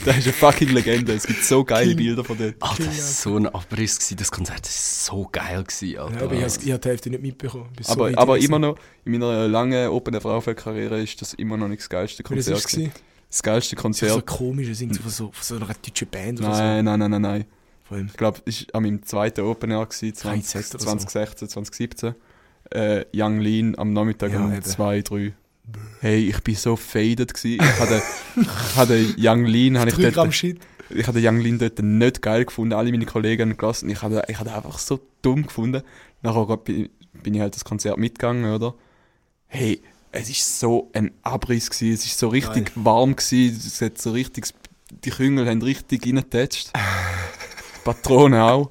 das 0.06 0.18
ist 0.18 0.24
eine 0.26 0.34
fucking 0.34 0.70
Legende. 0.70 1.14
Es 1.14 1.26
gibt 1.28 1.44
so 1.44 1.64
geile. 1.64 1.96
Bilder 1.96 2.24
von 2.24 2.38
dort. 2.38 2.56
Alter, 2.60 2.84
das 2.86 3.26
war 3.26 3.32
so 3.32 3.36
ein 3.38 3.48
Abriss, 3.48 3.98
gewesen. 3.98 4.18
das 4.18 4.32
Konzert 4.32 4.62
war 4.64 4.70
so 4.72 5.30
geil. 5.32 5.64
Gewesen, 5.64 5.98
Alter. 6.00 6.16
Ja, 6.18 6.22
aber 6.24 6.34
ich 6.36 6.42
habe 6.44 6.54
ich 6.74 6.80
die 6.80 6.88
Hälfte 6.90 7.10
nicht 7.10 7.22
mitbekommen. 7.22 7.70
Bin 7.76 7.84
so 7.84 7.92
Aber, 7.94 8.12
aber 8.18 8.38
immer 8.38 8.60
noch, 8.60 8.78
in 9.06 9.12
meiner 9.14 9.48
langen 9.48 9.90
Open 9.90 10.14
Air 10.14 10.22
Frauenfeld-Karriere 10.22 11.02
ist 11.02 11.22
das 11.22 11.34
immer 11.36 11.58
noch 11.58 11.68
nicht 11.68 11.82
das 11.82 11.90
geilste 11.90 12.24
Weil 12.30 12.38
das 12.38 12.46
Konzert. 12.48 12.58
ist 12.60 12.68
gewesen. 12.72 12.84
gewesen. 12.90 13.04
Das 13.30 13.44
geilste 13.44 13.76
So 13.76 13.82
Konzert. 13.82 14.26
komisch, 14.28 14.70
das 14.70 14.78
sind 14.78 14.96
von 14.98 15.10
so, 15.12 15.32
von 15.32 15.44
so 15.44 15.56
einer 15.56 15.74
deutschen 15.74 16.08
Band 16.08 16.40
oder 16.40 16.50
Nein, 16.50 16.86
nein, 16.86 17.00
nein, 17.00 17.12
nein, 17.12 17.22
nein. 17.22 17.42
so. 17.42 17.88
Vor 17.88 17.98
allem. 17.98 18.08
Ich 18.08 18.14
glaube, 18.18 18.40
es 18.46 18.68
war 18.68 18.76
an 18.76 18.84
meinem 18.84 19.04
zweiten 19.04 19.42
Open 19.42 19.72
Air, 19.72 19.86
gewesen, 19.86 20.14
20, 20.14 20.52
KIZ 20.54 20.56
oder 20.76 20.80
so. 20.80 20.86
2016, 20.86 21.50
2017. 21.50 22.16
Äh, 22.72 23.06
Young 23.16 23.40
Lean 23.40 23.78
am 23.78 23.92
Nachmittag 23.94 24.32
Ja, 24.32 24.40
um 24.46 24.54
eben. 24.54 24.64
2, 24.64 25.02
3. 25.02 25.34
Hey, 26.02 26.28
ich 26.30 26.42
bin 26.44 26.56
so 26.56 26.76
faded 26.76 27.34
gewesen. 27.34 27.64
Ich 27.64 27.80
hatte, 27.80 28.02
ich 28.36 28.76
hatte 28.76 29.16
Young 29.18 29.46
Lean, 29.46 29.78
habe 29.80 29.90
ich 29.90 29.96
3 29.96 30.12
dort, 30.12 30.34
Shit. 30.34 30.60
ich 30.90 31.08
hatte 31.08 31.20
Young 31.22 31.40
Lean 31.40 31.58
dort 31.58 31.80
nicht 31.80 32.22
geil 32.22 32.46
gefunden. 32.46 32.74
Alle 32.74 32.92
meine 32.92 33.06
Kollegen 33.06 33.50
haben 33.52 33.58
gelassen. 33.58 33.90
Ich 33.90 34.02
hatte, 34.02 34.24
ich 34.28 34.38
hatte 34.38 34.54
einfach 34.54 34.78
so 34.80 35.00
dumm 35.22 35.44
gefunden. 35.48 35.82
Nachher 36.22 36.58
bin, 36.58 36.90
bin 37.14 37.34
ich 37.34 37.42
halt 37.42 37.56
das 37.56 37.64
Konzert 37.64 37.98
mitgegangen, 37.98 38.52
oder? 38.54 38.76
Hey, 39.48 39.82
es 40.12 40.30
ist 40.30 40.60
so 40.60 40.90
ein 40.94 41.12
Abriss 41.24 41.70
gewesen. 41.70 41.94
Es 41.94 42.06
ist 42.06 42.20
so 42.20 42.28
richtig 42.28 42.72
warm 42.76 43.16
gewesen. 43.16 43.62
Es 43.66 43.82
hat 43.82 43.98
so 43.98 44.12
richtig, 44.12 44.48
die 45.04 45.10
Küngel 45.10 45.50
haben 45.50 45.62
richtig 45.62 46.06
reingetatscht. 46.06 46.72
Patronen 47.84 48.40
auch. 48.40 48.70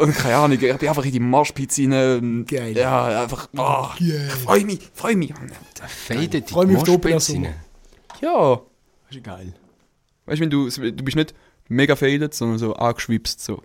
Und 0.00 0.14
keine 0.14 0.36
Ahnung, 0.36 0.52
ich 0.60 0.60
bin 0.78 0.88
einfach 0.88 1.04
in 1.04 1.12
die 1.12 1.20
Marschpizza 1.20 1.82
rein. 1.82 2.18
und- 2.18 2.46
Geil. 2.48 2.76
Ja, 2.76 3.22
einfach, 3.22 3.48
oh, 3.56 3.86
Yeah. 4.00 4.30
freu 4.30 4.60
mich, 4.64 4.78
freu 4.94 5.14
mich. 5.16 5.32
Faded 6.06 6.48
Freu 6.50 6.66
mich 6.66 6.76
auf 6.76 6.84
die 6.84 6.90
Moshpits 6.92 7.30
rein. 7.30 7.54
Ja. 8.20 8.60
Das 9.08 9.16
ist 9.16 9.24
geil. 9.24 9.52
Weißt 10.26 10.38
du, 10.38 10.42
wenn 10.42 10.50
du, 10.50 10.68
du 10.68 11.04
bist 11.04 11.16
nicht 11.16 11.34
mega 11.68 11.96
faded, 11.96 12.32
sondern 12.34 12.58
so 12.58 12.74
angeschwipst, 12.74 13.40
so. 13.42 13.62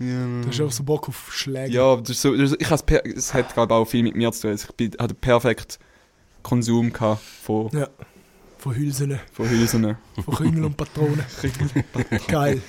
Du 0.00 0.44
hast 0.46 0.60
auch 0.60 0.70
so 0.70 0.84
Bock 0.84 1.08
auf 1.08 1.32
Schläge. 1.32 1.74
Ja, 1.74 1.96
das 1.96 2.10
ist 2.10 2.22
so, 2.22 2.36
das 2.36 2.52
ist, 2.52 2.62
ich 2.62 2.70
has 2.70 2.84
es 3.16 3.34
hat 3.34 3.52
glaube 3.54 3.74
auch 3.74 3.84
viel 3.84 4.04
mit 4.04 4.14
mir 4.14 4.30
zu 4.32 4.42
tun. 4.42 4.50
Also 4.52 4.66
Ich 4.70 4.74
bin, 4.76 4.92
hatte 4.98 5.14
perfekt 5.14 5.78
Konsum 6.42 6.92
gehabt 6.92 7.20
von, 7.42 7.68
Ja. 7.72 7.88
Von 8.58 8.74
Hülsen, 8.76 9.18
von 9.32 9.48
Hülsen. 9.50 9.96
von 10.24 10.34
Küngel 10.34 10.64
und 10.64 10.76
Patronen. 10.76 11.24
geil. 12.28 12.60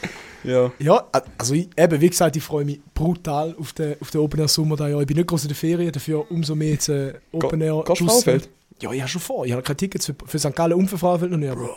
Ja. 0.43 0.71
Ja, 0.79 1.07
also 1.37 1.53
ich, 1.53 1.69
eben, 1.77 2.01
wie 2.01 2.09
gesagt, 2.09 2.35
ich 2.35 2.43
freue 2.43 2.65
mich 2.65 2.79
brutal 2.93 3.55
auf 3.59 3.73
den, 3.73 3.95
auf 3.99 4.09
den 4.11 4.21
Open 4.21 4.39
Air 4.39 4.47
Sommer 4.47 4.75
da 4.75 4.87
Jahr. 4.87 5.01
Ich 5.01 5.07
bin 5.07 5.17
nicht 5.17 5.27
groß 5.27 5.43
in 5.43 5.47
der 5.49 5.55
Ferien, 5.57 5.91
dafür 5.91 6.29
umso 6.31 6.55
mehr 6.55 6.69
jetzt 6.71 6.89
äh, 6.89 7.13
Open 7.31 7.61
Air. 7.61 7.83
Schuss- 7.95 8.07
Frauenfeld? 8.09 8.49
Ja, 8.81 8.91
ich 8.93 9.01
habe 9.01 9.09
schon 9.09 9.21
vor. 9.21 9.45
Ich 9.45 9.51
habe 9.51 9.61
keine 9.61 9.75
Tickets 9.77 10.05
für, 10.05 10.15
für 10.25 10.39
St. 10.39 10.55
Gallen 10.55 10.73
und 10.73 10.87
für 10.87 10.97
Frauenfeld 10.97 11.31
noch 11.31 11.37
nicht. 11.37 11.49
Aber 11.51 11.69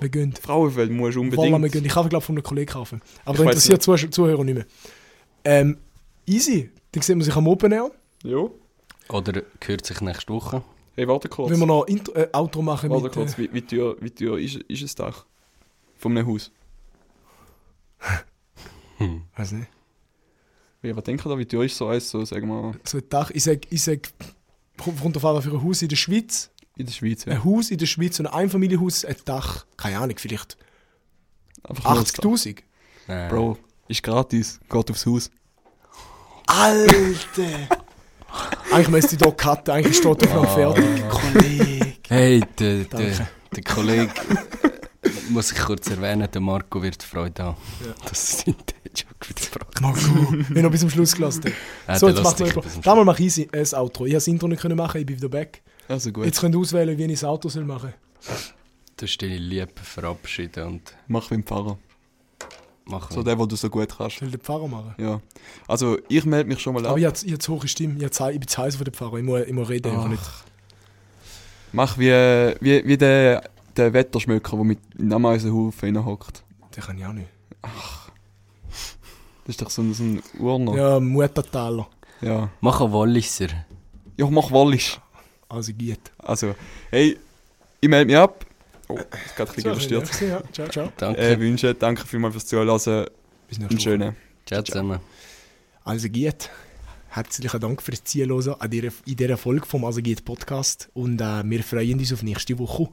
wir 0.00 0.08
gehen. 0.08 0.32
Frauenfeld 0.40 0.90
musst 0.90 1.16
du 1.16 1.20
Voilà, 1.20 1.32
wir 1.32 1.38
unbedingt. 1.54 1.72
gehen. 1.72 1.84
Ich 1.84 1.92
kann 1.92 2.08
glaube 2.08 2.24
von 2.24 2.34
einem 2.34 2.42
Kollegen 2.42 2.72
kaufen. 2.72 3.02
Aber 3.24 3.34
Ich 3.34 3.38
da 3.44 3.50
interessiert 3.50 3.82
Zuh 3.82 3.96
Zuhörer 3.96 4.42
nicht 4.44 4.54
mehr. 4.54 4.64
Ähm, 5.44 5.76
easy. 6.26 6.70
Dann 6.92 7.02
sieht 7.02 7.16
man 7.16 7.24
sich 7.24 7.36
am 7.36 7.46
Open 7.46 7.72
Air. 7.72 7.90
Ja. 8.24 8.46
Oder 9.10 9.42
hört 9.64 9.84
sich 9.84 10.00
nächste 10.00 10.32
Woche. 10.32 10.62
Hey, 10.94 11.06
warte 11.08 11.28
kurz. 11.28 11.50
Wenn 11.50 11.58
wir 11.58 11.66
noch 11.66 11.84
Intro, 11.86 12.12
äh, 12.14 12.28
Outro 12.32 12.62
machen 12.62 12.88
warte 12.90 13.04
mit... 13.04 13.12
kurz, 13.12 13.34
Äh, 13.34 13.38
wie, 13.38 13.50
wie 13.54 13.62
teuer, 13.62 13.96
wie 14.00 14.10
teuer 14.10 14.38
ist, 14.38 14.56
ist 14.68 14.82
das 14.82 14.94
Dach? 14.94 15.26
Von 15.98 16.16
einem 16.16 16.26
Haus? 16.26 16.50
Weiß 19.36 19.52
nicht. 19.52 19.68
Ja, 20.82 20.96
was 20.96 21.04
denkt 21.04 21.24
ihr 21.24 21.28
da, 21.28 21.38
wie 21.38 21.46
teuer 21.46 21.64
ist 21.64 21.76
so 21.76 21.86
eins, 21.88 22.10
so, 22.10 22.24
sagen 22.24 22.48
wir, 22.48 22.74
So 22.84 22.98
ein 22.98 23.04
Dach. 23.08 23.30
Ich 23.30 23.44
sag, 23.44 23.70
ich 23.70 23.82
sag, 23.82 24.00
kommt 24.78 25.16
auf 25.16 25.24
einmal 25.24 25.42
für 25.42 25.50
ein 25.52 25.62
Haus 25.62 25.80
in 25.82 25.88
der 25.88 25.96
Schweiz. 25.96 26.50
in 26.76 26.86
der 26.86 26.92
Schweiz? 26.92 27.24
Ja. 27.24 27.34
Ein 27.34 27.44
Haus 27.44 27.70
in 27.70 27.78
der 27.78 27.86
Schweiz, 27.86 28.16
so 28.16 28.24
ein 28.24 28.26
Einfamilienhaus, 28.26 29.04
ein 29.04 29.16
Dach. 29.24 29.64
Keine 29.76 29.98
Ahnung, 29.98 30.16
vielleicht 30.18 30.56
Einfach 31.64 31.94
nur 31.94 32.02
das 32.02 32.12
Dach. 32.12 32.24
80'000. 32.24 32.58
Nein. 33.06 33.28
Bro, 33.30 33.58
ist 33.88 34.02
gratis, 34.02 34.58
geht 34.68 34.90
aufs 34.90 35.06
Haus. 35.06 35.30
Alter! 36.46 37.68
Eigentlich 38.72 38.88
müsste 38.88 39.16
ich 39.16 39.22
hier 39.22 39.32
cutten, 39.32 39.74
eigentlich 39.74 39.96
steht 39.96 40.06
auf 40.26 40.34
noch 40.34 40.54
fertig. 40.54 40.84
Kollege. 41.08 41.92
Hey, 42.08 42.42
der, 42.58 42.84
der, 42.84 43.28
der 43.54 43.62
Kollege, 43.64 44.12
muss 45.30 45.52
ich 45.52 45.58
kurz 45.58 45.88
erwähnen, 45.90 46.28
der 46.32 46.40
Marco 46.40 46.82
wird 46.82 47.02
Freude 47.02 47.42
haben, 47.42 47.56
Ja. 47.84 47.94
dass 48.08 48.22
es 48.34 48.42
in 48.44 48.54
den 48.54 48.92
Joke 48.94 49.28
wieder 49.28 49.50
gebracht 49.50 49.80
Marco, 49.80 50.32
wir 50.32 50.44
haben 50.56 50.62
noch 50.62 50.70
bis 50.70 50.80
zum 50.80 50.90
Schluss 50.90 51.14
gelassen. 51.14 51.44
hat. 51.86 51.98
So, 51.98 52.08
jetzt 52.08 52.22
machen 52.22 52.38
wir 52.46 52.62
Damals 52.82 53.06
mache 53.06 53.20
ich 53.22 53.26
easy, 53.26 53.42
äh, 53.52 53.58
das 53.60 53.74
Outro. 53.74 54.04
Ich 54.06 54.12
habe 54.12 54.16
das 54.16 54.26
Intro 54.28 54.48
nicht 54.48 54.60
können 54.62 54.76
machen, 54.76 55.00
ich 55.00 55.06
bin 55.06 55.16
wieder 55.16 55.28
back. 55.28 55.62
Also 55.88 56.12
gut. 56.12 56.24
Jetzt 56.24 56.40
könnt 56.40 56.54
ihr 56.54 56.58
auswählen, 56.60 56.96
wie 56.96 57.04
ich 57.04 57.12
das 57.20 57.24
Outro 57.24 57.48
soll 57.48 57.64
machen 57.64 57.92
Schluss. 58.20 58.54
Du 58.96 59.06
hast 59.06 59.18
deine 59.18 59.36
Liebe 59.38 59.70
verabschieden 59.82 60.66
und 60.66 60.94
Mach 61.08 61.30
wie 61.30 61.34
im 61.36 61.44
Pfarrer. 61.44 61.78
Machen 62.84 63.14
So 63.14 63.22
der, 63.22 63.38
wo 63.38 63.46
du 63.46 63.56
so 63.56 63.70
gut 63.70 63.88
kannst. 63.96 64.18
Soll 64.18 64.30
der 64.30 64.40
Pfarrer 64.40 64.66
machen? 64.68 64.94
Ja. 64.98 65.20
Also, 65.68 65.98
ich 66.08 66.24
melde 66.24 66.48
mich 66.48 66.60
schon 66.60 66.74
mal 66.74 66.80
Aber 66.84 66.90
ab. 66.94 66.98
ich 66.98 67.04
habe 67.06 67.16
ich 67.24 67.32
hab 67.32 67.40
zu 67.42 67.52
hohe 67.54 67.68
Stimme. 67.68 67.94
Ich, 67.98 68.04
ich 68.04 68.38
bin 68.40 68.46
zu 68.48 68.58
heiß 68.62 68.76
von 68.76 68.84
der 68.84 68.92
Pfarrer. 68.92 69.16
Ich 69.18 69.24
muss, 69.24 69.40
ich 69.46 69.52
muss 69.52 69.68
reden. 69.68 69.88
einfach 69.90 70.04
Ach. 70.04 70.08
nicht. 70.10 70.22
Mach 71.72 71.96
wie, 71.98 72.10
wie, 72.60 72.86
wie 72.86 72.96
der, 72.98 73.42
der 73.76 73.92
Wetterschmöcker, 73.92 74.56
der 74.56 74.64
mit 74.64 74.78
in 74.98 75.06
den 75.06 75.12
Ameisenhaufen 75.12 75.96
reinhockt. 75.96 76.44
Den 76.74 76.82
kann 76.82 76.98
ich 76.98 77.06
auch 77.06 77.12
nicht. 77.12 77.28
Das 79.44 79.48
ist 79.48 79.62
doch 79.62 79.70
so 79.70 79.82
ein, 79.82 79.94
so 79.94 80.02
ein 80.04 80.22
Urner. 80.38 80.76
Ja, 80.76 81.00
Muttertaler. 81.00 81.88
Ja. 82.20 82.48
Machen 82.60 82.92
Walliser. 82.92 83.48
Ja, 84.16 84.26
mach 84.30 84.50
Wallisch. 84.50 85.00
Also 85.48 85.72
geht. 85.74 86.12
Also, 86.18 86.54
hey, 86.90 87.18
ich 87.80 87.88
melde 87.88 88.06
mich 88.06 88.16
ab. 88.16 88.46
Oh, 88.88 88.94
das 88.94 89.20
ist 89.26 89.36
gerade 89.36 89.50
ein 89.50 89.54
bisschen 89.54 89.70
überstürzt. 89.72 90.20
Ja, 90.20 90.42
ciao, 90.52 90.68
ciao. 90.68 90.92
Danke. 90.96 91.20
Äh, 91.20 91.38
wünsche, 91.38 91.74
danke 91.74 92.06
vielmals 92.06 92.34
fürs 92.34 92.46
Zuhören. 92.46 92.68
Bis 93.48 93.58
nächste 93.58 93.60
Einen 93.60 93.70
Woche. 93.70 93.80
schönen. 93.80 94.16
Ciao 94.46 94.62
zusammen. 94.62 95.00
Also 95.84 96.08
geht. 96.08 96.50
Herzlichen 97.08 97.60
Dank 97.60 97.82
fürs 97.82 98.04
Zuhören 98.04 98.56
in 99.04 99.16
dieser 99.16 99.36
Folge 99.36 99.66
vom 99.66 99.84
Also 99.84 100.00
geht 100.00 100.24
Podcast. 100.24 100.88
Und 100.94 101.20
äh, 101.20 101.42
wir 101.44 101.62
freuen 101.62 101.98
uns 101.98 102.12
auf 102.12 102.22
nächste 102.22 102.58
Woche. 102.58 102.88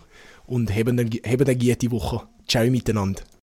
Und 0.50 0.76
haben 0.76 1.00
eine, 1.00 1.06
haben 1.06 1.46
eine 1.46 1.56
gute 1.56 1.92
Woche. 1.92 2.24
Ciao 2.48 2.66
miteinander. 2.70 3.22